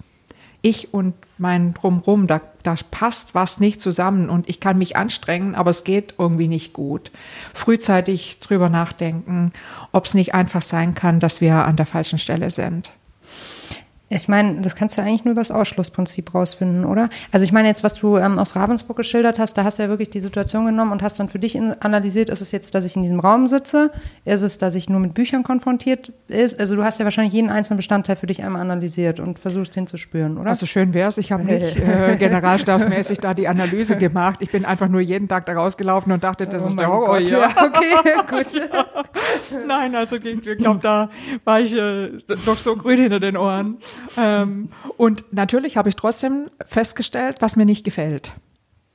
ich 0.62 0.94
und 0.94 1.14
mein 1.38 1.74
Drumrum, 1.74 2.26
da, 2.28 2.40
da 2.62 2.76
passt 2.90 3.34
was 3.34 3.58
nicht 3.58 3.80
zusammen 3.80 4.28
und 4.28 4.48
ich 4.48 4.60
kann 4.60 4.78
mich 4.78 4.96
anstrengen, 4.96 5.54
aber 5.54 5.70
es 5.70 5.82
geht 5.84 6.14
irgendwie 6.18 6.48
nicht 6.48 6.72
gut. 6.72 7.10
Frühzeitig 7.52 8.38
drüber 8.38 8.68
nachdenken, 8.68 9.52
ob 9.90 10.04
es 10.04 10.14
nicht 10.14 10.34
einfach 10.34 10.62
sein 10.62 10.94
kann, 10.94 11.18
dass 11.20 11.40
wir 11.40 11.64
an 11.64 11.76
der 11.76 11.86
falschen 11.86 12.18
Stelle 12.18 12.50
sind. 12.50 12.92
Ich 14.14 14.28
meine, 14.28 14.60
das 14.60 14.76
kannst 14.76 14.98
du 14.98 15.02
eigentlich 15.02 15.24
nur 15.24 15.32
über 15.32 15.40
das 15.40 15.50
Ausschlussprinzip 15.50 16.34
rausfinden, 16.34 16.84
oder? 16.84 17.08
Also 17.30 17.44
ich 17.44 17.52
meine 17.52 17.68
jetzt, 17.68 17.82
was 17.82 17.94
du 17.94 18.18
ähm, 18.18 18.38
aus 18.38 18.54
Ravensburg 18.56 18.96
geschildert 18.96 19.38
hast, 19.38 19.54
da 19.54 19.64
hast 19.64 19.78
du 19.78 19.84
ja 19.84 19.88
wirklich 19.88 20.10
die 20.10 20.20
Situation 20.20 20.66
genommen 20.66 20.92
und 20.92 21.02
hast 21.02 21.18
dann 21.18 21.28
für 21.28 21.38
dich 21.38 21.54
in, 21.54 21.72
analysiert, 21.80 22.28
ist 22.28 22.40
es 22.40 22.52
jetzt, 22.52 22.74
dass 22.74 22.84
ich 22.84 22.96
in 22.96 23.02
diesem 23.02 23.20
Raum 23.20 23.46
sitze? 23.46 23.90
Ist 24.24 24.42
es, 24.42 24.58
dass 24.58 24.74
ich 24.74 24.88
nur 24.88 25.00
mit 25.00 25.14
Büchern 25.14 25.42
konfrontiert 25.42 26.12
ist? 26.28 26.60
Also 26.60 26.76
du 26.76 26.84
hast 26.84 26.98
ja 26.98 27.04
wahrscheinlich 27.04 27.32
jeden 27.32 27.50
einzelnen 27.50 27.78
Bestandteil 27.78 28.16
für 28.16 28.26
dich 28.26 28.42
einmal 28.42 28.60
analysiert 28.60 29.20
und 29.20 29.38
versuchst 29.38 29.74
den 29.76 29.86
zu 29.86 29.96
spüren, 29.96 30.38
oder? 30.38 30.50
Also 30.50 30.66
schön 30.66 30.94
wäre 30.94 31.08
es, 31.08 31.18
ich 31.18 31.32
habe 31.32 31.44
nicht 31.44 31.80
äh, 31.80 32.16
generalstabsmäßig 32.18 33.18
da 33.18 33.34
die 33.34 33.48
Analyse 33.48 33.96
gemacht. 33.96 34.36
Ich 34.40 34.50
bin 34.50 34.64
einfach 34.64 34.88
nur 34.88 35.00
jeden 35.00 35.28
Tag 35.28 35.46
da 35.46 35.54
rausgelaufen 35.54 36.12
und 36.12 36.22
dachte, 36.22 36.46
das 36.46 36.64
oh 36.64 36.68
ist 36.68 36.78
der 36.78 36.88
Horror. 36.88 37.18
Gott, 37.18 37.30
ja. 37.30 37.48
okay, 37.56 37.94
gut. 38.28 38.46
Nein, 39.66 39.94
also 39.94 40.16
ich 40.16 40.58
glaube, 40.58 40.80
da 40.82 41.10
war 41.44 41.60
ich 41.60 41.74
äh, 41.74 42.10
doch 42.44 42.58
so 42.58 42.76
grün 42.76 43.00
hinter 43.00 43.20
den 43.20 43.36
Ohren 43.36 43.78
ähm, 44.16 44.70
und 44.96 45.24
natürlich 45.32 45.76
habe 45.76 45.88
ich 45.88 45.96
trotzdem 45.96 46.50
festgestellt, 46.66 47.36
was 47.40 47.56
mir 47.56 47.64
nicht 47.64 47.84
gefällt. 47.84 48.32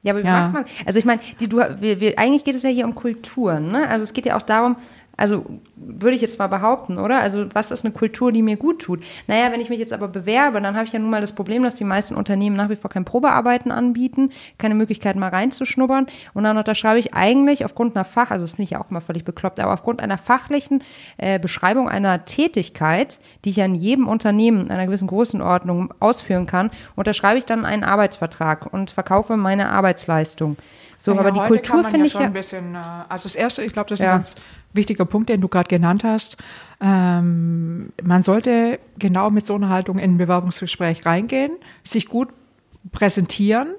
Ja, 0.04 0.14
aber 0.14 0.24
wie 0.24 0.28
ja. 0.28 0.40
macht 0.40 0.54
man? 0.54 0.66
Also 0.86 1.00
ich 1.00 1.06
meine, 1.06 1.22
die, 1.40 1.48
du, 1.48 1.58
wir, 1.58 2.00
wir, 2.00 2.18
eigentlich 2.18 2.44
geht 2.44 2.56
es 2.56 2.64
ja 2.64 2.70
hier 2.70 2.86
um 2.86 2.96
Kulturen. 2.96 3.72
Ne? 3.72 3.88
Also 3.90 4.04
es 4.04 4.14
geht 4.14 4.26
ja 4.26 4.38
auch 4.38 4.42
darum, 4.42 4.78
also 5.18 5.46
würde 5.76 6.16
ich 6.16 6.22
jetzt 6.22 6.38
mal 6.38 6.48
behaupten, 6.48 7.00
oder? 7.00 7.20
Also 7.20 7.48
was 7.54 7.72
ist 7.72 7.84
eine 7.84 7.94
Kultur, 7.94 8.32
die 8.32 8.44
mir 8.44 8.56
gut 8.56 8.84
tut? 8.84 9.04
Naja, 9.26 9.52
wenn 9.52 9.60
ich 9.60 9.70
mich 9.70 9.80
jetzt 9.80 9.92
aber 9.92 10.08
bewerbe, 10.08 10.62
dann 10.62 10.76
habe 10.76 10.86
ich 10.86 10.94
ja 10.94 11.00
nun 11.00 11.10
mal 11.10 11.22
das 11.22 11.34
Problem, 11.34 11.64
dass 11.64 11.74
die 11.74 11.84
meisten 11.84 12.16
Unternehmen 12.16 12.56
nach 12.56 12.70
wie 12.70 12.76
vor 12.76 12.92
kein 12.92 13.04
Probearbeiten 13.04 13.72
anbieten, 13.72 14.30
keine 14.60 14.76
Möglichkeit 14.76 15.16
mal 15.16 15.30
reinzuschnuppern. 15.30 16.06
Und 16.36 16.44
dann 16.44 16.58
unterschreibe 16.58 17.00
ich 17.00 17.16
eigentlich 17.16 17.66
aufgrund 17.66 17.96
einer 17.96 18.06
Fach, 18.06 18.30
also 18.30 18.46
das 18.46 18.52
finde 18.52 18.64
ich 18.64 18.70
ja 18.72 18.82
auch 18.82 18.92
mal 18.92 19.00
völlig 19.00 19.26
bekloppt, 19.26 19.60
aber 19.60 19.74
aufgrund 19.74 20.02
einer 20.02 20.20
fachlichen 20.20 20.84
äh, 21.18 21.40
Beschreibung 21.40 21.90
einer 21.90 22.26
Tätigkeit, 22.26 23.20
die 23.44 23.50
ich 23.50 23.56
ja 23.56 23.66
in 23.66 23.76
jedem 23.76 24.08
Unternehmen 24.08 24.70
einer 24.70 24.86
gewissen 24.86 25.08
Größenordnung 25.08 25.94
ausführen 26.00 26.46
kann, 26.46 26.70
unterschreibe 26.96 27.40
ich 27.40 27.46
dann 27.46 27.66
einen 27.66 27.84
Arbeitsvertrag 27.84 28.72
und 28.72 28.92
verkaufe 28.92 29.36
meine 29.36 29.72
Arbeitsleistung. 29.72 30.58
So, 30.98 31.14
ja, 31.14 31.20
aber 31.20 31.32
die 31.32 31.40
Kultur 31.40 31.84
finde 31.84 32.00
ja 32.00 32.06
ich 32.06 32.14
ja. 32.16 32.20
Ein 32.22 32.34
bisschen, 32.34 32.76
äh, 32.76 32.80
also 33.08 33.24
das 33.24 33.36
erste, 33.36 33.64
ich 33.64 33.72
glaube, 33.72 33.90
das 33.90 34.00
ist 34.00 34.04
ja. 34.04 34.12
ein 34.12 34.18
ganz 34.18 34.36
wichtiger 34.74 35.06
Punkt, 35.06 35.30
den 35.30 35.42
du 35.42 35.48
gerade 35.48 35.68
genannt 35.68 36.04
hast. 36.04 36.38
Ähm, 36.82 37.94
man 38.02 38.24
sollte 38.24 38.80
genau 38.98 39.30
mit 39.30 39.46
so 39.46 39.56
einer 39.56 39.70
Haltung 39.70 40.00
in 40.00 40.16
ein 40.16 40.18
Bewerbungsgespräch 40.18 41.06
reingehen, 41.06 41.52
sich 41.84 42.08
gut 42.08 42.30
präsentieren, 42.92 43.70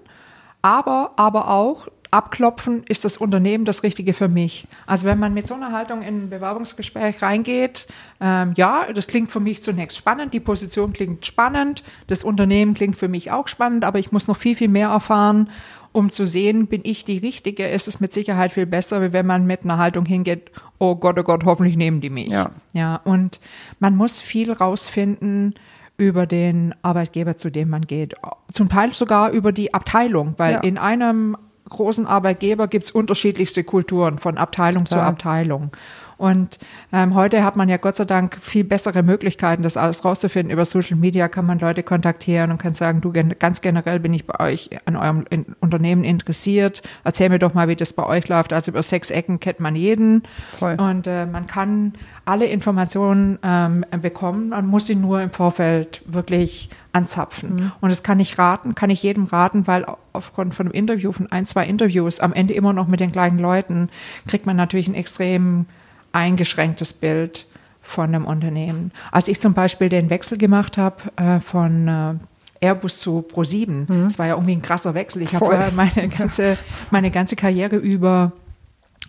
aber, 0.62 1.12
aber 1.16 1.50
auch 1.50 1.88
abklopfen, 2.10 2.84
ist 2.88 3.04
das 3.04 3.18
Unternehmen 3.18 3.64
das 3.64 3.82
Richtige 3.82 4.14
für 4.14 4.28
mich? 4.28 4.66
Also 4.86 5.06
wenn 5.06 5.18
man 5.18 5.34
mit 5.34 5.46
so 5.46 5.54
einer 5.54 5.72
Haltung 5.72 6.02
in 6.02 6.24
ein 6.24 6.30
Bewerbungsgespräch 6.30 7.20
reingeht, 7.20 7.86
ähm, 8.20 8.54
ja, 8.56 8.90
das 8.92 9.08
klingt 9.08 9.30
für 9.30 9.40
mich 9.40 9.62
zunächst 9.62 9.96
spannend, 9.96 10.32
die 10.32 10.40
Position 10.40 10.92
klingt 10.92 11.26
spannend, 11.26 11.82
das 12.06 12.24
Unternehmen 12.24 12.74
klingt 12.74 12.96
für 12.96 13.08
mich 13.08 13.30
auch 13.30 13.46
spannend, 13.46 13.84
aber 13.84 13.98
ich 13.98 14.10
muss 14.10 14.26
noch 14.26 14.36
viel, 14.36 14.56
viel 14.56 14.68
mehr 14.68 14.88
erfahren 14.88 15.50
um 15.98 16.12
zu 16.12 16.26
sehen, 16.26 16.68
bin 16.68 16.82
ich 16.84 17.04
die 17.04 17.18
Richtige, 17.18 17.66
ist 17.66 17.88
es 17.88 17.98
mit 17.98 18.12
Sicherheit 18.12 18.52
viel 18.52 18.66
besser, 18.66 19.02
wie 19.02 19.12
wenn 19.12 19.26
man 19.26 19.46
mit 19.46 19.64
einer 19.64 19.78
Haltung 19.78 20.06
hingeht, 20.06 20.52
oh 20.78 20.94
Gott, 20.94 21.18
oh 21.18 21.24
Gott, 21.24 21.44
hoffentlich 21.44 21.76
nehmen 21.76 22.00
die 22.00 22.08
mich. 22.08 22.28
Ja. 22.28 22.52
ja 22.72 23.00
und 23.02 23.40
man 23.80 23.96
muss 23.96 24.20
viel 24.20 24.52
rausfinden 24.52 25.56
über 25.96 26.26
den 26.26 26.72
Arbeitgeber, 26.82 27.36
zu 27.36 27.50
dem 27.50 27.70
man 27.70 27.82
geht. 27.82 28.14
Zum 28.52 28.68
Teil 28.68 28.92
sogar 28.92 29.30
über 29.30 29.50
die 29.50 29.74
Abteilung, 29.74 30.34
weil 30.36 30.52
ja. 30.52 30.60
in 30.60 30.78
einem 30.78 31.36
großen 31.68 32.06
Arbeitgeber 32.06 32.68
gibt 32.68 32.86
es 32.86 32.90
unterschiedlichste 32.92 33.64
Kulturen 33.64 34.18
von 34.18 34.38
Abteilung 34.38 34.84
Total. 34.84 35.00
zu 35.00 35.04
Abteilung. 35.04 35.72
Und 36.18 36.58
ähm, 36.92 37.14
heute 37.14 37.44
hat 37.44 37.56
man 37.56 37.68
ja 37.68 37.76
Gott 37.76 37.96
sei 37.96 38.04
Dank 38.04 38.38
viel 38.40 38.64
bessere 38.64 39.04
Möglichkeiten, 39.04 39.62
das 39.62 39.76
alles 39.76 40.04
rauszufinden. 40.04 40.52
Über 40.52 40.64
Social 40.64 40.96
Media 40.96 41.28
kann 41.28 41.46
man 41.46 41.60
Leute 41.60 41.84
kontaktieren 41.84 42.50
und 42.50 42.58
kann 42.58 42.74
sagen, 42.74 43.00
du 43.00 43.12
ganz 43.38 43.60
generell 43.60 44.00
bin 44.00 44.12
ich 44.12 44.26
bei 44.26 44.40
euch 44.44 44.70
an 44.84 44.96
eurem 44.96 45.24
Unternehmen 45.60 46.02
interessiert. 46.02 46.82
Erzähl 47.04 47.28
mir 47.28 47.38
doch 47.38 47.54
mal, 47.54 47.68
wie 47.68 47.76
das 47.76 47.92
bei 47.92 48.04
euch 48.04 48.28
läuft. 48.28 48.52
Also 48.52 48.72
über 48.72 48.82
sechs 48.82 49.12
Ecken 49.12 49.38
kennt 49.38 49.60
man 49.60 49.76
jeden. 49.76 50.24
Voll. 50.52 50.74
Und 50.74 51.06
äh, 51.06 51.24
man 51.24 51.46
kann 51.46 51.94
alle 52.24 52.46
Informationen 52.46 53.38
ähm, 53.44 53.84
bekommen. 54.02 54.48
Man 54.48 54.66
muss 54.66 54.86
sie 54.86 54.96
nur 54.96 55.22
im 55.22 55.30
Vorfeld 55.30 56.02
wirklich 56.04 56.68
anzapfen. 56.92 57.54
Mhm. 57.54 57.72
Und 57.80 57.90
das 57.90 58.02
kann 58.02 58.18
ich 58.18 58.38
raten, 58.38 58.74
kann 58.74 58.90
ich 58.90 59.02
jedem 59.04 59.24
raten, 59.24 59.68
weil 59.68 59.86
aufgrund 60.12 60.54
von 60.54 60.66
einem 60.66 60.74
Interview, 60.74 61.12
von 61.12 61.30
ein, 61.30 61.46
zwei 61.46 61.64
Interviews, 61.64 62.18
am 62.18 62.32
Ende 62.32 62.54
immer 62.54 62.72
noch 62.72 62.88
mit 62.88 62.98
den 62.98 63.12
gleichen 63.12 63.38
Leuten, 63.38 63.88
kriegt 64.26 64.46
man 64.46 64.56
natürlich 64.56 64.86
einen 64.86 64.96
extremen 64.96 65.66
eingeschränktes 66.12 66.92
Bild 66.92 67.46
von 67.82 68.14
einem 68.14 68.26
Unternehmen. 68.26 68.92
Als 69.10 69.28
ich 69.28 69.40
zum 69.40 69.54
Beispiel 69.54 69.88
den 69.88 70.10
Wechsel 70.10 70.36
gemacht 70.38 70.76
habe 70.76 70.96
äh, 71.16 71.40
von 71.40 71.88
äh, 71.88 72.14
Airbus 72.60 73.00
zu 73.00 73.24
Pro7, 73.32 73.90
mhm. 73.90 74.04
das 74.04 74.18
war 74.18 74.26
ja 74.26 74.34
irgendwie 74.34 74.52
ein 74.52 74.62
krasser 74.62 74.94
Wechsel. 74.94 75.22
Ich 75.22 75.34
habe 75.34 75.70
meine 75.74 76.08
ganze, 76.08 76.58
meine 76.90 77.10
ganze 77.10 77.36
Karriere 77.36 77.76
über 77.76 78.32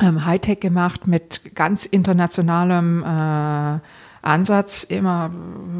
ähm, 0.01 0.25
Hightech 0.25 0.59
gemacht 0.59 1.07
mit 1.07 1.55
ganz 1.55 1.85
internationalem 1.85 3.03
äh, 3.03 3.79
Ansatz, 4.21 4.83
immer 4.83 5.31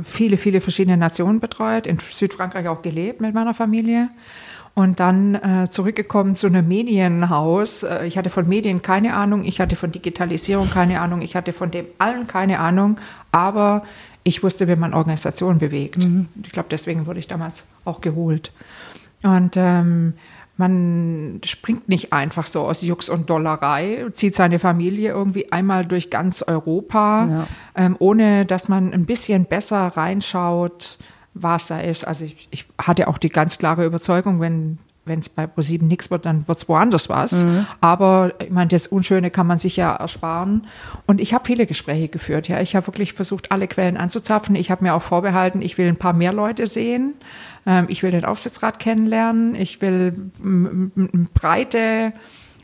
viele, 0.03 0.37
viele 0.37 0.61
verschiedene 0.61 0.97
Nationen 0.97 1.39
betreut, 1.39 1.87
in 1.87 1.99
Südfrankreich 1.99 2.67
auch 2.67 2.81
gelebt 2.81 3.21
mit 3.21 3.33
meiner 3.33 3.53
Familie 3.53 4.09
und 4.79 5.01
dann 5.01 5.35
äh, 5.35 5.67
zurückgekommen 5.69 6.35
zu 6.35 6.47
einem 6.47 6.65
Medienhaus. 6.65 7.83
Äh, 7.83 8.05
ich 8.05 8.17
hatte 8.17 8.29
von 8.29 8.47
Medien 8.47 8.81
keine 8.81 9.13
Ahnung, 9.13 9.43
ich 9.43 9.59
hatte 9.59 9.75
von 9.75 9.91
Digitalisierung 9.91 10.69
keine 10.69 11.01
Ahnung, 11.01 11.21
ich 11.21 11.35
hatte 11.35 11.51
von 11.51 11.69
dem 11.69 11.85
allen 11.97 12.27
keine 12.27 12.59
Ahnung, 12.59 12.97
aber 13.33 13.83
ich 14.23 14.41
wusste, 14.41 14.69
wie 14.69 14.77
man 14.77 14.93
Organisationen 14.93 15.59
bewegt. 15.59 16.05
Mhm. 16.05 16.29
Ich 16.43 16.51
glaube, 16.51 16.69
deswegen 16.71 17.07
wurde 17.07 17.19
ich 17.19 17.27
damals 17.27 17.67
auch 17.83 17.99
geholt. 17.99 18.53
Und 19.21 19.57
ähm, 19.57 20.13
man 20.55 21.41
springt 21.43 21.89
nicht 21.89 22.13
einfach 22.13 22.47
so 22.47 22.61
aus 22.61 22.81
Jux 22.81 23.09
und 23.09 23.29
Dollerei, 23.29 24.05
zieht 24.13 24.33
seine 24.33 24.59
Familie 24.59 25.11
irgendwie 25.11 25.51
einmal 25.51 25.85
durch 25.85 26.09
ganz 26.09 26.41
Europa, 26.41 27.27
ja. 27.29 27.47
ähm, 27.75 27.97
ohne 27.99 28.45
dass 28.45 28.69
man 28.69 28.93
ein 28.93 29.05
bisschen 29.05 29.43
besser 29.43 29.87
reinschaut, 29.87 30.99
was 31.33 31.67
da 31.67 31.79
ist. 31.79 32.05
Also 32.05 32.25
ich, 32.25 32.47
ich 32.51 32.65
hatte 32.77 33.07
auch 33.07 33.17
die 33.17 33.29
ganz 33.29 33.57
klare 33.57 33.85
Überzeugung, 33.85 34.39
wenn 34.39 34.79
wenn 35.09 35.19
es 35.19 35.27
bei 35.27 35.47
ProSieben 35.47 35.87
nichts 35.87 36.09
wird, 36.11 36.25
dann 36.25 36.47
wird 36.47 36.57
es 36.57 36.69
woanders 36.69 37.09
was. 37.09 37.43
Mhm. 37.43 37.65
Aber 37.81 38.33
ich 38.39 38.51
meine, 38.51 38.69
das 38.69 38.87
Unschöne 38.87 39.31
kann 39.31 39.47
man 39.47 39.57
sich 39.57 39.75
ja 39.75 39.93
ersparen. 39.93 40.67
Und 41.07 41.19
ich 41.19 41.33
habe 41.33 41.45
viele 41.45 41.65
Gespräche 41.65 42.07
geführt. 42.07 42.47
Ja, 42.47 42.61
ich 42.61 42.75
habe 42.75 42.87
wirklich 42.87 43.13
versucht, 43.13 43.51
alle 43.51 43.67
Quellen 43.67 43.97
anzuzapfen. 43.97 44.55
Ich 44.55 44.71
habe 44.71 44.83
mir 44.83 44.93
auch 44.93 45.01
vorbehalten, 45.01 45.61
ich 45.61 45.77
will 45.77 45.87
ein 45.87 45.97
paar 45.97 46.13
mehr 46.13 46.31
Leute 46.31 46.67
sehen. 46.67 47.15
Ähm, 47.65 47.85
ich 47.89 48.03
will 48.03 48.11
den 48.11 48.23
Aufsichtsrat 48.23 48.79
kennenlernen. 48.79 49.55
Ich 49.55 49.81
will 49.81 50.31
breite 51.33 52.13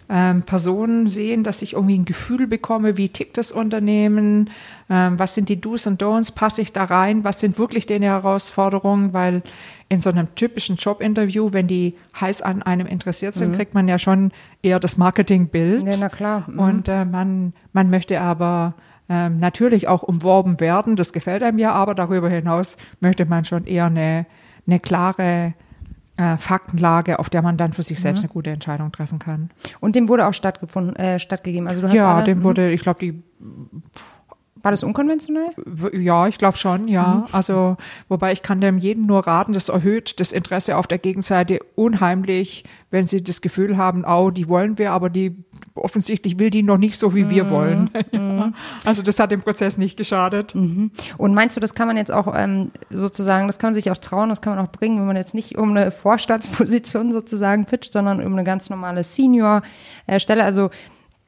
ähm, 0.09 0.43
Personen 0.43 1.09
sehen, 1.09 1.43
dass 1.43 1.61
ich 1.61 1.73
irgendwie 1.73 1.97
ein 1.97 2.05
Gefühl 2.05 2.47
bekomme, 2.47 2.97
wie 2.97 3.09
tickt 3.09 3.37
das 3.37 3.51
Unternehmen, 3.51 4.49
ähm, 4.89 5.17
was 5.17 5.33
sind 5.33 5.49
die 5.49 5.59
Do's 5.59 5.87
und 5.87 6.01
Don'ts, 6.01 6.33
passe 6.33 6.61
ich 6.61 6.73
da 6.73 6.83
rein, 6.83 7.23
was 7.23 7.39
sind 7.39 7.57
wirklich 7.57 7.85
deine 7.87 8.05
Herausforderungen, 8.05 9.13
weil 9.13 9.41
in 9.89 10.01
so 10.01 10.09
einem 10.09 10.33
typischen 10.35 10.75
Jobinterview, 10.75 11.53
wenn 11.53 11.67
die 11.67 11.95
heiß 12.19 12.41
an 12.41 12.63
einem 12.63 12.87
interessiert 12.87 13.33
sind, 13.33 13.51
mhm. 13.51 13.55
kriegt 13.55 13.73
man 13.73 13.87
ja 13.87 13.99
schon 13.99 14.31
eher 14.61 14.79
das 14.79 14.97
Marketingbild. 14.97 15.85
Ja, 15.85 15.95
na 15.99 16.09
klar. 16.09 16.45
Mhm. 16.47 16.59
Und 16.59 16.87
äh, 16.87 17.05
man, 17.05 17.53
man 17.73 17.89
möchte 17.89 18.19
aber 18.19 18.73
ähm, 19.09 19.39
natürlich 19.39 19.87
auch 19.87 20.03
umworben 20.03 20.59
werden, 20.59 20.95
das 20.95 21.13
gefällt 21.13 21.43
einem 21.43 21.59
ja, 21.59 21.71
aber 21.71 21.93
darüber 21.93 22.29
hinaus 22.29 22.77
möchte 22.99 23.25
man 23.25 23.45
schon 23.45 23.65
eher 23.65 23.85
eine, 23.85 24.25
eine 24.65 24.79
klare 24.79 25.53
äh, 26.17 26.37
Faktenlage, 26.37 27.19
auf 27.19 27.29
der 27.29 27.41
man 27.41 27.57
dann 27.57 27.73
für 27.73 27.83
sich 27.83 27.99
selbst 27.99 28.21
mhm. 28.21 28.25
eine 28.25 28.33
gute 28.33 28.49
Entscheidung 28.51 28.91
treffen 28.91 29.19
kann. 29.19 29.49
Und 29.79 29.95
dem 29.95 30.09
wurde 30.09 30.27
auch 30.27 30.33
stattgefunden, 30.33 30.95
äh, 30.95 31.19
stattgegeben. 31.19 31.67
Also 31.67 31.81
du 31.81 31.87
hast 31.87 31.95
ja, 31.95 32.15
alle, 32.15 32.23
dem 32.23 32.43
wurde, 32.43 32.71
ich 32.71 32.81
glaube, 32.81 32.99
die 32.99 33.23
war 34.65 34.71
das 34.71 34.83
unkonventionell? 34.83 35.51
Ja, 35.93 36.27
ich 36.27 36.39
glaube 36.39 36.57
schon, 36.57 36.87
ja. 36.87 37.17
Mhm. 37.17 37.23
Also, 37.31 37.77
wobei 38.09 38.31
ich 38.31 38.41
kann 38.41 38.61
dem 38.61 38.79
jedem 38.79 39.05
nur 39.05 39.27
raten, 39.27 39.53
das 39.53 39.69
erhöht 39.69 40.19
das 40.19 40.31
Interesse 40.31 40.75
auf 40.75 40.87
der 40.87 40.97
Gegenseite 40.97 41.59
unheimlich, 41.75 42.63
wenn 42.89 43.05
sie 43.05 43.23
das 43.23 43.41
Gefühl 43.41 43.77
haben, 43.77 44.03
oh, 44.05 44.31
die 44.31 44.49
wollen 44.49 44.79
wir, 44.79 44.91
aber 44.91 45.11
die 45.11 45.35
offensichtlich 45.75 46.39
will 46.39 46.49
die 46.49 46.63
noch 46.63 46.79
nicht 46.79 46.97
so, 46.97 47.13
wie 47.13 47.29
wir 47.29 47.43
mhm. 47.43 47.49
wollen. 47.51 47.89
Mhm. 48.11 48.55
Also 48.85 49.03
das 49.03 49.19
hat 49.19 49.31
dem 49.31 49.41
Prozess 49.41 49.77
nicht 49.77 49.97
geschadet. 49.97 50.55
Mhm. 50.55 50.91
Und 51.17 51.33
meinst 51.33 51.55
du, 51.55 51.59
das 51.59 51.75
kann 51.75 51.87
man 51.87 51.97
jetzt 51.97 52.11
auch 52.11 52.33
ähm, 52.35 52.71
sozusagen, 52.89 53.45
das 53.45 53.59
kann 53.59 53.69
man 53.69 53.73
sich 53.75 53.91
auch 53.91 53.97
trauen, 53.97 54.29
das 54.29 54.41
kann 54.41 54.55
man 54.55 54.65
auch 54.65 54.71
bringen, 54.71 54.97
wenn 54.97 55.05
man 55.05 55.15
jetzt 55.15 55.35
nicht 55.35 55.57
um 55.57 55.71
eine 55.71 55.91
Vorstandsposition 55.91 57.11
sozusagen 57.11 57.65
pitcht, 57.65 57.93
sondern 57.93 58.25
um 58.25 58.33
eine 58.33 58.43
ganz 58.43 58.71
normale 58.71 59.03
Senior-Stelle. 59.03 60.43
Also 60.43 60.71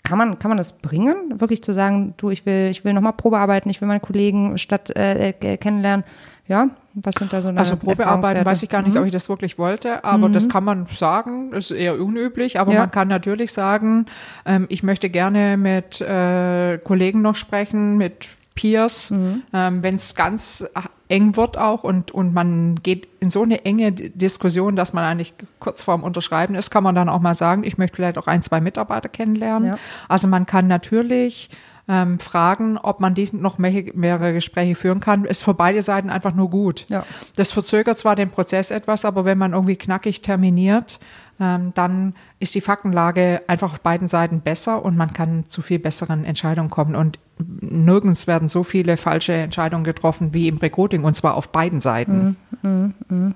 kann 0.07 0.17
man, 0.17 0.39
kann 0.39 0.47
man 0.47 0.57
das 0.57 0.71
bringen, 0.71 1.39
wirklich 1.41 1.61
zu 1.61 1.73
sagen, 1.73 2.13
du, 2.15 2.29
ich 2.29 2.45
will, 2.45 2.69
ich 2.71 2.85
will 2.85 2.93
nochmal 2.93 3.11
Probearbeiten, 3.11 3.69
ich 3.69 3.81
will 3.81 3.89
meine 3.89 3.99
Kollegen 3.99 4.57
statt 4.57 4.95
äh, 4.95 5.31
äh, 5.31 5.57
kennenlernen. 5.57 6.05
Ja, 6.47 6.69
was 6.93 7.15
sind 7.15 7.33
da 7.33 7.41
so 7.41 7.49
eine 7.49 7.59
Also 7.59 7.75
Probearbeiten 7.75 8.45
weiß 8.45 8.63
ich 8.63 8.69
gar 8.69 8.81
nicht, 8.81 8.93
mhm. 8.93 9.01
ob 9.01 9.05
ich 9.05 9.11
das 9.11 9.27
wirklich 9.27 9.57
wollte, 9.57 10.05
aber 10.05 10.29
mhm. 10.29 10.33
das 10.33 10.47
kann 10.47 10.63
man 10.63 10.85
sagen, 10.85 11.51
ist 11.51 11.71
eher 11.71 11.99
unüblich, 11.99 12.57
aber 12.57 12.73
ja. 12.73 12.79
man 12.79 12.91
kann 12.91 13.09
natürlich 13.09 13.51
sagen, 13.51 14.05
ähm, 14.45 14.65
ich 14.69 14.81
möchte 14.81 15.09
gerne 15.09 15.57
mit 15.57 15.99
äh, 15.99 16.77
Kollegen 16.77 17.21
noch 17.21 17.35
sprechen, 17.35 17.97
mit 17.97 18.29
Peers, 18.55 19.11
mhm. 19.11 19.43
ähm, 19.51 19.83
wenn 19.83 19.95
es 19.95 20.15
ganz 20.15 20.65
eng 21.09 21.35
wird 21.35 21.57
auch 21.57 21.83
und, 21.83 22.11
und 22.11 22.33
man 22.33 22.75
geht 22.83 23.07
in 23.19 23.29
so 23.29 23.43
eine 23.43 23.65
enge 23.65 23.91
Diskussion, 23.91 24.75
dass 24.75 24.93
man 24.93 25.03
eigentlich 25.03 25.33
kurz 25.59 25.83
vorm 25.83 26.03
Unterschreiben 26.03 26.55
ist, 26.55 26.69
kann 26.69 26.83
man 26.83 26.95
dann 26.95 27.09
auch 27.09 27.21
mal 27.21 27.35
sagen, 27.35 27.63
ich 27.63 27.77
möchte 27.77 27.95
vielleicht 27.95 28.17
auch 28.17 28.27
ein, 28.27 28.41
zwei 28.41 28.59
Mitarbeiter 28.61 29.09
kennenlernen. 29.09 29.69
Ja. 29.69 29.77
Also 30.09 30.27
man 30.27 30.45
kann 30.45 30.67
natürlich 30.67 31.49
ähm, 31.87 32.19
fragen, 32.19 32.77
ob 32.77 32.99
man 32.99 33.13
die 33.13 33.29
noch 33.31 33.57
mehr, 33.57 33.83
mehrere 33.93 34.33
Gespräche 34.33 34.75
führen 34.75 34.99
kann, 34.99 35.25
ist 35.25 35.43
für 35.43 35.53
beide 35.53 35.81
Seiten 35.81 36.09
einfach 36.09 36.33
nur 36.33 36.49
gut. 36.49 36.85
Ja. 36.89 37.05
Das 37.35 37.51
verzögert 37.51 37.97
zwar 37.97 38.15
den 38.15 38.29
Prozess 38.29 38.71
etwas, 38.71 39.05
aber 39.05 39.23
wenn 39.23 39.37
man 39.37 39.53
irgendwie 39.53 39.77
knackig 39.77 40.21
terminiert, 40.21 40.99
ähm, 41.39 41.71
dann 41.75 42.15
ist 42.39 42.55
die 42.55 42.61
Faktenlage 42.61 43.43
einfach 43.47 43.71
auf 43.71 43.81
beiden 43.81 44.07
Seiten 44.07 44.41
besser 44.41 44.83
und 44.83 44.97
man 44.97 45.13
kann 45.13 45.47
zu 45.47 45.61
viel 45.61 45.79
besseren 45.79 46.25
Entscheidungen 46.25 46.69
kommen. 46.69 46.95
Und 46.95 47.19
nirgends 47.61 48.27
werden 48.27 48.47
so 48.47 48.63
viele 48.63 48.97
falsche 48.97 49.33
Entscheidungen 49.33 49.83
getroffen 49.83 50.33
wie 50.33 50.47
im 50.47 50.57
Recruiting 50.57 51.03
und 51.03 51.13
zwar 51.13 51.35
auf 51.35 51.49
beiden 51.49 51.79
Seiten. 51.79 52.37
Mm, 52.61 52.93
mm, 53.09 53.35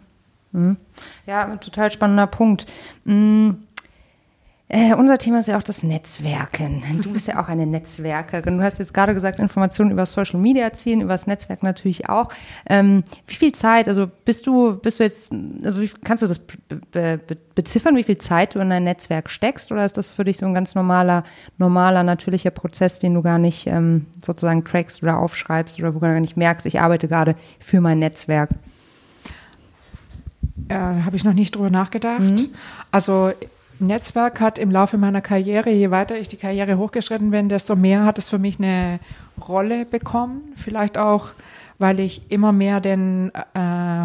mm, 0.51 0.77
ja, 1.25 1.55
total 1.57 1.91
spannender 1.91 2.27
Punkt. 2.27 2.65
Äh, 4.73 4.93
unser 4.95 5.17
Thema 5.17 5.39
ist 5.39 5.49
ja 5.49 5.57
auch 5.57 5.63
das 5.63 5.83
Netzwerken. 5.83 6.81
Du 7.01 7.11
bist 7.11 7.27
ja 7.27 7.43
auch 7.43 7.49
eine 7.49 7.65
Netzwerkerin. 7.65 8.57
Du 8.57 8.63
hast 8.63 8.79
jetzt 8.79 8.93
gerade 8.93 9.13
gesagt, 9.13 9.39
Informationen 9.39 9.91
über 9.91 10.05
Social 10.05 10.39
Media 10.39 10.71
ziehen, 10.71 11.01
über 11.01 11.11
das 11.11 11.27
Netzwerk 11.27 11.61
natürlich 11.61 12.07
auch. 12.07 12.29
Ähm, 12.69 13.03
wie 13.27 13.35
viel 13.35 13.51
Zeit, 13.51 13.89
also 13.89 14.09
bist 14.23 14.47
du, 14.47 14.77
bist 14.77 15.01
du 15.01 15.03
jetzt, 15.03 15.33
also 15.65 15.81
kannst 16.05 16.23
du 16.23 16.27
das 16.27 16.39
be 16.39 16.79
be 16.89 17.19
beziffern, 17.53 17.97
wie 17.97 18.03
viel 18.03 18.17
Zeit 18.17 18.55
du 18.55 18.59
in 18.59 18.69
dein 18.69 18.85
Netzwerk 18.85 19.29
steckst? 19.29 19.73
Oder 19.73 19.83
ist 19.83 19.97
das 19.97 20.13
für 20.13 20.23
dich 20.23 20.37
so 20.37 20.45
ein 20.45 20.53
ganz 20.53 20.73
normaler, 20.73 21.25
normaler, 21.57 22.03
natürlicher 22.03 22.51
Prozess, 22.51 22.99
den 22.99 23.13
du 23.13 23.21
gar 23.21 23.39
nicht 23.39 23.67
ähm, 23.67 24.05
sozusagen 24.25 24.63
trackst 24.63 25.03
oder 25.03 25.19
aufschreibst 25.19 25.79
oder 25.79 25.89
wo 25.89 25.99
du 25.99 26.05
gar 26.05 26.19
nicht 26.21 26.37
merkst, 26.37 26.65
ich 26.65 26.79
arbeite 26.79 27.09
gerade 27.09 27.35
für 27.59 27.81
mein 27.81 27.99
Netzwerk? 27.99 28.51
Äh, 30.69 30.75
Habe 30.75 31.17
ich 31.17 31.25
noch 31.25 31.33
nicht 31.33 31.55
drüber 31.55 31.69
nachgedacht. 31.69 32.21
Mhm. 32.21 32.51
Also 32.89 33.33
Netzwerk 33.87 34.39
hat 34.39 34.57
im 34.59 34.71
Laufe 34.71 34.97
meiner 34.97 35.21
Karriere, 35.21 35.69
je 35.69 35.91
weiter 35.91 36.17
ich 36.17 36.27
die 36.27 36.37
Karriere 36.37 36.77
hochgeschritten 36.77 37.31
bin, 37.31 37.49
desto 37.49 37.75
mehr 37.75 38.05
hat 38.05 38.17
es 38.17 38.29
für 38.29 38.39
mich 38.39 38.59
eine 38.59 38.99
Rolle 39.47 39.85
bekommen. 39.85 40.53
Vielleicht 40.55 40.97
auch, 40.97 41.31
weil 41.79 41.99
ich 41.99 42.31
immer 42.31 42.51
mehr 42.51 42.79
den 42.79 43.31
äh, 43.53 43.59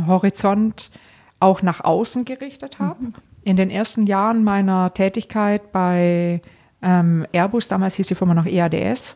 Horizont 0.07 0.91
auch 1.41 1.63
nach 1.63 1.83
außen 1.83 2.25
gerichtet 2.25 2.79
habe. 2.79 3.05
Mhm. 3.05 3.15
In 3.43 3.57
den 3.57 3.71
ersten 3.71 4.07
Jahren 4.07 4.43
meiner 4.43 4.93
Tätigkeit 4.95 5.73
bei 5.73 6.41
ähm, 6.83 7.27
Airbus, 7.33 7.69
damals 7.69 7.95
hieß 7.95 8.09
die 8.09 8.15
Firma 8.15 8.35
noch 8.35 8.47
EADS, 8.47 9.15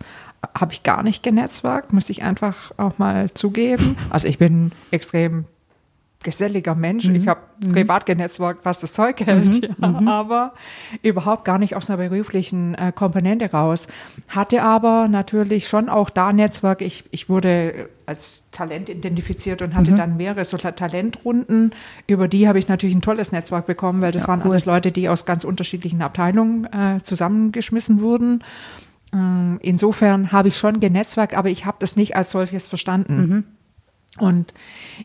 habe 0.58 0.72
ich 0.72 0.82
gar 0.82 1.02
nicht 1.02 1.22
genetzwerkt, 1.22 1.92
muss 1.92 2.10
ich 2.10 2.22
einfach 2.22 2.72
auch 2.76 2.98
mal 2.98 3.30
zugeben. 3.32 3.96
Also 4.10 4.28
ich 4.28 4.38
bin 4.38 4.72
extrem 4.90 5.44
geselliger 6.22 6.74
Mensch. 6.74 7.06
Mhm. 7.06 7.14
Ich 7.14 7.28
habe 7.28 7.40
mhm. 7.62 7.72
privat 7.72 8.04
genetzwerkt, 8.04 8.64
was 8.64 8.80
das 8.80 8.92
Zeug 8.92 9.20
hält, 9.20 9.62
mhm. 9.62 9.76
ja, 9.80 9.88
mhm. 9.88 10.08
aber 10.08 10.52
überhaupt 11.02 11.44
gar 11.44 11.58
nicht 11.58 11.76
aus 11.76 11.88
einer 11.88 11.96
beruflichen 11.96 12.74
äh, 12.74 12.92
Komponente 12.94 13.50
raus. 13.50 13.88
Hatte 14.28 14.62
aber 14.62 15.08
natürlich 15.08 15.66
schon 15.68 15.88
auch 15.88 16.10
da 16.10 16.32
Netzwerk. 16.32 16.82
Ich, 16.82 17.04
ich 17.10 17.28
wurde 17.28 17.88
als 18.04 18.44
Talent 18.50 18.88
identifiziert 18.88 19.62
und 19.62 19.74
hatte 19.74 19.92
mhm. 19.92 19.96
dann 19.96 20.16
mehrere 20.16 20.44
so 20.44 20.58
Talentrunden. 20.58 21.72
Über 22.06 22.28
die 22.28 22.48
habe 22.48 22.58
ich 22.58 22.68
natürlich 22.68 22.94
ein 22.94 23.02
tolles 23.02 23.32
Netzwerk 23.32 23.66
bekommen, 23.66 24.02
weil 24.02 24.12
das 24.12 24.22
ja, 24.22 24.28
waren 24.28 24.42
cool. 24.44 24.50
alles 24.50 24.66
Leute, 24.66 24.92
die 24.92 25.08
aus 25.08 25.24
ganz 25.24 25.44
unterschiedlichen 25.44 26.02
Abteilungen 26.02 26.64
äh, 26.66 27.00
zusammengeschmissen 27.02 28.00
wurden. 28.00 28.44
Ähm, 29.12 29.58
insofern 29.62 30.32
habe 30.32 30.48
ich 30.48 30.56
schon 30.56 30.80
genetzwerkt, 30.80 31.34
aber 31.34 31.48
ich 31.48 31.64
habe 31.64 31.78
das 31.80 31.96
nicht 31.96 32.14
als 32.14 32.30
solches 32.30 32.68
verstanden. 32.68 33.56
Und 34.18 34.52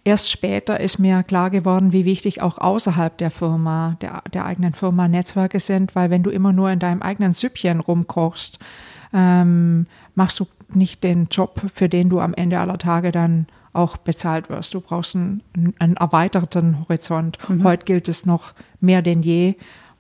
erst 0.04 0.32
später 0.32 0.80
ist 0.80 0.98
mir 0.98 1.22
klar 1.24 1.52
geworden, 1.52 1.94
wie 1.94 2.06
wichtig 2.06 2.42
auch 2.42 2.58
außerhalb 2.58 3.18
der 3.18 3.30
Firma, 3.30 3.98
der, 4.02 4.24
der 4.34 4.46
eigenen 4.46 4.74
Firma 4.74 5.08
Netzwerke 5.08 5.60
sind, 5.60 5.96
weil 5.96 6.10
wenn 6.10 6.24
du 6.24 6.32
immer 6.32 6.54
nur 6.54 6.72
in 6.72 6.80
deinem 6.80 7.02
eigenen 7.02 7.34
Süppchen 7.34 7.80
rumkochst, 7.80 8.58
ähm, 9.14 9.86
machst 10.16 10.40
du 10.40 10.48
nicht 10.74 11.04
den 11.04 11.28
Job, 11.30 11.62
für 11.72 11.88
den 11.88 12.10
du 12.10 12.20
am 12.20 12.34
Ende 12.34 12.60
aller 12.60 12.80
Tage 12.80 13.12
dann 13.12 13.46
auch 13.74 13.98
bezahlt 13.98 14.50
wirst. 14.50 14.74
Du 14.74 14.82
brauchst 14.82 15.16
einen, 15.16 15.44
einen 15.80 15.98
erweiterten 15.98 16.80
Horizont. 16.80 17.38
Mhm. 17.48 17.64
Heute 17.64 17.86
gilt 17.86 18.08
es 18.08 18.26
noch 18.26 18.54
mehr 18.80 19.02
denn 19.02 19.22
je, 19.22 19.56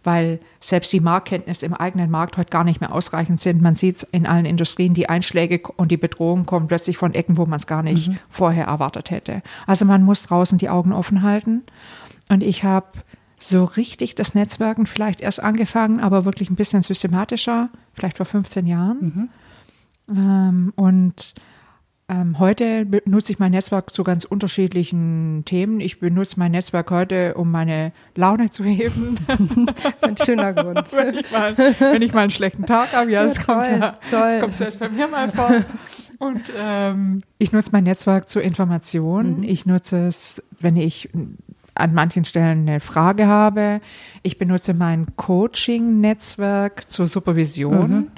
weil 0.05 0.39
selbst 0.59 0.91
die 0.93 0.99
Marktkenntnisse 0.99 1.65
im 1.65 1.73
eigenen 1.73 2.09
Markt 2.09 2.37
heute 2.37 2.49
gar 2.49 2.63
nicht 2.63 2.81
mehr 2.81 2.93
ausreichend 2.93 3.39
sind. 3.39 3.61
Man 3.61 3.75
sieht 3.75 3.97
es 3.97 4.03
in 4.03 4.25
allen 4.25 4.45
Industrien, 4.45 4.93
die 4.93 5.09
Einschläge 5.09 5.59
und 5.75 5.91
die 5.91 5.97
Bedrohungen 5.97 6.45
kommen 6.45 6.67
plötzlich 6.67 6.97
von 6.97 7.13
Ecken, 7.13 7.37
wo 7.37 7.45
man 7.45 7.59
es 7.59 7.67
gar 7.67 7.83
nicht 7.83 8.09
mhm. 8.09 8.19
vorher 8.29 8.65
erwartet 8.65 9.11
hätte. 9.11 9.41
Also 9.67 9.85
man 9.85 10.03
muss 10.03 10.23
draußen 10.23 10.57
die 10.57 10.69
Augen 10.69 10.93
offen 10.93 11.21
halten. 11.21 11.63
Und 12.29 12.43
ich 12.43 12.63
habe 12.63 12.87
so 13.39 13.63
richtig 13.65 14.15
das 14.15 14.33
Netzwerken 14.33 14.85
vielleicht 14.85 15.21
erst 15.21 15.41
angefangen, 15.41 15.99
aber 15.99 16.25
wirklich 16.25 16.49
ein 16.49 16.55
bisschen 16.55 16.81
systematischer, 16.81 17.69
vielleicht 17.93 18.17
vor 18.17 18.25
15 18.25 18.65
Jahren. 18.65 19.29
Mhm. 20.07 20.17
Ähm, 20.17 20.73
und 20.75 21.35
ähm, 22.07 22.37
heute 22.37 22.85
benutze 22.85 23.31
ich 23.31 23.39
mein 23.39 23.51
Netzwerk 23.51 23.89
zu 23.91 24.03
ganz 24.03 24.25
unterschiedlichen 24.25 25.43
Themen. 25.45 25.79
Ich 25.79 25.99
benutze 25.99 26.39
mein 26.39 26.51
Netzwerk 26.51 26.91
heute, 26.91 27.33
um 27.33 27.49
meine 27.49 27.93
Laune 28.13 28.51
zu 28.51 28.63
heben. 28.63 29.17
das 29.65 29.85
ist 29.85 30.03
ein 30.03 30.17
schöner 30.17 30.53
Grund. 30.53 30.93
wenn, 30.93 31.17
ich 31.17 31.31
mal, 31.31 31.57
wenn 31.57 32.01
ich 32.03 32.13
mal 32.13 32.21
einen 32.21 32.29
schlechten 32.29 32.65
Tag 32.65 32.93
habe, 32.93 33.11
ja, 33.11 33.23
das, 33.23 33.35
toll, 33.35 33.55
kommt, 33.55 33.69
ja, 33.69 33.93
das 34.11 34.39
kommt 34.39 34.55
selbst 34.55 34.79
bei 34.79 34.89
mir 34.89 35.07
mal 35.07 35.29
vor. 35.29 35.51
Und 36.19 36.51
ähm, 36.55 37.21
ich 37.39 37.51
nutze 37.51 37.71
mein 37.71 37.85
Netzwerk 37.85 38.29
zur 38.29 38.43
Information. 38.43 39.37
Mhm. 39.37 39.43
Ich 39.43 39.65
nutze 39.65 40.07
es, 40.07 40.43
wenn 40.59 40.77
ich 40.77 41.09
an 41.73 41.93
manchen 41.93 42.23
Stellen 42.23 42.67
eine 42.67 42.79
Frage 42.79 43.27
habe. 43.27 43.81
Ich 44.23 44.37
benutze 44.37 44.73
mein 44.73 45.07
Coaching-Netzwerk 45.17 46.89
zur 46.89 47.07
Supervision. 47.07 47.91
Mhm. 47.91 48.11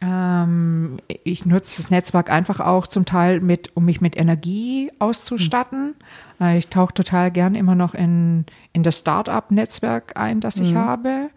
Ähm, 0.00 0.98
ich 1.24 1.44
nutze 1.44 1.82
das 1.82 1.90
Netzwerk 1.90 2.30
einfach 2.30 2.60
auch 2.60 2.86
zum 2.86 3.04
Teil 3.04 3.40
mit, 3.40 3.72
um 3.74 3.84
mich 3.84 4.00
mit 4.00 4.16
Energie 4.16 4.92
auszustatten. 4.98 5.94
Mhm. 6.38 6.46
ich 6.56 6.68
tauche 6.68 6.94
total 6.94 7.30
gern 7.30 7.54
immer 7.54 7.74
noch 7.74 7.94
in, 7.94 8.46
in 8.72 8.82
das 8.82 9.00
Start-up-Netzwerk 9.00 10.16
ein, 10.16 10.40
das 10.40 10.58
ich 10.58 10.72
mhm. 10.72 10.78
habe 10.78 11.30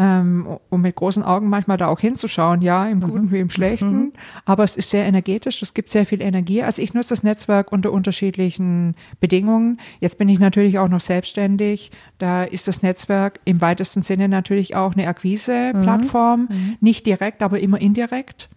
ähm, 0.00 0.46
um 0.70 0.80
mit 0.80 0.96
großen 0.96 1.22
Augen 1.22 1.50
manchmal 1.50 1.76
da 1.76 1.88
auch 1.88 2.00
hinzuschauen, 2.00 2.62
ja, 2.62 2.88
im 2.88 3.00
Guten 3.00 3.26
mhm. 3.26 3.32
wie 3.32 3.38
im 3.38 3.50
Schlechten. 3.50 3.92
Mhm. 3.92 4.12
Aber 4.46 4.64
es 4.64 4.74
ist 4.74 4.88
sehr 4.88 5.04
energetisch, 5.04 5.60
es 5.60 5.74
gibt 5.74 5.90
sehr 5.90 6.06
viel 6.06 6.22
Energie. 6.22 6.62
Also 6.62 6.80
ich 6.80 6.94
nutze 6.94 7.10
das 7.10 7.22
Netzwerk 7.22 7.70
unter 7.70 7.92
unterschiedlichen 7.92 8.94
Bedingungen. 9.20 9.78
Jetzt 10.00 10.16
bin 10.16 10.30
ich 10.30 10.38
natürlich 10.38 10.78
auch 10.78 10.88
noch 10.88 11.02
selbstständig. 11.02 11.90
Da 12.16 12.44
ist 12.44 12.66
das 12.66 12.82
Netzwerk 12.82 13.40
im 13.44 13.60
weitesten 13.60 14.00
Sinne 14.00 14.30
natürlich 14.30 14.74
auch 14.74 14.94
eine 14.94 15.06
Akquise-Plattform. 15.06 16.48
Mhm. 16.48 16.56
mhm. 16.56 16.76
Nicht 16.80 17.06
direkt, 17.06 17.42
aber 17.42 17.60
immer 17.60 17.78
indirekt 17.78 18.48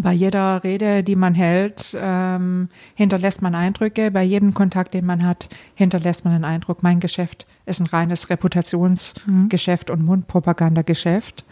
bei 0.00 0.12
jeder 0.12 0.64
Rede, 0.64 1.04
die 1.04 1.16
man 1.16 1.34
hält, 1.34 1.96
ähm, 1.98 2.68
hinterlässt 2.94 3.42
man 3.42 3.54
Eindrücke. 3.54 4.10
Bei 4.10 4.22
jedem 4.22 4.52
Kontakt, 4.52 4.94
den 4.94 5.06
man 5.06 5.24
hat, 5.24 5.48
hinterlässt 5.74 6.24
man 6.24 6.34
einen 6.34 6.44
Eindruck. 6.44 6.82
Mein 6.82 7.00
Geschäft 7.00 7.46
ist 7.66 7.80
ein 7.80 7.86
reines 7.86 8.28
Reputationsgeschäft 8.28 9.88
mhm. 9.88 9.94
und 9.94 10.04
Mundpropagandageschäft. 10.04 11.44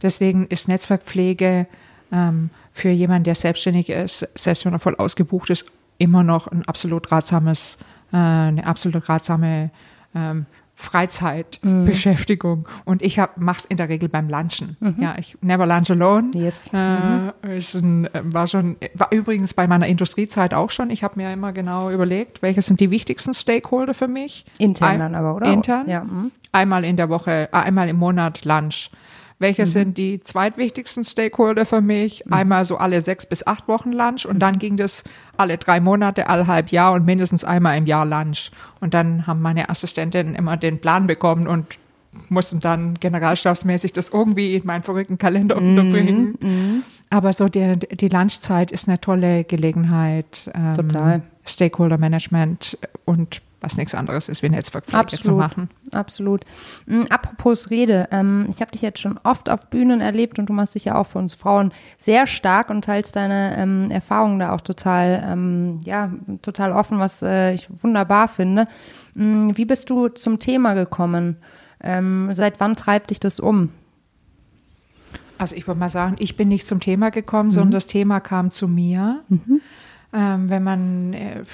Deswegen 0.00 0.46
ist 0.46 0.68
Netzwerkpflege 0.68 1.66
ähm, 2.12 2.50
für 2.72 2.90
jemanden, 2.90 3.24
der 3.24 3.34
selbstständig 3.34 3.90
ist, 3.90 4.28
selbst 4.34 4.64
wenn 4.64 4.72
er 4.72 4.78
voll 4.78 4.96
ausgebucht 4.96 5.50
ist, 5.50 5.66
immer 5.98 6.22
noch 6.22 6.46
ein 6.46 6.64
absolut 6.66 7.10
ratsames, 7.10 7.78
äh, 8.12 8.16
eine 8.16 8.64
absolut 8.64 9.08
ratsame 9.08 9.70
ähm, 10.14 10.46
Freizeitbeschäftigung. 10.80 12.60
Mhm. 12.60 12.66
Und 12.84 13.02
ich 13.02 13.20
mache 13.36 13.58
es 13.58 13.64
in 13.64 13.76
der 13.76 13.88
Regel 13.88 14.08
beim 14.08 14.28
Lunchen. 14.28 14.76
Mhm. 14.78 14.94
Ja, 15.00 15.16
ich 15.18 15.36
never 15.40 15.66
lunch 15.66 15.90
alone. 15.90 16.30
Yes. 16.34 16.70
Äh, 16.72 16.76
mhm. 16.76 17.32
ein, 17.42 18.08
war 18.22 18.46
schon, 18.46 18.76
war 18.94 19.10
übrigens 19.10 19.54
bei 19.54 19.66
meiner 19.66 19.88
Industriezeit 19.88 20.54
auch 20.54 20.70
schon. 20.70 20.90
Ich 20.90 21.02
habe 21.02 21.14
mir 21.16 21.32
immer 21.32 21.52
genau 21.52 21.90
überlegt, 21.90 22.42
welche 22.42 22.62
sind 22.62 22.78
die 22.78 22.92
wichtigsten 22.92 23.34
Stakeholder 23.34 23.92
für 23.92 24.06
mich. 24.06 24.44
Intern 24.58 24.90
Ein, 24.90 24.98
dann 25.00 25.14
aber, 25.16 25.34
oder? 25.34 25.52
Intern. 25.52 25.88
Ja. 25.88 26.04
Mhm. 26.04 26.30
Einmal 26.52 26.84
in 26.84 26.96
der 26.96 27.08
Woche, 27.08 27.48
äh, 27.52 27.56
einmal 27.56 27.88
im 27.88 27.96
Monat 27.96 28.44
Lunch. 28.44 28.90
Welche 29.38 29.62
mhm. 29.62 29.66
sind 29.66 29.98
die 29.98 30.20
zweitwichtigsten 30.20 31.04
Stakeholder 31.04 31.64
für 31.64 31.80
mich? 31.80 32.24
Mhm. 32.26 32.32
Einmal 32.32 32.64
so 32.64 32.76
alle 32.76 33.00
sechs 33.00 33.26
bis 33.26 33.46
acht 33.46 33.68
Wochen 33.68 33.92
Lunch 33.92 34.26
und 34.26 34.40
dann 34.40 34.58
ging 34.58 34.76
das 34.76 35.04
alle 35.36 35.58
drei 35.58 35.80
Monate, 35.80 36.28
alle 36.28 36.46
halb 36.46 36.70
Jahr 36.70 36.92
und 36.92 37.04
mindestens 37.04 37.44
einmal 37.44 37.76
im 37.78 37.86
Jahr 37.86 38.04
Lunch. 38.04 38.50
Und 38.80 38.94
dann 38.94 39.26
haben 39.26 39.40
meine 39.40 39.68
Assistentinnen 39.68 40.34
immer 40.34 40.56
den 40.56 40.80
Plan 40.80 41.06
bekommen 41.06 41.46
und 41.46 41.78
mussten 42.28 42.58
dann 42.58 42.94
generalstabsmäßig 42.94 43.92
das 43.92 44.10
irgendwie 44.10 44.56
in 44.56 44.66
meinen 44.66 44.82
verrückten 44.82 45.18
Kalender 45.18 45.60
mhm, 45.60 45.68
unterbringen. 45.68 46.38
Mm, 46.40 46.82
Aber 47.10 47.32
so 47.32 47.46
die, 47.46 47.78
die 47.78 48.08
Lunchzeit 48.08 48.72
ist 48.72 48.88
eine 48.88 49.00
tolle 49.00 49.44
Gelegenheit. 49.44 50.50
Ähm, 50.54 50.74
Total. 50.74 51.22
Stakeholder 51.46 51.96
Management 51.96 52.76
und 53.04 53.40
was 53.60 53.76
nichts 53.76 53.94
anderes 53.94 54.28
ist, 54.28 54.42
wie 54.42 54.48
Netzwerkpflege 54.48 55.00
Absolut. 55.00 55.24
zu 55.24 55.32
machen. 55.32 55.70
Absolut. 55.92 56.44
Mhm, 56.86 57.06
apropos 57.10 57.70
Rede, 57.70 58.08
ähm, 58.12 58.46
ich 58.50 58.60
habe 58.60 58.70
dich 58.70 58.82
jetzt 58.82 59.00
schon 59.00 59.18
oft 59.24 59.50
auf 59.50 59.68
Bühnen 59.68 60.00
erlebt 60.00 60.38
und 60.38 60.48
du 60.48 60.52
machst 60.52 60.74
dich 60.74 60.84
ja 60.84 60.94
auch 60.94 61.06
für 61.06 61.18
uns 61.18 61.34
Frauen 61.34 61.72
sehr 61.96 62.26
stark 62.26 62.70
und 62.70 62.84
teilst 62.84 63.16
deine 63.16 63.56
ähm, 63.56 63.90
Erfahrungen 63.90 64.38
da 64.38 64.52
auch 64.52 64.60
total, 64.60 65.24
ähm, 65.26 65.80
ja, 65.84 66.12
total 66.42 66.72
offen, 66.72 67.00
was 67.00 67.22
äh, 67.22 67.54
ich 67.54 67.68
wunderbar 67.82 68.28
finde. 68.28 68.68
Mhm, 69.14 69.56
wie 69.56 69.64
bist 69.64 69.90
du 69.90 70.08
zum 70.08 70.38
Thema 70.38 70.74
gekommen? 70.74 71.36
Ähm, 71.82 72.28
seit 72.32 72.60
wann 72.60 72.76
treibt 72.76 73.10
dich 73.10 73.20
das 73.20 73.40
um? 73.40 73.70
Also 75.38 75.54
ich 75.54 75.66
würde 75.66 75.78
mal 75.78 75.88
sagen, 75.88 76.16
ich 76.18 76.36
bin 76.36 76.48
nicht 76.48 76.66
zum 76.66 76.80
Thema 76.80 77.10
gekommen, 77.10 77.48
mhm. 77.48 77.52
sondern 77.52 77.72
das 77.72 77.86
Thema 77.86 78.20
kam 78.20 78.50
zu 78.50 78.68
mir. 78.68 79.20
Mhm. 79.28 79.60
Ähm, 80.12 80.48
wenn 80.48 80.62
man 80.62 81.12
äh, 81.12 81.44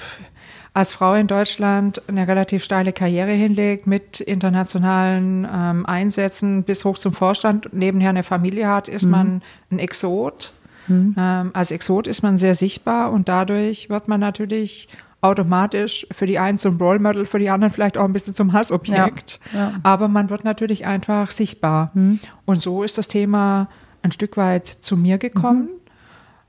als 0.73 0.91
Frau 0.91 1.13
in 1.13 1.27
Deutschland 1.27 2.01
eine 2.07 2.27
relativ 2.27 2.63
steile 2.63 2.91
Karriere 2.91 3.31
hinlegt 3.31 3.87
mit 3.87 4.19
internationalen 4.19 5.47
ähm, 5.51 5.85
Einsätzen 5.85 6.63
bis 6.63 6.83
hoch 6.83 6.97
zum 6.97 7.13
Vorstand, 7.13 7.73
nebenher 7.73 8.09
eine 8.09 8.23
Familie 8.23 8.67
hat, 8.67 8.89
ist 8.89 9.05
mhm. 9.05 9.11
man 9.11 9.41
ein 9.71 9.79
Exot. 9.79 10.53
Mhm. 10.87 11.15
Ähm, 11.17 11.51
als 11.53 11.71
Exot 11.71 12.07
ist 12.07 12.23
man 12.23 12.37
sehr 12.37 12.55
sichtbar 12.55 13.11
und 13.11 13.29
dadurch 13.29 13.89
wird 13.89 14.07
man 14.07 14.19
natürlich 14.19 14.89
automatisch 15.21 16.05
für 16.11 16.25
die 16.25 16.39
einen 16.39 16.57
zum 16.57 16.77
Role 16.77 16.99
Model, 16.99 17.25
für 17.25 17.39
die 17.39 17.49
anderen 17.49 17.73
vielleicht 17.73 17.97
auch 17.97 18.03
ein 18.03 18.13
bisschen 18.13 18.35
zum 18.35 18.53
Hassobjekt. 18.53 19.39
Ja, 19.53 19.59
ja. 19.59 19.79
Aber 19.83 20.07
man 20.07 20.29
wird 20.29 20.43
natürlich 20.43 20.85
einfach 20.85 21.31
sichtbar. 21.31 21.91
Mhm. 21.93 22.19
Und 22.45 22.61
so 22.61 22.83
ist 22.83 22.97
das 22.97 23.07
Thema 23.07 23.69
ein 24.01 24.11
Stück 24.11 24.37
weit 24.37 24.67
zu 24.67 24.97
mir 24.97 25.17
gekommen. 25.17 25.69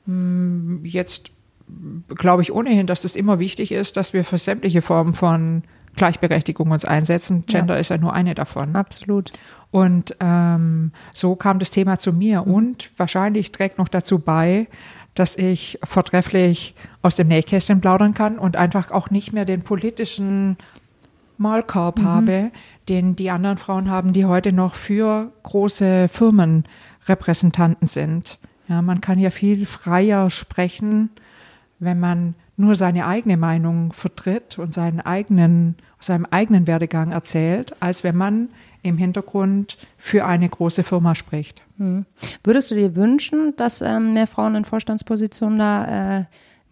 Mhm. 0.04 0.80
Jetzt 0.84 1.30
glaube 2.08 2.42
ich 2.42 2.52
ohnehin, 2.52 2.86
dass 2.86 3.04
es 3.04 3.16
immer 3.16 3.38
wichtig 3.38 3.72
ist, 3.72 3.96
dass 3.96 4.12
wir 4.12 4.24
für 4.24 4.38
sämtliche 4.38 4.82
Formen 4.82 5.14
von 5.14 5.62
Gleichberechtigung 5.96 6.70
uns 6.70 6.84
einsetzen. 6.84 7.44
Gender 7.46 7.74
ja. 7.74 7.80
ist 7.80 7.88
ja 7.88 7.98
nur 7.98 8.12
eine 8.12 8.34
davon. 8.34 8.76
Absolut. 8.76 9.32
Und 9.70 10.14
ähm, 10.20 10.92
so 11.12 11.34
kam 11.34 11.58
das 11.58 11.70
Thema 11.70 11.98
zu 11.98 12.12
mir 12.12 12.42
mhm. 12.42 12.54
und 12.54 12.90
wahrscheinlich 12.96 13.52
trägt 13.52 13.78
noch 13.78 13.88
dazu 13.88 14.18
bei, 14.18 14.68
dass 15.14 15.36
ich 15.36 15.78
vortrefflich 15.82 16.74
aus 17.02 17.16
dem 17.16 17.28
Nähkästchen 17.28 17.80
plaudern 17.80 18.14
kann 18.14 18.38
und 18.38 18.56
einfach 18.56 18.90
auch 18.90 19.10
nicht 19.10 19.32
mehr 19.32 19.46
den 19.46 19.62
politischen 19.62 20.58
Maulkorb 21.38 21.98
mhm. 21.98 22.04
habe, 22.04 22.50
den 22.88 23.16
die 23.16 23.30
anderen 23.30 23.56
Frauen 23.56 23.90
haben, 23.90 24.12
die 24.12 24.26
heute 24.26 24.52
noch 24.52 24.74
für 24.74 25.32
große 25.42 26.08
Firmen 26.08 26.64
Repräsentanten 27.08 27.86
sind. 27.86 28.38
Ja, 28.68 28.82
man 28.82 29.00
kann 29.00 29.18
ja 29.18 29.30
viel 29.30 29.64
freier 29.64 30.28
sprechen 30.28 31.10
wenn 31.78 32.00
man 32.00 32.34
nur 32.56 32.74
seine 32.74 33.06
eigene 33.06 33.36
Meinung 33.36 33.92
vertritt 33.92 34.58
und 34.58 34.72
seinen 34.72 35.00
eigenen, 35.00 35.76
seinem 36.00 36.26
eigenen 36.30 36.66
Werdegang 36.66 37.12
erzählt, 37.12 37.74
als 37.80 38.02
wenn 38.02 38.16
man 38.16 38.48
im 38.82 38.98
Hintergrund 38.98 39.78
für 39.98 40.24
eine 40.24 40.48
große 40.48 40.82
Firma 40.82 41.14
spricht. 41.14 41.62
Hm. 41.78 42.06
Würdest 42.44 42.70
du 42.70 42.74
dir 42.74 42.94
wünschen, 42.94 43.54
dass 43.56 43.82
ähm, 43.82 44.14
mehr 44.14 44.26
Frauen 44.26 44.54
in 44.54 44.64
Vorstandspositionen 44.64 45.58
da 45.58 46.18
äh, 46.18 46.24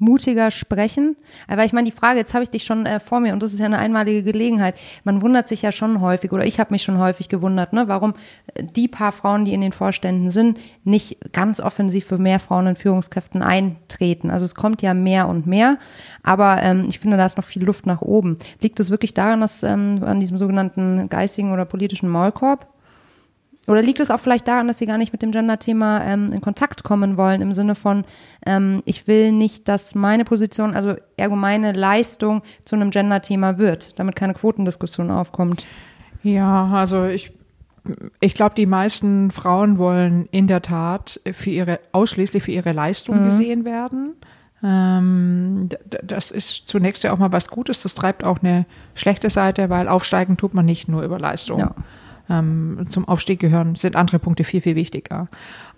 mutiger 0.05 0.51
sprechen? 0.51 1.17
Aber 1.49 1.65
ich 1.65 1.73
meine, 1.73 1.91
die 1.91 1.97
Frage, 1.97 2.19
jetzt 2.19 2.35
habe 2.35 2.45
ich 2.45 2.51
dich 2.51 2.65
schon 2.65 2.87
äh, 2.87 3.01
vor 3.01 3.21
mir 3.21 3.33
und 3.33 3.43
das 3.43 3.53
ist 3.53 3.59
ja 3.59 3.67
eine 3.67 3.79
einmalige 3.79 4.23
Gelegenheit. 4.23 4.77
Man 5.05 5.23
wundert 5.23 5.49
sich 5.49 5.63
ja 5.63 5.73
schon 5.73 6.01
häufig 6.01 6.33
oder 6.33 6.45
ich 6.45 6.61
habe 6.61 6.73
mich 6.73 6.83
schon 6.83 6.99
häufig 6.99 7.29
gewundert, 7.29 7.73
ne, 7.73 7.89
warum 7.89 8.15
äh, 8.55 8.65
die 8.65 8.89
paar 8.89 9.13
Frauen, 9.13 9.45
die 9.45 9.55
in 9.55 9.61
den 9.61 9.73
Vorständen 9.73 10.31
sind, 10.31 10.59
nicht 10.85 11.33
ganz 11.33 11.61
offensiv 11.61 12.05
für 12.07 12.19
mehr 12.19 12.39
Frauen 12.39 12.67
in 12.69 12.77
Führungskräften 12.77 13.43
eintreten. 13.43 14.31
Also 14.31 14.45
es 14.45 14.55
kommt 14.55 14.83
ja 14.83 14.95
mehr 14.95 15.29
und 15.29 15.47
mehr, 15.47 15.79
aber 16.23 16.63
ähm, 16.63 16.87
ich 16.89 17.01
finde, 17.01 17.17
da 17.17 17.27
ist 17.27 17.37
noch 17.37 17.45
viel 17.45 17.65
Luft 17.65 17.87
nach 17.87 18.03
oben. 18.03 18.39
Liegt 18.61 18.79
es 18.81 18.91
wirklich 18.91 19.15
daran, 19.15 19.41
dass 19.41 19.63
ähm, 19.63 20.03
an 20.05 20.21
diesem 20.21 20.39
sogenannten 20.39 21.09
geistigen 21.09 21.53
oder 21.53 21.65
politischen 21.65 22.09
Maulkorb? 22.09 22.74
Oder 23.67 23.83
liegt 23.83 24.01
es 24.01 24.11
auch 24.11 24.21
vielleicht 24.21 24.47
daran, 24.47 24.69
dass 24.69 24.79
sie 24.79 24.87
gar 24.87 24.99
nicht 24.99 25.13
mit 25.13 25.23
dem 25.23 25.31
Gender-Thema 25.31 26.05
ähm, 26.05 26.33
in 26.33 26.41
Kontakt 26.41 26.85
kommen 26.85 27.17
wollen, 27.17 27.41
im 27.41 27.55
Sinne 27.55 27.75
von, 27.75 28.05
ähm, 28.45 28.83
ich 28.85 29.07
will 29.07 29.33
nicht, 29.33 29.69
dass 29.69 29.95
meine 29.95 30.25
Position, 30.25 30.75
also 30.75 30.95
ergo 31.17 31.37
meine 31.37 31.73
Leistung 31.73 32.43
zu 32.65 32.77
einem 32.77 32.91
Gender-Thema 32.91 33.57
wird, 33.57 33.99
damit 33.99 34.17
keine 34.17 34.35
Quotendiskussion 34.35 35.11
aufkommt? 35.11 35.65
Ja, 36.23 36.67
also 36.67 37.07
ich, 37.07 37.33
ich 38.21 38.35
glaube, 38.35 38.55
die 38.55 38.67
meisten 38.67 39.31
Frauen 39.31 39.79
wollen 39.79 40.27
in 40.31 40.47
der 40.47 40.61
Tat 40.61 41.21
für 41.33 41.51
ihre, 41.51 41.81
ausschließlich 41.93 42.43
für 42.43 42.53
ihre 42.53 42.73
Leistung 42.73 43.21
mhm. 43.21 43.25
gesehen 43.25 43.65
werden. 43.65 44.15
Ähm, 44.63 45.71
das 46.03 46.31
ist 46.31 46.69
zunächst 46.69 47.03
ja 47.03 47.13
auch 47.13 47.19
mal 47.19 47.33
was 47.33 47.49
Gutes. 47.49 47.83
Das 47.83 47.95
treibt 47.95 48.25
auch 48.25 48.41
eine 48.43 48.67
schlechte 48.95 49.31
Seite, 49.31 49.71
weil 49.71 49.89
aufsteigen 49.89 50.37
tut 50.37 50.53
man 50.53 50.67
nicht 50.67 50.89
nur 50.89 51.03
über 51.03 51.19
Leistung. 51.19 51.61
Ja 51.61 51.75
ähm, 52.31 52.87
zum 52.89 53.07
Aufstieg 53.07 53.41
gehören, 53.41 53.75
sind 53.75 53.97
andere 53.97 54.19
Punkte 54.19 54.45
viel, 54.45 54.61
viel 54.61 54.77
wichtiger. 54.77 55.29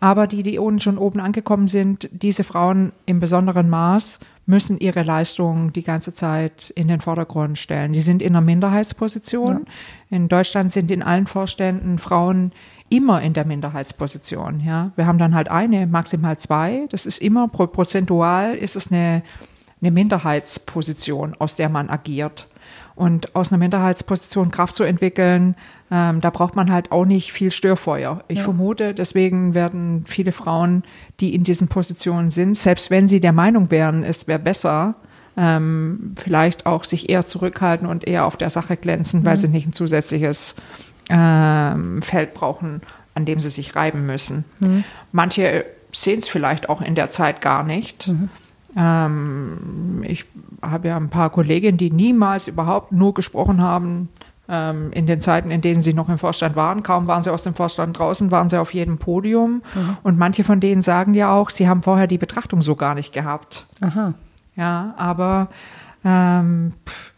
Aber 0.01 0.27
die, 0.27 0.43
die 0.43 0.59
unten 0.59 0.81
schon 0.81 0.99
oben 0.99 1.21
angekommen 1.21 1.69
sind, 1.69 2.09
diese 2.13 2.45
Frauen 2.45 2.93
im 3.05 3.21
besonderen 3.21 3.69
Maß 3.69 4.21
müssen 4.47 4.79
ihre 4.79 5.03
Leistungen 5.03 5.73
die 5.73 5.83
ganze 5.83 6.15
Zeit 6.15 6.71
in 6.71 6.87
den 6.87 7.01
Vordergrund 7.01 7.59
stellen. 7.59 7.93
Die 7.93 8.01
sind 8.01 8.23
in 8.23 8.29
einer 8.29 8.41
Minderheitsposition. 8.41 9.67
Ja. 10.11 10.17
In 10.17 10.29
Deutschland 10.29 10.73
sind 10.73 10.91
in 10.91 11.03
allen 11.03 11.27
Vorständen 11.27 11.99
Frauen 11.99 12.53
immer 12.89 13.21
in 13.21 13.33
der 13.33 13.45
Minderheitsposition. 13.45 14.61
Ja, 14.61 14.93
wir 14.95 15.07
haben 15.07 15.19
dann 15.19 15.35
halt 15.35 15.51
eine, 15.51 15.89
maximal 15.89 16.39
zwei. 16.39 16.87
Das 16.91 17.07
ist 17.07 17.21
immer 17.21 17.49
prozentual 17.49 18.55
ist 18.55 18.77
es 18.77 18.93
eine, 18.93 19.23
eine 19.81 19.91
Minderheitsposition, 19.91 21.35
aus 21.39 21.57
der 21.57 21.69
man 21.69 21.91
agiert. 21.91 22.49
Und 22.97 23.37
aus 23.37 23.53
einer 23.53 23.59
Minderheitsposition 23.59 24.51
Kraft 24.51 24.75
zu 24.75 24.83
entwickeln, 24.83 25.55
ähm, 25.91 26.21
da 26.21 26.31
braucht 26.31 26.57
man 26.57 26.73
halt 26.73 26.91
auch 26.91 27.05
nicht 27.05 27.33
viel 27.33 27.51
Störfeuer. 27.51 28.25
Ich 28.29 28.39
ja. 28.39 28.43
vermute, 28.43 28.95
deswegen 28.95 29.55
werden 29.55 30.05
viele 30.07 30.33
Frauen, 30.33 30.83
die 31.21 31.35
in 31.35 31.45
diesen 31.45 31.69
Positionen 31.69 32.31
sind, 32.31 32.57
selbst 32.57 32.91
wenn 32.91 33.07
sie 33.07 33.21
der 33.21 33.33
Meinung 33.33 33.71
wären, 33.71 34.03
es 34.03 34.27
wäre 34.27 34.39
besser, 34.39 34.97
ähm, 35.37 36.15
vielleicht 36.17 36.65
auch 36.65 36.85
sich 36.85 37.11
eher 37.11 37.25
zurückhalten 37.25 37.87
und 37.87 38.07
eher 38.07 38.25
auf 38.25 38.37
der 38.37 38.51
Sache 38.51 38.77
glänzen, 38.77 39.21
mhm. 39.21 39.27
weil 39.27 39.37
sie 39.37 39.49
nicht 39.49 39.67
ein 39.67 39.73
zusätzliches 39.75 40.57
ähm, 41.11 42.01
Feld 42.03 42.35
brauchen, 42.35 42.81
an 43.15 43.27
dem 43.27 43.41
sie 43.41 43.51
sich 43.51 43.77
reiben 43.77 44.07
müssen. 44.07 44.45
Mhm. 44.61 44.85
Manche 45.13 45.67
sehen 45.93 46.19
es 46.19 46.29
vielleicht 46.29 46.69
auch 46.69 46.81
in 46.81 46.95
der 46.95 47.11
Zeit 47.11 47.41
gar 47.41 47.63
nicht. 47.63 48.09
Mhm. 48.09 48.31
Ähm, 48.77 50.05
ich 50.07 50.27
habe 50.63 50.89
ja 50.89 50.97
ein 50.97 51.09
paar 51.09 51.31
Kolleginnen, 51.31 51.79
die 51.79 51.91
niemals 51.91 52.47
überhaupt 52.47 52.93
nur 52.93 53.15
gesprochen 53.15 53.63
haben 53.63 54.11
ähm, 54.49 54.93
in 54.93 55.07
den 55.07 55.21
Zeiten, 55.21 55.51
in 55.51 55.63
denen 55.63 55.81
sie 55.81 55.95
noch 55.95 56.09
im 56.09 56.19
Vorstand 56.19 56.57
waren. 56.57 56.83
Kaum 56.83 57.09
waren 57.09 57.23
sie 57.23 57.33
aus 57.33 57.43
dem 57.43 57.55
Vorstand 57.55 57.99
draußen, 57.99 58.31
waren 58.31 58.49
sie 58.49 58.61
auf 58.61 58.75
jedem 58.75 58.99
Podium. 58.99 59.63
Mhm. 59.75 59.97
Und 60.03 60.19
manche 60.19 60.45
von 60.45 60.61
denen 60.61 60.83
sagen 60.83 61.15
ja 61.15 61.33
auch, 61.33 61.51
sie 61.51 61.69
haben 61.69 61.83
vorher 61.83 62.07
die 62.07 62.19
Betrachtung 62.19 62.63
so 62.63 62.77
gar 62.77 62.95
nicht 62.95 63.13
gehabt. 63.13 63.67
Aha. 63.81 64.15
Ja, 64.55 64.95
aber 64.97 65.49
ähm, 66.05 66.73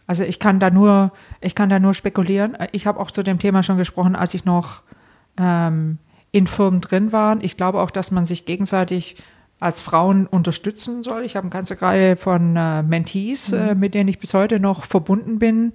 also 0.07 0.23
ich 0.23 0.39
kann 0.39 0.59
da 0.59 0.69
nur, 0.69 1.11
ich 1.41 1.55
kann 1.55 1.69
da 1.69 1.79
nur 1.79 1.93
spekulieren. 1.93 2.57
Ich 2.71 2.87
habe 2.87 2.99
auch 2.99 3.11
zu 3.11 3.21
dem 3.21 3.37
Thema 3.37 3.63
schon 3.63 3.77
gesprochen, 3.77 4.15
als 4.15 4.33
ich 4.33 4.45
noch 4.45 4.81
ähm, 5.37 5.99
in 6.31 6.47
Firmen 6.47 6.81
drin 6.81 7.11
war. 7.11 7.37
Ich 7.41 7.57
glaube 7.57 7.79
auch, 7.79 7.91
dass 7.91 8.11
man 8.11 8.25
sich 8.25 8.45
gegenseitig 8.45 9.17
als 9.59 9.81
Frauen 9.81 10.25
unterstützen 10.25 11.03
soll. 11.03 11.23
Ich 11.23 11.35
habe 11.35 11.45
eine 11.45 11.51
ganze 11.51 11.81
Reihe 11.81 12.15
von 12.15 12.55
äh, 12.55 12.81
Mentees, 12.81 13.51
äh, 13.51 13.73
mhm. 13.73 13.79
mit 13.79 13.93
denen 13.93 14.07
ich 14.07 14.19
bis 14.19 14.33
heute 14.33 14.59
noch 14.59 14.85
verbunden 14.85 15.39
bin. 15.39 15.73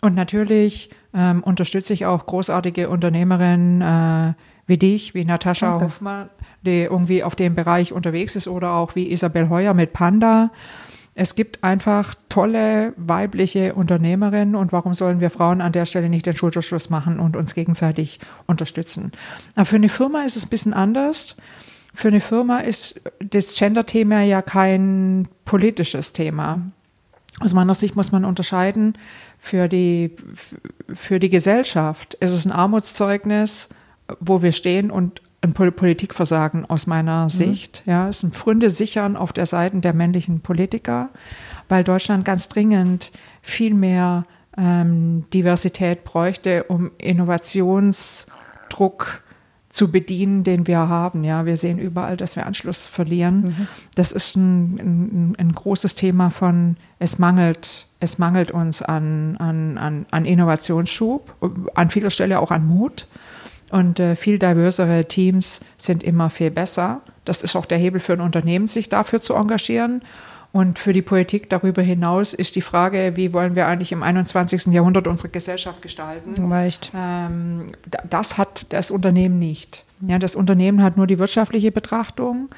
Und 0.00 0.14
natürlich 0.14 0.90
ähm, 1.14 1.42
unterstütze 1.42 1.92
ich 1.92 2.06
auch 2.06 2.26
großartige 2.26 2.88
Unternehmerinnen 2.88 3.82
äh, 3.82 4.34
wie 4.66 4.78
dich, 4.78 5.14
wie 5.14 5.24
Natascha 5.24 5.76
okay. 5.76 5.84
Hoffmann, 5.84 6.30
die 6.62 6.82
irgendwie 6.82 7.22
auf 7.22 7.36
dem 7.36 7.54
Bereich 7.54 7.92
unterwegs 7.92 8.36
ist, 8.36 8.48
oder 8.48 8.72
auch 8.72 8.94
wie 8.94 9.10
Isabel 9.10 9.48
Heuer 9.48 9.74
mit 9.74 9.92
Panda. 9.92 10.50
Es 11.14 11.34
gibt 11.34 11.64
einfach 11.64 12.14
tolle 12.28 12.94
weibliche 12.96 13.74
Unternehmerinnen 13.74 14.54
und 14.54 14.72
warum 14.72 14.94
sollen 14.94 15.20
wir 15.20 15.30
Frauen 15.30 15.60
an 15.60 15.72
der 15.72 15.84
Stelle 15.84 16.08
nicht 16.08 16.24
den 16.24 16.36
Schulterschluss 16.36 16.88
machen 16.88 17.18
und 17.18 17.36
uns 17.36 17.54
gegenseitig 17.54 18.20
unterstützen? 18.46 19.12
Aber 19.56 19.66
für 19.66 19.76
eine 19.76 19.88
Firma 19.88 20.22
ist 20.22 20.36
es 20.36 20.46
ein 20.46 20.50
bisschen 20.50 20.72
anders. 20.72 21.36
Für 21.92 22.08
eine 22.08 22.20
Firma 22.20 22.58
ist 22.58 23.00
das 23.18 23.54
Gender-Thema 23.54 24.22
ja 24.22 24.42
kein 24.42 25.28
politisches 25.44 26.12
Thema. 26.12 26.60
Aus 27.40 27.54
meiner 27.54 27.74
Sicht 27.74 27.96
muss 27.96 28.12
man 28.12 28.24
unterscheiden, 28.24 28.96
für 29.38 29.68
die, 29.68 30.14
für 30.94 31.18
die 31.18 31.30
Gesellschaft 31.30 32.14
ist 32.14 32.32
es 32.32 32.44
ein 32.44 32.52
Armutszeugnis, 32.52 33.70
wo 34.20 34.42
wir 34.42 34.52
stehen 34.52 34.90
und 34.90 35.22
ein 35.42 35.54
Politikversagen 35.54 36.66
aus 36.66 36.86
meiner 36.86 37.24
mhm. 37.24 37.30
Sicht. 37.30 37.82
Ja, 37.86 38.10
es 38.10 38.20
sind 38.20 38.36
Pfründe 38.36 38.68
sichern 38.68 39.16
auf 39.16 39.32
der 39.32 39.46
Seite 39.46 39.80
der 39.80 39.94
männlichen 39.94 40.40
Politiker, 40.40 41.08
weil 41.68 41.82
Deutschland 41.82 42.26
ganz 42.26 42.48
dringend 42.48 43.10
viel 43.40 43.72
mehr 43.72 44.26
ähm, 44.58 45.24
Diversität 45.32 46.04
bräuchte, 46.04 46.64
um 46.64 46.90
Innovationsdruck 46.98 49.22
zu 49.70 49.90
bedienen, 49.90 50.42
den 50.42 50.66
wir 50.66 50.88
haben. 50.88 51.22
Ja, 51.22 51.46
wir 51.46 51.56
sehen 51.56 51.78
überall, 51.78 52.16
dass 52.16 52.34
wir 52.34 52.44
Anschluss 52.44 52.88
verlieren. 52.88 53.40
Mhm. 53.40 53.68
Das 53.94 54.10
ist 54.10 54.36
ein, 54.36 54.74
ein, 54.78 55.36
ein, 55.38 55.52
großes 55.52 55.94
Thema 55.94 56.30
von 56.30 56.76
es 56.98 57.18
mangelt, 57.18 57.86
es 58.00 58.18
mangelt 58.18 58.50
uns 58.50 58.82
an, 58.82 59.36
an, 59.38 59.78
an, 59.78 60.06
an 60.10 60.24
Innovationsschub, 60.24 61.34
an 61.74 61.90
vieler 61.90 62.10
Stelle 62.10 62.40
auch 62.40 62.50
an 62.50 62.66
Mut. 62.66 63.06
Und 63.70 64.00
äh, 64.00 64.16
viel 64.16 64.40
diversere 64.40 65.06
Teams 65.06 65.60
sind 65.78 66.02
immer 66.02 66.30
viel 66.30 66.50
besser. 66.50 67.02
Das 67.24 67.44
ist 67.44 67.54
auch 67.54 67.66
der 67.66 67.78
Hebel 67.78 68.00
für 68.00 68.14
ein 68.14 68.20
Unternehmen, 68.20 68.66
sich 68.66 68.88
dafür 68.88 69.20
zu 69.20 69.34
engagieren. 69.34 70.02
Und 70.52 70.80
für 70.80 70.92
die 70.92 71.02
Politik 71.02 71.48
darüber 71.48 71.80
hinaus 71.80 72.34
ist 72.34 72.56
die 72.56 72.60
Frage, 72.60 73.12
wie 73.14 73.32
wollen 73.32 73.54
wir 73.54 73.66
eigentlich 73.68 73.92
im 73.92 74.02
21. 74.02 74.66
Jahrhundert 74.66 75.06
unsere 75.06 75.28
Gesellschaft 75.28 75.80
gestalten? 75.80 76.52
Reicht. 76.52 76.90
Ähm, 76.94 77.68
das 78.08 78.36
hat 78.36 78.72
das 78.72 78.90
Unternehmen 78.90 79.38
nicht. 79.38 79.84
Ja, 80.00 80.18
das 80.18 80.34
Unternehmen 80.34 80.82
hat 80.82 80.96
nur 80.96 81.06
die 81.06 81.18
wirtschaftliche 81.18 81.70
Betrachtung. 81.70 82.48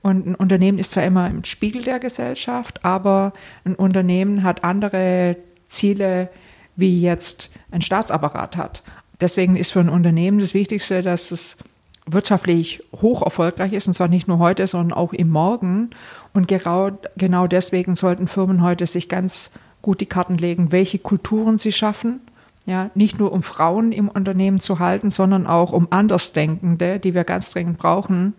Und 0.00 0.26
ein 0.26 0.34
Unternehmen 0.34 0.78
ist 0.78 0.92
zwar 0.92 1.04
immer 1.04 1.28
im 1.28 1.44
Spiegel 1.44 1.82
der 1.82 1.98
Gesellschaft, 1.98 2.84
aber 2.84 3.32
ein 3.64 3.74
Unternehmen 3.74 4.42
hat 4.42 4.64
andere 4.64 5.36
Ziele, 5.68 6.28
wie 6.74 7.00
jetzt 7.00 7.50
ein 7.70 7.82
Staatsapparat 7.82 8.56
hat. 8.56 8.82
Deswegen 9.20 9.56
ist 9.56 9.72
für 9.72 9.80
ein 9.80 9.88
Unternehmen 9.88 10.40
das 10.40 10.54
Wichtigste, 10.54 11.02
dass 11.02 11.30
es 11.30 11.58
wirtschaftlich 12.06 12.82
hoch 12.94 13.22
erfolgreich 13.22 13.72
ist, 13.72 13.86
und 13.86 13.94
zwar 13.94 14.08
nicht 14.08 14.28
nur 14.28 14.38
heute, 14.38 14.66
sondern 14.66 14.96
auch 14.96 15.12
im 15.12 15.28
Morgen. 15.28 15.90
Und 16.32 16.48
genau, 16.48 16.90
genau 17.16 17.46
deswegen 17.46 17.94
sollten 17.94 18.26
Firmen 18.26 18.62
heute 18.62 18.86
sich 18.86 19.08
ganz 19.08 19.50
gut 19.82 20.00
die 20.00 20.06
Karten 20.06 20.36
legen, 20.36 20.72
welche 20.72 20.98
Kulturen 20.98 21.58
sie 21.58 21.72
schaffen. 21.72 22.20
Ja, 22.64 22.90
nicht 22.94 23.18
nur 23.18 23.32
um 23.32 23.42
Frauen 23.42 23.90
im 23.90 24.08
Unternehmen 24.08 24.60
zu 24.60 24.78
halten, 24.78 25.10
sondern 25.10 25.48
auch 25.48 25.72
um 25.72 25.88
Andersdenkende, 25.90 27.00
die 27.00 27.12
wir 27.12 27.24
ganz 27.24 27.50
dringend 27.50 27.78
brauchen, 27.78 28.34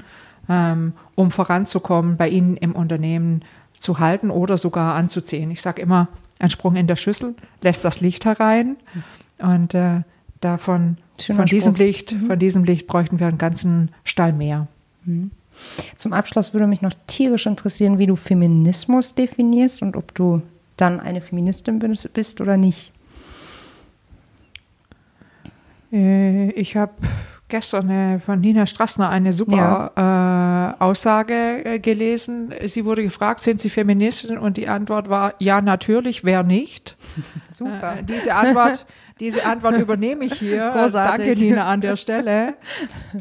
ähm, 0.48 0.94
um 1.16 1.30
voranzukommen, 1.30 2.16
bei 2.16 2.30
ihnen 2.30 2.56
im 2.56 2.74
Unternehmen 2.74 3.44
zu 3.78 4.00
halten 4.00 4.32
oder 4.32 4.58
sogar 4.58 4.96
anzuziehen. 4.96 5.52
Ich 5.52 5.62
sage 5.62 5.82
immer, 5.82 6.08
ein 6.40 6.50
Sprung 6.50 6.78
in 6.78 6.88
der 6.88 6.96
Schüssel 6.96 7.36
lässt 7.62 7.84
das 7.84 8.00
Licht 8.00 8.24
herein. 8.24 8.78
Und 9.40 9.74
äh, 9.74 10.02
davon, 10.40 10.98
von 11.20 11.46
diesem 11.46 11.76
Licht, 11.76 12.14
mhm. 12.14 12.28
von 12.28 12.40
diesem 12.40 12.64
Licht 12.64 12.88
bräuchten 12.88 13.20
wir 13.20 13.28
einen 13.28 13.38
ganzen 13.38 13.92
Stall 14.04 14.34
mehr. 14.34 14.68
Mhm. 15.06 15.32
Zum 15.96 16.14
Abschluss 16.14 16.54
würde 16.54 16.68
mich 16.68 16.82
noch 16.82 16.94
tierisch 17.08 17.46
interessieren, 17.46 18.00
wie 18.00 18.08
du 18.08 18.16
Feminismus 18.16 19.14
definierst 19.16 19.82
und 19.82 19.96
ob 19.96 20.14
du 20.16 20.42
dann 20.78 21.00
eine 21.00 21.22
Feministin 21.22 21.80
bist 22.14 22.42
oder 22.42 22.58
nicht. 22.58 22.92
Äh, 25.92 26.50
ich 26.52 26.76
habe 26.76 26.94
gestern 27.48 27.90
eine, 27.90 28.20
von 28.20 28.42
Nina 28.42 28.66
Strassner 28.66 29.10
eine 29.10 29.32
super 29.32 29.92
ja. 29.96 30.72
äh, 30.72 30.84
Aussage 30.84 31.64
äh, 31.64 31.80
gelesen. 31.80 32.52
Sie 32.66 32.84
wurde 32.84 33.04
gefragt, 33.04 33.42
sind 33.42 33.60
Sie 33.60 33.70
Feministin? 33.70 34.40
Und 34.40 34.58
die 34.58 34.68
Antwort 34.68 35.08
war, 35.08 35.36
ja, 35.38 35.62
natürlich, 35.62 36.24
wer 36.24 36.42
nicht? 36.42 36.98
Super. 37.50 38.00
Äh, 38.00 38.04
diese 38.04 38.34
Antwort 38.34 38.88
diese 39.20 39.46
Antwort 39.46 39.78
übernehme 39.78 40.26
ich 40.26 40.34
hier. 40.34 40.72
Großartig. 40.72 41.28
Danke, 41.28 41.40
Nina, 41.40 41.66
an 41.66 41.82
der 41.82 41.96
Stelle. 41.96 42.56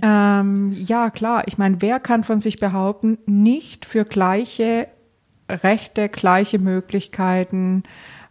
Ähm, 0.01 0.72
ja, 0.72 1.11
klar. 1.11 1.45
Ich 1.47 1.59
meine, 1.59 1.82
wer 1.82 2.01
kann 2.01 2.24
von 2.24 2.40
sich 2.40 2.59
behaupten, 2.59 3.18
nicht 3.26 3.84
für 3.84 4.05
gleiche 4.05 4.88
Rechte, 5.49 6.09
gleiche 6.09 6.59
Möglichkeiten, 6.59 7.82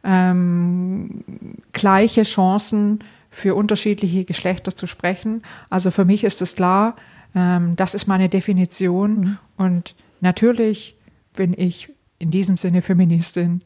ähm, 0.03 1.23
gleiche 1.71 2.23
Chancen 2.23 3.03
für 3.29 3.55
unterschiedliche 3.55 4.25
Geschlechter 4.25 4.75
zu 4.75 4.87
sprechen? 4.87 5.43
Also 5.69 5.91
für 5.91 6.03
mich 6.03 6.23
ist 6.23 6.41
es 6.41 6.55
klar, 6.55 6.95
ähm, 7.35 7.75
das 7.75 7.93
ist 7.93 8.07
meine 8.07 8.27
Definition. 8.27 9.19
Mhm. 9.19 9.37
Und 9.57 9.95
natürlich 10.19 10.97
bin 11.35 11.53
ich 11.55 11.89
in 12.17 12.31
diesem 12.31 12.57
Sinne 12.57 12.81
Feministin. 12.81 13.61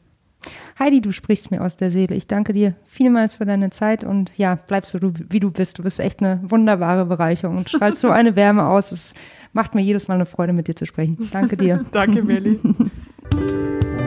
Heidi, 0.78 1.00
du 1.00 1.12
sprichst 1.12 1.50
mir 1.50 1.62
aus 1.62 1.76
der 1.76 1.90
Seele. 1.90 2.14
Ich 2.14 2.26
danke 2.26 2.52
dir 2.52 2.74
vielmals 2.88 3.34
für 3.34 3.44
deine 3.44 3.70
Zeit 3.70 4.04
und 4.04 4.36
ja, 4.36 4.56
bleibst 4.56 4.92
so, 4.92 4.98
wie 5.02 5.40
du 5.40 5.50
bist. 5.50 5.78
Du 5.78 5.82
bist 5.82 6.00
echt 6.00 6.20
eine 6.20 6.40
wunderbare 6.44 7.06
Bereicherung 7.06 7.58
und 7.58 7.68
strahlst 7.68 8.00
so 8.00 8.10
eine 8.10 8.36
Wärme 8.36 8.66
aus. 8.66 8.92
Es 8.92 9.14
macht 9.52 9.74
mir 9.74 9.82
jedes 9.82 10.08
Mal 10.08 10.14
eine 10.14 10.26
Freude, 10.26 10.52
mit 10.52 10.68
dir 10.68 10.76
zu 10.76 10.86
sprechen. 10.86 11.16
Danke 11.32 11.56
dir. 11.56 11.84
danke, 11.92 12.22
Melli. 12.22 12.60